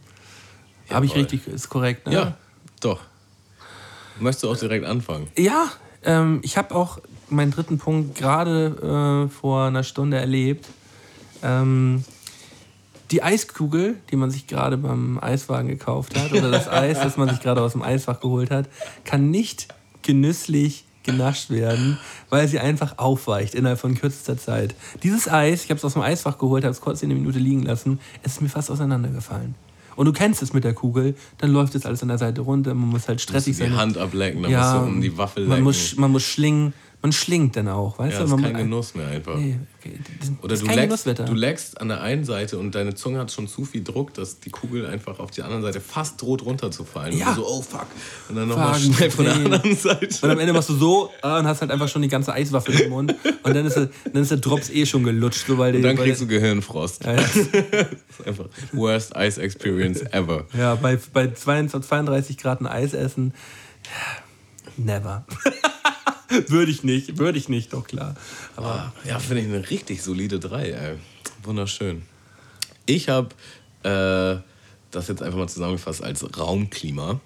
[0.88, 2.14] Habe ich richtig, ist korrekt, ne?
[2.14, 2.36] Ja,
[2.80, 3.00] doch.
[4.18, 5.28] Möchtest du auch direkt anfangen?
[5.36, 5.66] Ja,
[6.04, 10.66] ähm, ich habe auch meinen dritten Punkt gerade äh, vor einer Stunde erlebt.
[11.42, 12.04] Ähm,
[13.10, 17.28] die Eiskugel, die man sich gerade beim Eiswagen gekauft hat, oder das Eis, das man
[17.28, 18.68] sich gerade aus dem Eisfach geholt hat,
[19.04, 19.68] kann nicht
[20.02, 21.98] genüsslich genascht werden,
[22.28, 24.74] weil sie einfach aufweicht innerhalb von kürzester Zeit.
[25.02, 27.38] Dieses Eis, ich habe es aus dem Eisfach geholt, habe es kurz in eine Minute
[27.38, 29.54] liegen lassen, es ist mir fast auseinandergefallen.
[29.96, 32.74] Und du kennst es mit der Kugel, dann läuft es alles an der Seite runter,
[32.74, 33.76] man muss halt stressig Die sein.
[33.76, 35.50] Hand ablecken, dann musst du um die Waffel lecken.
[35.50, 36.72] man muss, man muss schlingen,
[37.02, 38.24] man schlingt dann auch, weißt ja, du?
[38.24, 39.36] das ist Man kein Genuss mehr einfach.
[39.36, 39.98] Nee, okay.
[40.42, 43.64] Oder du leckst, du leckst an der einen Seite und deine Zunge hat schon zu
[43.64, 47.16] viel Druck, dass die Kugel einfach auf die andere Seite fast droht runterzufallen.
[47.16, 47.30] Ja.
[47.30, 47.86] Und du so, oh fuck.
[48.28, 50.08] Und dann nochmal schnell von der anderen Seite.
[50.20, 52.78] Und am Ende machst du so ah, und hast halt einfach schon die ganze Eiswaffel
[52.78, 53.14] im Mund.
[53.42, 55.46] Und dann ist der, dann ist der Drops eh schon gelutscht.
[55.46, 57.04] So, weil Und dann weil kriegst du Gehirnfrost.
[57.04, 57.20] ja, ja.
[57.22, 60.44] Das ist einfach worst ice experience ever.
[60.52, 63.32] ja, bei, bei 22, 32 Grad ein Eis essen,
[64.76, 65.24] never.
[66.48, 68.14] würde ich nicht, würde ich nicht, doch klar.
[68.56, 70.96] Aber Ja, finde ich eine richtig solide 3, ey.
[71.42, 72.02] Wunderschön.
[72.86, 73.28] Ich habe
[73.82, 74.40] äh,
[74.90, 77.20] das jetzt einfach mal zusammengefasst als Raumklima.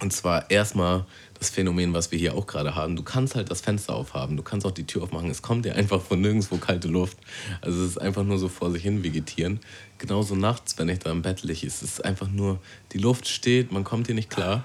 [0.00, 1.06] Und zwar erstmal
[1.38, 2.96] das Phänomen, was wir hier auch gerade haben.
[2.96, 5.30] Du kannst halt das Fenster aufhaben, du kannst auch die Tür aufmachen.
[5.30, 7.18] Es kommt dir einfach von nirgendwo kalte Luft.
[7.60, 9.60] Also es ist einfach nur so vor sich hin vegetieren.
[9.98, 12.58] Genauso nachts, wenn ich da im Bett liege, es ist einfach nur,
[12.92, 14.64] die Luft steht, man kommt hier nicht klar.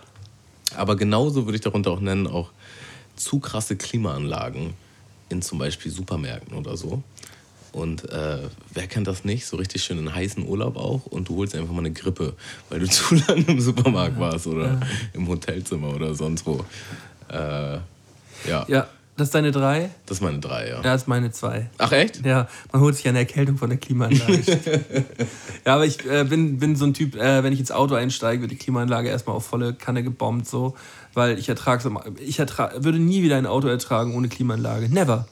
[0.76, 2.52] Aber genauso würde ich darunter auch nennen, auch
[3.18, 4.74] zu krasse Klimaanlagen
[5.30, 7.04] in zum Beispiel Supermärkten oder so.
[7.74, 8.40] Und äh,
[8.74, 9.46] wer kennt das nicht?
[9.46, 12.34] So richtig schön in heißen Urlaub auch und du holst einfach mal eine Grippe,
[12.70, 14.80] weil du zu lange im Supermarkt warst oder
[15.14, 16.66] im Hotelzimmer oder sonst wo.
[17.30, 17.80] Äh,
[18.48, 18.88] ja, ja,
[19.18, 20.76] das ist deine drei, das ist meine drei, ja.
[20.76, 21.70] ja, das ist meine zwei.
[21.80, 22.24] Ach echt?
[22.24, 24.44] Ja, man holt sich eine Erkältung von der Klimaanlage.
[25.66, 28.42] ja, aber ich äh, bin, bin so ein Typ, äh, wenn ich ins Auto einsteige,
[28.42, 30.76] wird die Klimaanlage erstmal auf volle Kanne gebombt, so,
[31.18, 31.90] weil ich ertrage
[32.20, 34.88] ich ertrag, würde nie wieder ein Auto ertragen ohne Klimaanlage.
[34.88, 35.28] Never.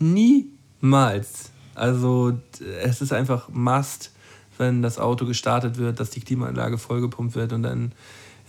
[0.00, 1.52] Niemals.
[1.76, 2.36] Also,
[2.82, 4.10] es ist einfach Must,
[4.58, 7.92] wenn das Auto gestartet wird, dass die Klimaanlage vollgepumpt wird und dann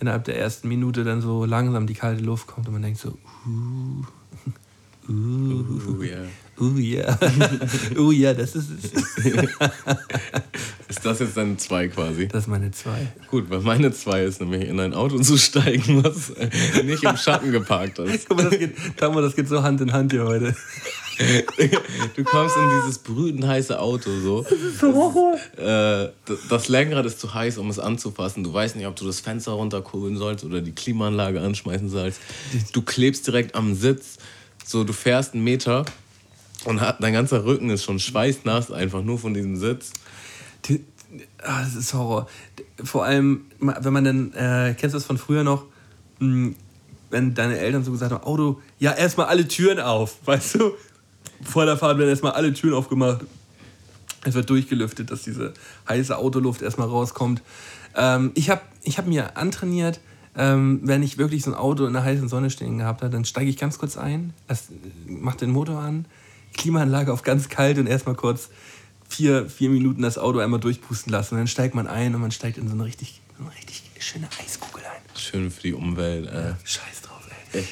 [0.00, 3.16] innerhalb der ersten Minute dann so langsam die kalte Luft kommt und man denkt so,
[3.46, 4.04] uh,
[5.08, 6.18] Uh, ja.
[6.62, 7.18] Uh ja,
[7.98, 8.92] uh ja, das ist es.
[10.88, 12.28] Ist das jetzt deine zwei quasi?
[12.28, 13.08] Das ist meine zwei.
[13.30, 17.16] Gut, weil meine zwei ist nämlich in ein Auto zu steigen, was äh, nicht im
[17.16, 18.28] Schatten geparkt ist.
[18.28, 20.54] Guck mal, das geht, Tamo, das geht so Hand in Hand hier heute.
[22.16, 24.44] Du kommst in dieses brütend heiße Auto so.
[25.56, 26.10] Äh, d-
[26.48, 28.42] das Lenkrad ist zu heiß, um es anzufassen.
[28.42, 32.18] Du weißt nicht, ob du das Fenster runterkurbeln sollst oder die Klimaanlage anschmeißen sollst.
[32.72, 34.16] Du klebst direkt am Sitz.
[34.64, 35.84] So, du fährst einen Meter
[36.64, 39.92] und dein ganzer Rücken ist schon schweißnass, einfach nur von diesem Sitz.
[40.66, 40.84] Die,
[41.42, 42.28] ah, das ist Horror.
[42.82, 45.64] Vor allem, wenn man dann, äh, kennst du das von früher noch,
[46.22, 46.54] Hm,
[47.10, 50.72] wenn deine Eltern so gesagt haben, Auto, ja, erstmal alle Türen auf, weißt du?
[51.42, 53.26] Vor der Fahrt werden erstmal alle Türen aufgemacht.
[54.24, 55.52] Es wird durchgelüftet, dass diese
[55.88, 57.42] heiße Autoluft erstmal rauskommt.
[57.96, 59.98] Ähm, ich habe ich hab mir antrainiert,
[60.36, 63.24] ähm, wenn ich wirklich so ein Auto in der heißen Sonne stehen gehabt habe, dann
[63.24, 64.68] steige ich ganz kurz ein, das,
[65.06, 66.06] mach den Motor an,
[66.52, 68.50] Klimaanlage auf ganz kalt und erstmal kurz
[69.08, 71.34] vier, vier Minuten das Auto einmal durchpusten lassen.
[71.34, 73.82] Und dann steigt man ein und man steigt in so eine richtig, so eine richtig
[74.00, 75.02] schöne Eiskugel ein.
[75.18, 76.26] Schön für die Umwelt.
[76.26, 76.54] Äh.
[76.64, 77.01] Scheiß drauf, ey.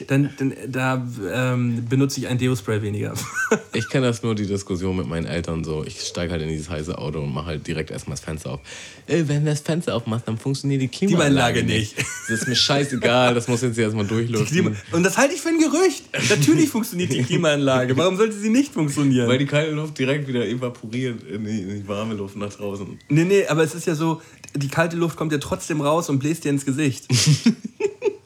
[0.09, 3.15] Dann, dann, da ähm, benutze ich ein Deo-Spray weniger.
[3.73, 5.85] Ich kenne das nur, die Diskussion mit meinen Eltern so.
[5.85, 8.61] Ich steige halt in dieses heiße Auto und mache halt direkt erstmal das Fenster auf.
[9.07, 11.99] Ey, wenn du das Fenster aufmachst, dann funktioniert die Klimaanlage, Klimaanlage nicht.
[12.29, 14.47] Das ist mir scheißegal, das muss jetzt erstmal durchlüften.
[14.47, 16.05] Klima und das halte ich für ein Gerücht.
[16.29, 17.97] Natürlich funktioniert die Klimaanlage.
[17.97, 19.29] Warum sollte sie nicht funktionieren?
[19.29, 22.99] Weil die kalte Luft direkt wieder evaporiert in die, in die warme Luft nach draußen.
[23.09, 24.21] Nee, nee, aber es ist ja so,
[24.55, 27.07] die kalte Luft kommt ja trotzdem raus und bläst dir ins Gesicht.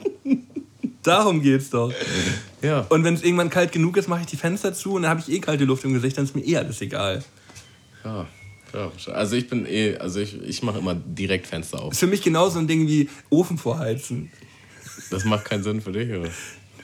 [1.05, 1.93] Darum geht's doch.
[2.63, 2.81] Ja.
[2.89, 5.21] Und wenn es irgendwann kalt genug ist, mache ich die Fenster zu und dann habe
[5.21, 7.23] ich eh kalte Luft im Gesicht, dann ist mir eh alles egal.
[8.05, 8.27] ja.
[8.73, 8.91] ja.
[9.13, 11.93] Also ich bin eh, also ich, ich mache immer direkt Fenster auf.
[11.93, 14.31] Ist für mich genauso ein Ding wie Ofen vorheizen.
[15.11, 16.31] Das macht keinen Sinn für dich, oder?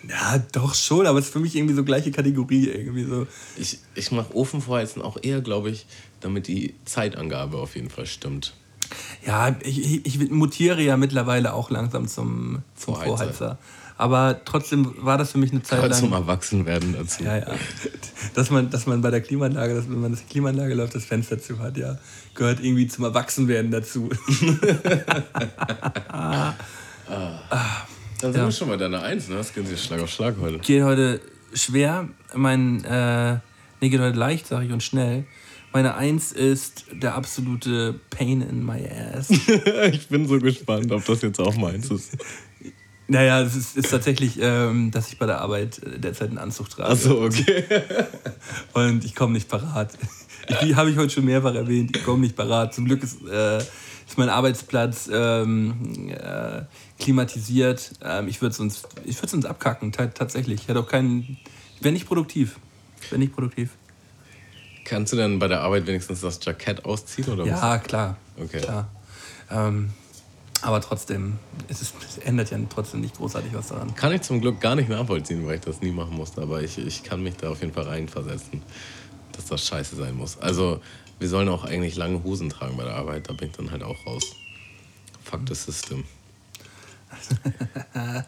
[0.08, 2.68] Ja, doch schon, aber es ist für mich irgendwie so gleiche Kategorie.
[2.68, 3.26] Irgendwie so.
[3.56, 5.86] Ich, ich mache Ofen vorheizen auch eher, glaube ich,
[6.20, 8.54] damit die Zeitangabe auf jeden Fall stimmt.
[9.26, 13.16] Ja, ich, ich, ich mutiere ja mittlerweile auch langsam zum, zum Vorheizer.
[13.16, 13.58] Vorheizer.
[14.00, 15.92] Aber trotzdem war das für mich eine Zeit lang.
[15.92, 17.22] zum Erwachsenwerden dazu.
[17.22, 17.48] Ja, ja.
[18.34, 21.38] Dass man, dass man bei der Klimaanlage, dass wenn man das Klimaanlage läuft, das Fenster
[21.38, 21.98] zu hat, ja,
[22.34, 24.08] gehört irgendwie zum Erwachsenwerden dazu.
[24.56, 26.54] Dann
[28.20, 29.36] sind wir schon bei deiner Eins, ne?
[29.36, 30.60] Das geht sich Schlag auf Schlag heute.
[30.60, 31.20] Geht heute
[31.52, 33.34] schwer, mein, äh,
[33.82, 35.26] nee, geht heute leicht, sag ich, und schnell.
[35.74, 38.82] Meine Eins ist der absolute Pain in my
[39.14, 39.28] ass.
[39.92, 42.16] ich bin so gespannt, ob das jetzt auch meins ist.
[43.10, 46.70] Naja, es ist, ist tatsächlich, ähm, dass ich bei der Arbeit äh, derzeit einen Anzug
[46.70, 46.90] trage.
[46.90, 47.64] Achso, okay.
[48.72, 49.90] Und ich komme nicht parat.
[50.62, 51.96] Die habe ich heute schon mehrfach erwähnt.
[51.96, 52.72] Ich komme nicht parat.
[52.72, 56.62] Zum Glück ist, äh, ist mein Arbeitsplatz ähm, äh,
[57.00, 57.92] klimatisiert.
[58.02, 60.62] Ähm, ich würde es uns, ich uns abkacken, ta tatsächlich.
[60.62, 61.36] Ich hätte auch keinen.
[61.76, 62.60] Ich wäre nicht produktiv.
[63.02, 63.70] Ich wäre nicht produktiv.
[64.84, 67.28] Kannst du dann bei der Arbeit wenigstens das Jackett ausziehen?
[67.28, 68.16] Oder Ja, klar.
[68.36, 68.60] Okay.
[68.60, 68.88] klar.
[69.50, 69.90] Ähm,
[70.62, 71.38] aber trotzdem,
[71.68, 73.94] es, ist, es ändert ja trotzdem nicht großartig was daran.
[73.94, 76.42] Kann ich zum Glück gar nicht nachvollziehen, weil ich das nie machen musste.
[76.42, 78.62] Aber ich, ich kann mich da auf jeden Fall reinversetzen,
[79.32, 80.38] dass das scheiße sein muss.
[80.38, 80.80] Also,
[81.18, 83.28] wir sollen auch eigentlich lange Hosen tragen bei der Arbeit.
[83.28, 84.24] Da bin ich dann halt auch raus.
[85.24, 86.04] Fuck the system.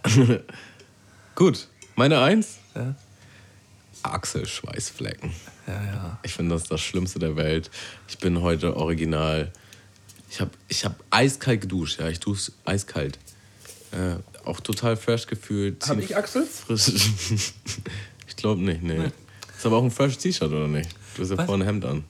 [1.34, 2.58] Gut, meine Eins.
[2.74, 2.94] Ja,
[4.02, 5.30] Achselschweißflecken.
[5.66, 5.72] ja.
[5.72, 6.18] ja.
[6.22, 7.70] Ich finde das das Schlimmste der Welt.
[8.08, 9.52] Ich bin heute original.
[10.32, 12.08] Ich habe ich hab eiskalt geduscht, ja.
[12.08, 13.18] Ich dusche eiskalt.
[13.90, 14.14] Äh,
[14.46, 15.86] auch total fresh gefühlt.
[15.86, 16.46] Hab ich Achsel?
[16.46, 16.88] Frisch.
[18.26, 19.10] ich glaube nicht, nee.
[19.54, 20.88] Ist aber auch ein fresh T-Shirt, oder nicht?
[21.14, 21.44] Du hast ja Was?
[21.44, 22.04] vorne ein Hemd an.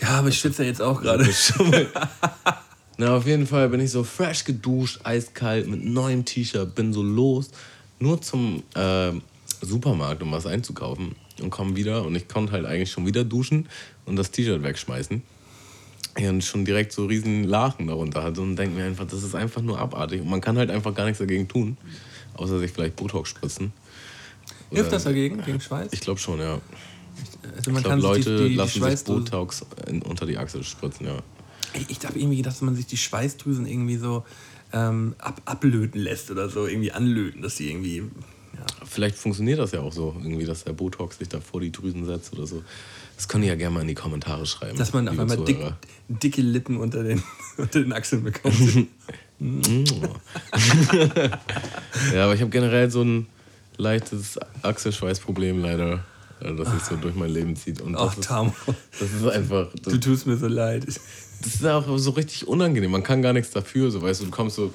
[0.00, 1.24] Ja, aber ich schwitze ja jetzt auch gerade.
[2.98, 7.04] Na, auf jeden Fall bin ich so fresh geduscht, eiskalt, mit neuem T-Shirt, bin so
[7.04, 7.50] los,
[8.00, 9.12] nur zum äh,
[9.60, 13.68] Supermarkt, um was einzukaufen und komme wieder und ich konnte halt eigentlich schon wieder duschen
[14.04, 15.22] und das T-Shirt wegschmeißen.
[16.20, 19.62] Und schon direkt so riesen Lachen darunter hatte und denke mir einfach, das ist einfach
[19.62, 21.76] nur abartig und man kann halt einfach gar nichts dagegen tun,
[22.34, 23.72] außer sich vielleicht Botox spritzen.
[24.70, 25.92] Hilft Oder- das dagegen, gegen Schweiß?
[25.92, 26.60] Ich glaube schon, ja.
[27.56, 31.06] Also Ich glaube, Leute die, die, die lassen sich Botox in, unter die Achsel spritzen,
[31.06, 31.18] ja.
[31.74, 34.24] Ich, ich habe irgendwie gedacht, dass man sich die Schweißdrüsen irgendwie so
[34.72, 37.98] ähm, ab, ablöten lässt oder so, irgendwie anlöten, dass die irgendwie.
[37.98, 38.66] Ja.
[38.86, 42.04] Vielleicht funktioniert das ja auch so, irgendwie, dass der Botox sich da vor die Drüsen
[42.04, 42.62] setzt oder so.
[43.18, 44.78] Das könnt ihr ja gerne mal in die Kommentare schreiben.
[44.78, 45.58] Dass man auf einmal dick,
[46.08, 47.20] dicke Lippen unter den,
[47.56, 48.54] unter den Achseln bekommt.
[52.12, 53.26] Ja, aber ich habe generell so ein
[53.76, 56.04] leichtes Achselschweißproblem leider,
[56.40, 57.80] äh, das sich so durch mein Leben zieht.
[57.80, 58.52] Und Ach, das, ist, Tamo,
[58.98, 60.86] das ist einfach, das, du tust mir so leid.
[60.86, 60.98] das
[61.54, 62.90] ist auch so richtig unangenehm.
[62.90, 64.72] Man kann gar nichts dafür, so weißt du, du kommst so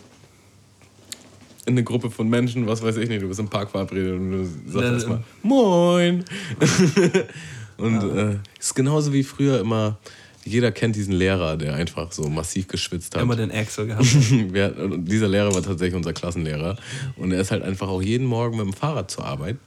[1.65, 4.31] in eine Gruppe von Menschen, was weiß ich nicht, du bist im Park verabredet und
[4.31, 6.23] du sagst erstmal Moin.
[7.77, 9.97] und äh, ist genauso wie früher immer,
[10.45, 13.21] jeder kennt diesen Lehrer, der einfach so massiv geschwitzt hat.
[13.21, 14.05] Immer den Axel gehabt.
[14.53, 16.77] Wir, und dieser Lehrer war tatsächlich unser Klassenlehrer.
[17.15, 19.57] Und er ist halt einfach auch jeden Morgen mit dem Fahrrad zur Arbeit.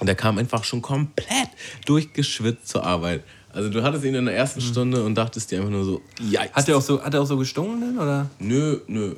[0.00, 1.48] Und der kam einfach schon komplett
[1.84, 3.24] durchgeschwitzt zur Arbeit.
[3.52, 6.42] Also du hattest ihn in der ersten Stunde und dachtest dir einfach nur so, ja.
[6.52, 8.30] Hat er auch so, hat er auch so gestunken denn, oder?
[8.38, 9.14] Nö, nö.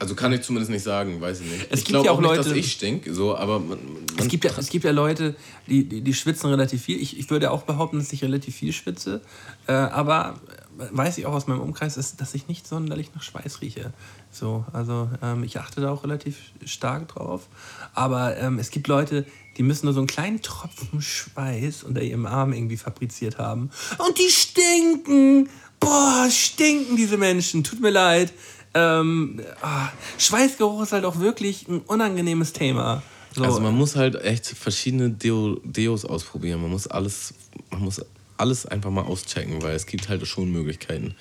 [0.00, 1.66] Also kann ich zumindest nicht sagen, weiß ich nicht.
[1.70, 3.78] Es ich gibt glaube ja auch auch nicht, dass Leute- ich stink, so, aber man,
[4.16, 5.36] Es gibt, ja, es gibt ja Leute,
[5.68, 6.98] die, die, die schwitzen relativ viel.
[7.00, 9.20] Ich, ich würde auch behaupten, dass ich relativ viel schwitze.
[9.66, 10.40] Äh, aber
[10.78, 13.92] äh, weiß ich auch aus meinem Umkreis, dass, dass ich nicht sonderlich nach Schweiß rieche.
[14.32, 17.46] So, also ähm, ich achte da auch relativ stark drauf.
[17.92, 19.26] Aber ähm, es gibt Leute,
[19.58, 23.68] die müssen nur so einen kleinen Tropfen Schweiß unter ihrem Arm irgendwie fabriziert haben.
[23.98, 25.50] Und die stinken!
[25.78, 27.64] Boah, stinken diese Menschen.
[27.64, 28.32] Tut mir leid.
[28.74, 29.88] Ähm, ah,
[30.18, 33.02] Schweißgeruch ist halt auch wirklich ein unangenehmes Thema.
[33.34, 36.60] So, Also man muss halt echt verschiedene Deo, Deos ausprobieren.
[36.62, 37.34] Man muss alles,
[37.70, 38.00] man muss
[38.36, 41.14] alles einfach mal auschecken, weil es gibt halt schon Möglichkeiten.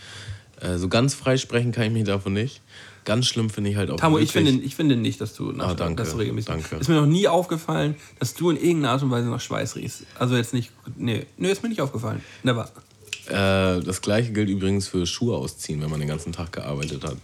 [0.62, 2.62] Äh, so ganz frei sprechen kann ich mich davon nicht.
[3.06, 3.96] Ganz schlimm finde ich halt auch.
[3.98, 6.50] Tamo, ich wirklich- finde, ich finde nicht, dass du nach Ah, danke, dass du regelmäßig.
[6.50, 6.76] danke.
[6.76, 10.04] Ist mir noch nie aufgefallen, dass du in irgendeiner Art und Weise nach Schweiß riechst.
[10.20, 10.72] Also jetzt nicht.
[10.98, 12.22] Nee, nee, ist mir nicht aufgefallen.
[12.44, 12.70] Never.
[13.28, 17.16] Äh, das gleiche gilt übrigens für Schuhe ausziehen, wenn man den ganzen Tag gearbeitet hat.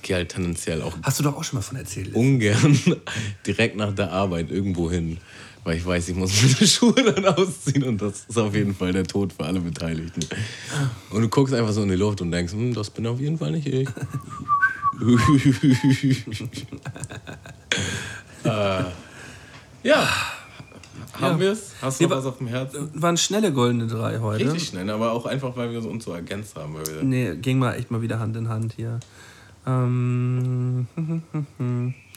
[0.00, 2.14] Ich gehe halt tendenziell auch Hast du doch auch schon mal von erzählt.
[2.14, 2.78] ungern
[3.46, 5.18] direkt nach der Arbeit irgendwo hin,
[5.64, 8.92] weil ich weiß, ich muss meine Schuhe dann ausziehen und das ist auf jeden Fall
[8.92, 10.20] der Tod für alle Beteiligten.
[11.10, 13.38] Und du guckst einfach so in die Luft und denkst, hm, das bin auf jeden
[13.38, 13.88] Fall nicht ich.
[18.44, 18.82] äh,
[19.82, 20.08] ja,
[21.20, 21.72] haben wir es?
[21.80, 22.90] Hast du Ja, aber- was auf dem Herzen?
[22.94, 24.44] Waren schnelle goldene drei heute.
[24.44, 26.74] Richtig schnell, aber auch einfach, weil wir uns so ergänzt haben.
[26.74, 29.00] Weil Nee, ging mal echt mal wieder Hand in Hand hier.
[29.68, 30.86] Ähm,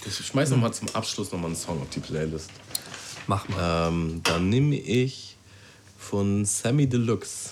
[0.05, 2.49] ich schmeiß noch mal zum Abschluss noch mal einen Song auf die Playlist.
[3.27, 3.89] mach mal.
[3.89, 5.35] Ähm, dann nehme ich
[5.97, 7.51] von Sammy Deluxe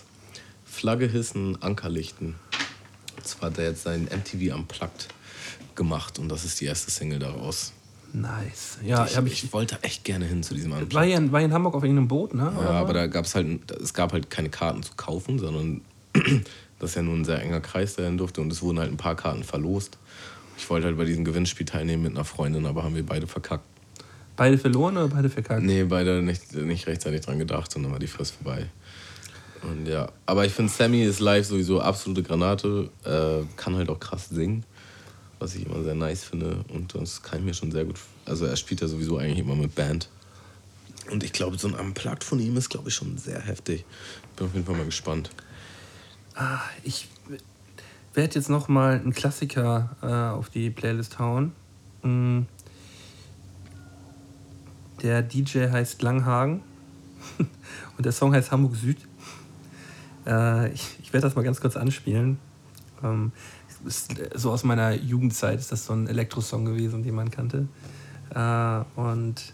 [0.63, 2.35] Flagge hissen, Anker lichten.
[3.17, 5.09] Und zwar hat er jetzt sein MTV Unplugged
[5.75, 7.73] gemacht und das ist die erste Single daraus.
[8.13, 8.77] Nice.
[8.83, 10.93] Ja, ich, ich, ich, wollte echt gerne hin zu diesem Unplugged.
[10.93, 12.53] war, hier in, war in Hamburg auf irgendeinem Boot, ne?
[12.57, 15.81] Ja, aber da gab es halt, es gab halt keine Karten zu kaufen, sondern
[16.79, 18.91] das ist ja nur ein sehr enger Kreis, der hin durfte und es wurden halt
[18.91, 19.97] ein paar Karten verlost.
[20.57, 23.63] Ich wollte halt bei diesem Gewinnspiel teilnehmen mit einer Freundin, aber haben wir beide verkackt.
[24.35, 25.63] Beide verloren oder beide verkackt?
[25.63, 28.69] Nee, beide nicht, nicht rechtzeitig dran gedacht und dann war die Frist vorbei.
[29.61, 33.99] Und ja, aber ich finde, Sammy ist live sowieso absolute Granate, äh, kann halt auch
[33.99, 34.63] krass singen,
[35.39, 37.97] was ich immer sehr nice finde und das kann ich mir schon sehr gut.
[38.25, 40.07] Also er spielt ja sowieso eigentlich immer mit Band.
[41.11, 43.83] Und ich glaube, so ein Unplugged von ihm ist, glaube ich, schon sehr heftig.
[44.35, 45.31] Bin auf jeden Fall mal gespannt.
[46.39, 47.09] Ah, ich
[48.13, 51.51] werde jetzt noch mal einen Klassiker äh, auf die Playlist hauen.
[52.01, 52.43] Mm.
[55.01, 56.61] Der DJ heißt Langhagen
[57.97, 59.05] und der Song heißt Hamburg Süd.
[60.25, 62.39] Äh, ich ich werde das mal ganz kurz anspielen.
[63.03, 63.33] Ähm,
[63.85, 67.67] ist so aus meiner Jugendzeit ist das so ein Elektrosong gewesen, den man kannte.
[68.33, 69.53] Äh, und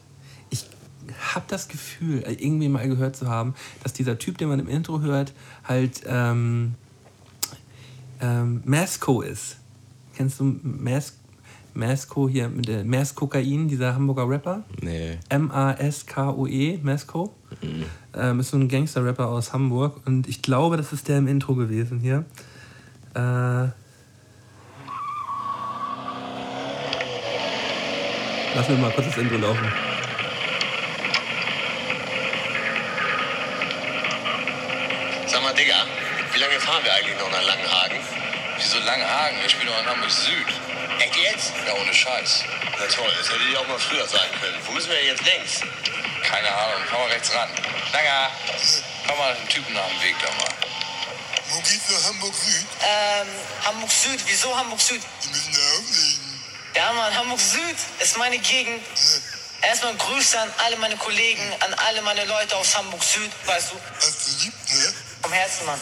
[1.34, 3.54] habe das Gefühl, äh, irgendwie mal gehört zu haben,
[3.84, 5.34] dass dieser Typ, den man im Intro hört,
[5.64, 6.76] halt ähm,
[8.22, 9.58] ähm, Masco ist.
[10.16, 11.18] Kennst du Mas
[11.74, 14.64] Masco hier mit der Mas Kokain, dieser Hamburger Rapper?
[14.82, 15.18] Nee.
[15.28, 17.36] M-A-S-K-O-E, Masco.
[18.14, 21.56] Ähm, ist so ein Gangster-Rapper aus Hamburg und ich glaube, das ist der im Intro
[21.56, 22.24] gewesen hier.
[23.14, 23.70] Äh,
[28.56, 29.68] Lass mir mal kurz das Intro laufen.
[35.28, 35.76] Sag mal, Digga,
[36.34, 38.00] wie lange fahren wir eigentlich noch nach Langenhagen?
[38.58, 39.42] Wieso Langenhagen?
[39.42, 40.48] Wir spielen doch in Hamburg Süd.
[41.00, 41.54] Echt jetzt?
[41.66, 42.44] Ja, ohne Scheiß.
[42.78, 44.58] Na toll, das hätte ich auch mal früher sagen können.
[44.66, 45.62] Wo müssen wir jetzt längs?
[46.24, 47.50] Keine Ahnung, fahr mal rechts ran.
[47.94, 48.30] Langer,
[49.08, 50.54] fahr mal den Typen nach dem Weg da mal.
[51.50, 52.68] Wo geht's nach Hamburg Süd?
[52.82, 53.28] Ähm,
[53.64, 55.02] Hamburg Süd, wieso Hamburg Süd?
[55.24, 56.44] Die müssen da auflegen.
[56.76, 58.84] Ja, Mann, Hamburg Süd ist meine Gegend.
[59.62, 63.76] Erstmal Grüße an alle meine Kollegen, an alle meine Leute aus Hamburg Süd, weißt du?
[63.96, 64.94] Hast du lieb, ne?
[65.22, 65.80] Vom Herzen, Mann.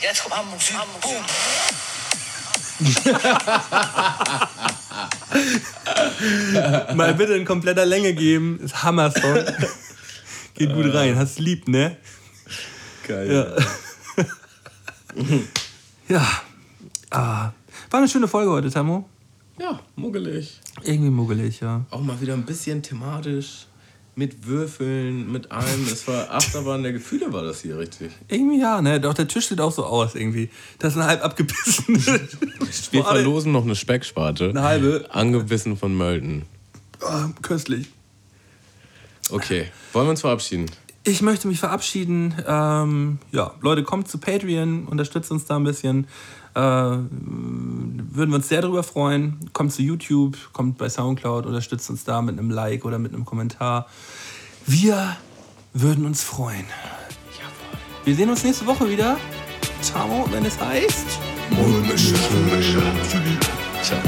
[0.00, 0.22] Jetzt?
[0.22, 0.76] Kommt Hamburg Süd.
[0.78, 1.24] Hamburg Boom.
[6.96, 8.60] Mal bitte in kompletter Länge geben.
[8.60, 9.44] Ist Hammer-Song.
[10.54, 11.16] Geht gut rein.
[11.16, 11.96] Hast lieb, ne?
[13.06, 13.32] Geil.
[13.32, 13.46] Ja.
[16.08, 16.26] ja.
[17.10, 17.52] Ah.
[17.90, 19.08] War eine schöne Folge heute, Tammo.
[19.58, 20.60] Ja, muggelig.
[20.82, 21.84] Irgendwie muggelig, ja.
[21.90, 23.66] Auch mal wieder ein bisschen thematisch.
[24.18, 25.86] Mit Würfeln, mit allem.
[25.86, 28.10] Es war Achterbahn der Gefühle, war das hier richtig.
[28.26, 29.00] Irgendwie ja, ne?
[29.00, 30.50] Doch der Tisch sieht auch so aus irgendwie.
[30.80, 32.04] Das ist ein halb abgebissen.
[32.90, 34.48] Wir verlosen noch eine Specksparte.
[34.48, 35.06] Eine halbe.
[35.10, 36.46] Angebissen von Mölden.
[37.00, 37.90] Ah, köstlich.
[39.30, 40.66] Okay, wollen wir uns verabschieden?
[41.04, 42.34] Ich möchte mich verabschieden.
[42.44, 46.08] Ähm, ja, Leute, kommt zu Patreon, unterstützt uns da ein bisschen.
[46.58, 49.38] Äh, würden wir uns sehr darüber freuen.
[49.52, 53.24] Kommt zu YouTube, kommt bei Soundcloud, unterstützt uns da mit einem Like oder mit einem
[53.24, 53.86] Kommentar.
[54.66, 55.16] Wir
[55.72, 56.64] würden uns freuen.
[58.04, 59.18] Wir sehen uns nächste Woche wieder.
[59.82, 61.06] Ciao, wenn es heißt.
[61.50, 62.14] Mundmische.
[63.80, 64.00] Ciao.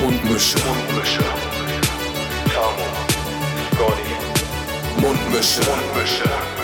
[0.00, 0.58] Mundmische.
[0.58, 1.24] Mundmische.
[2.52, 2.86] Tamo.
[3.72, 5.00] Scotty.
[5.00, 5.60] Mundmische.
[5.60, 6.63] Mundmische.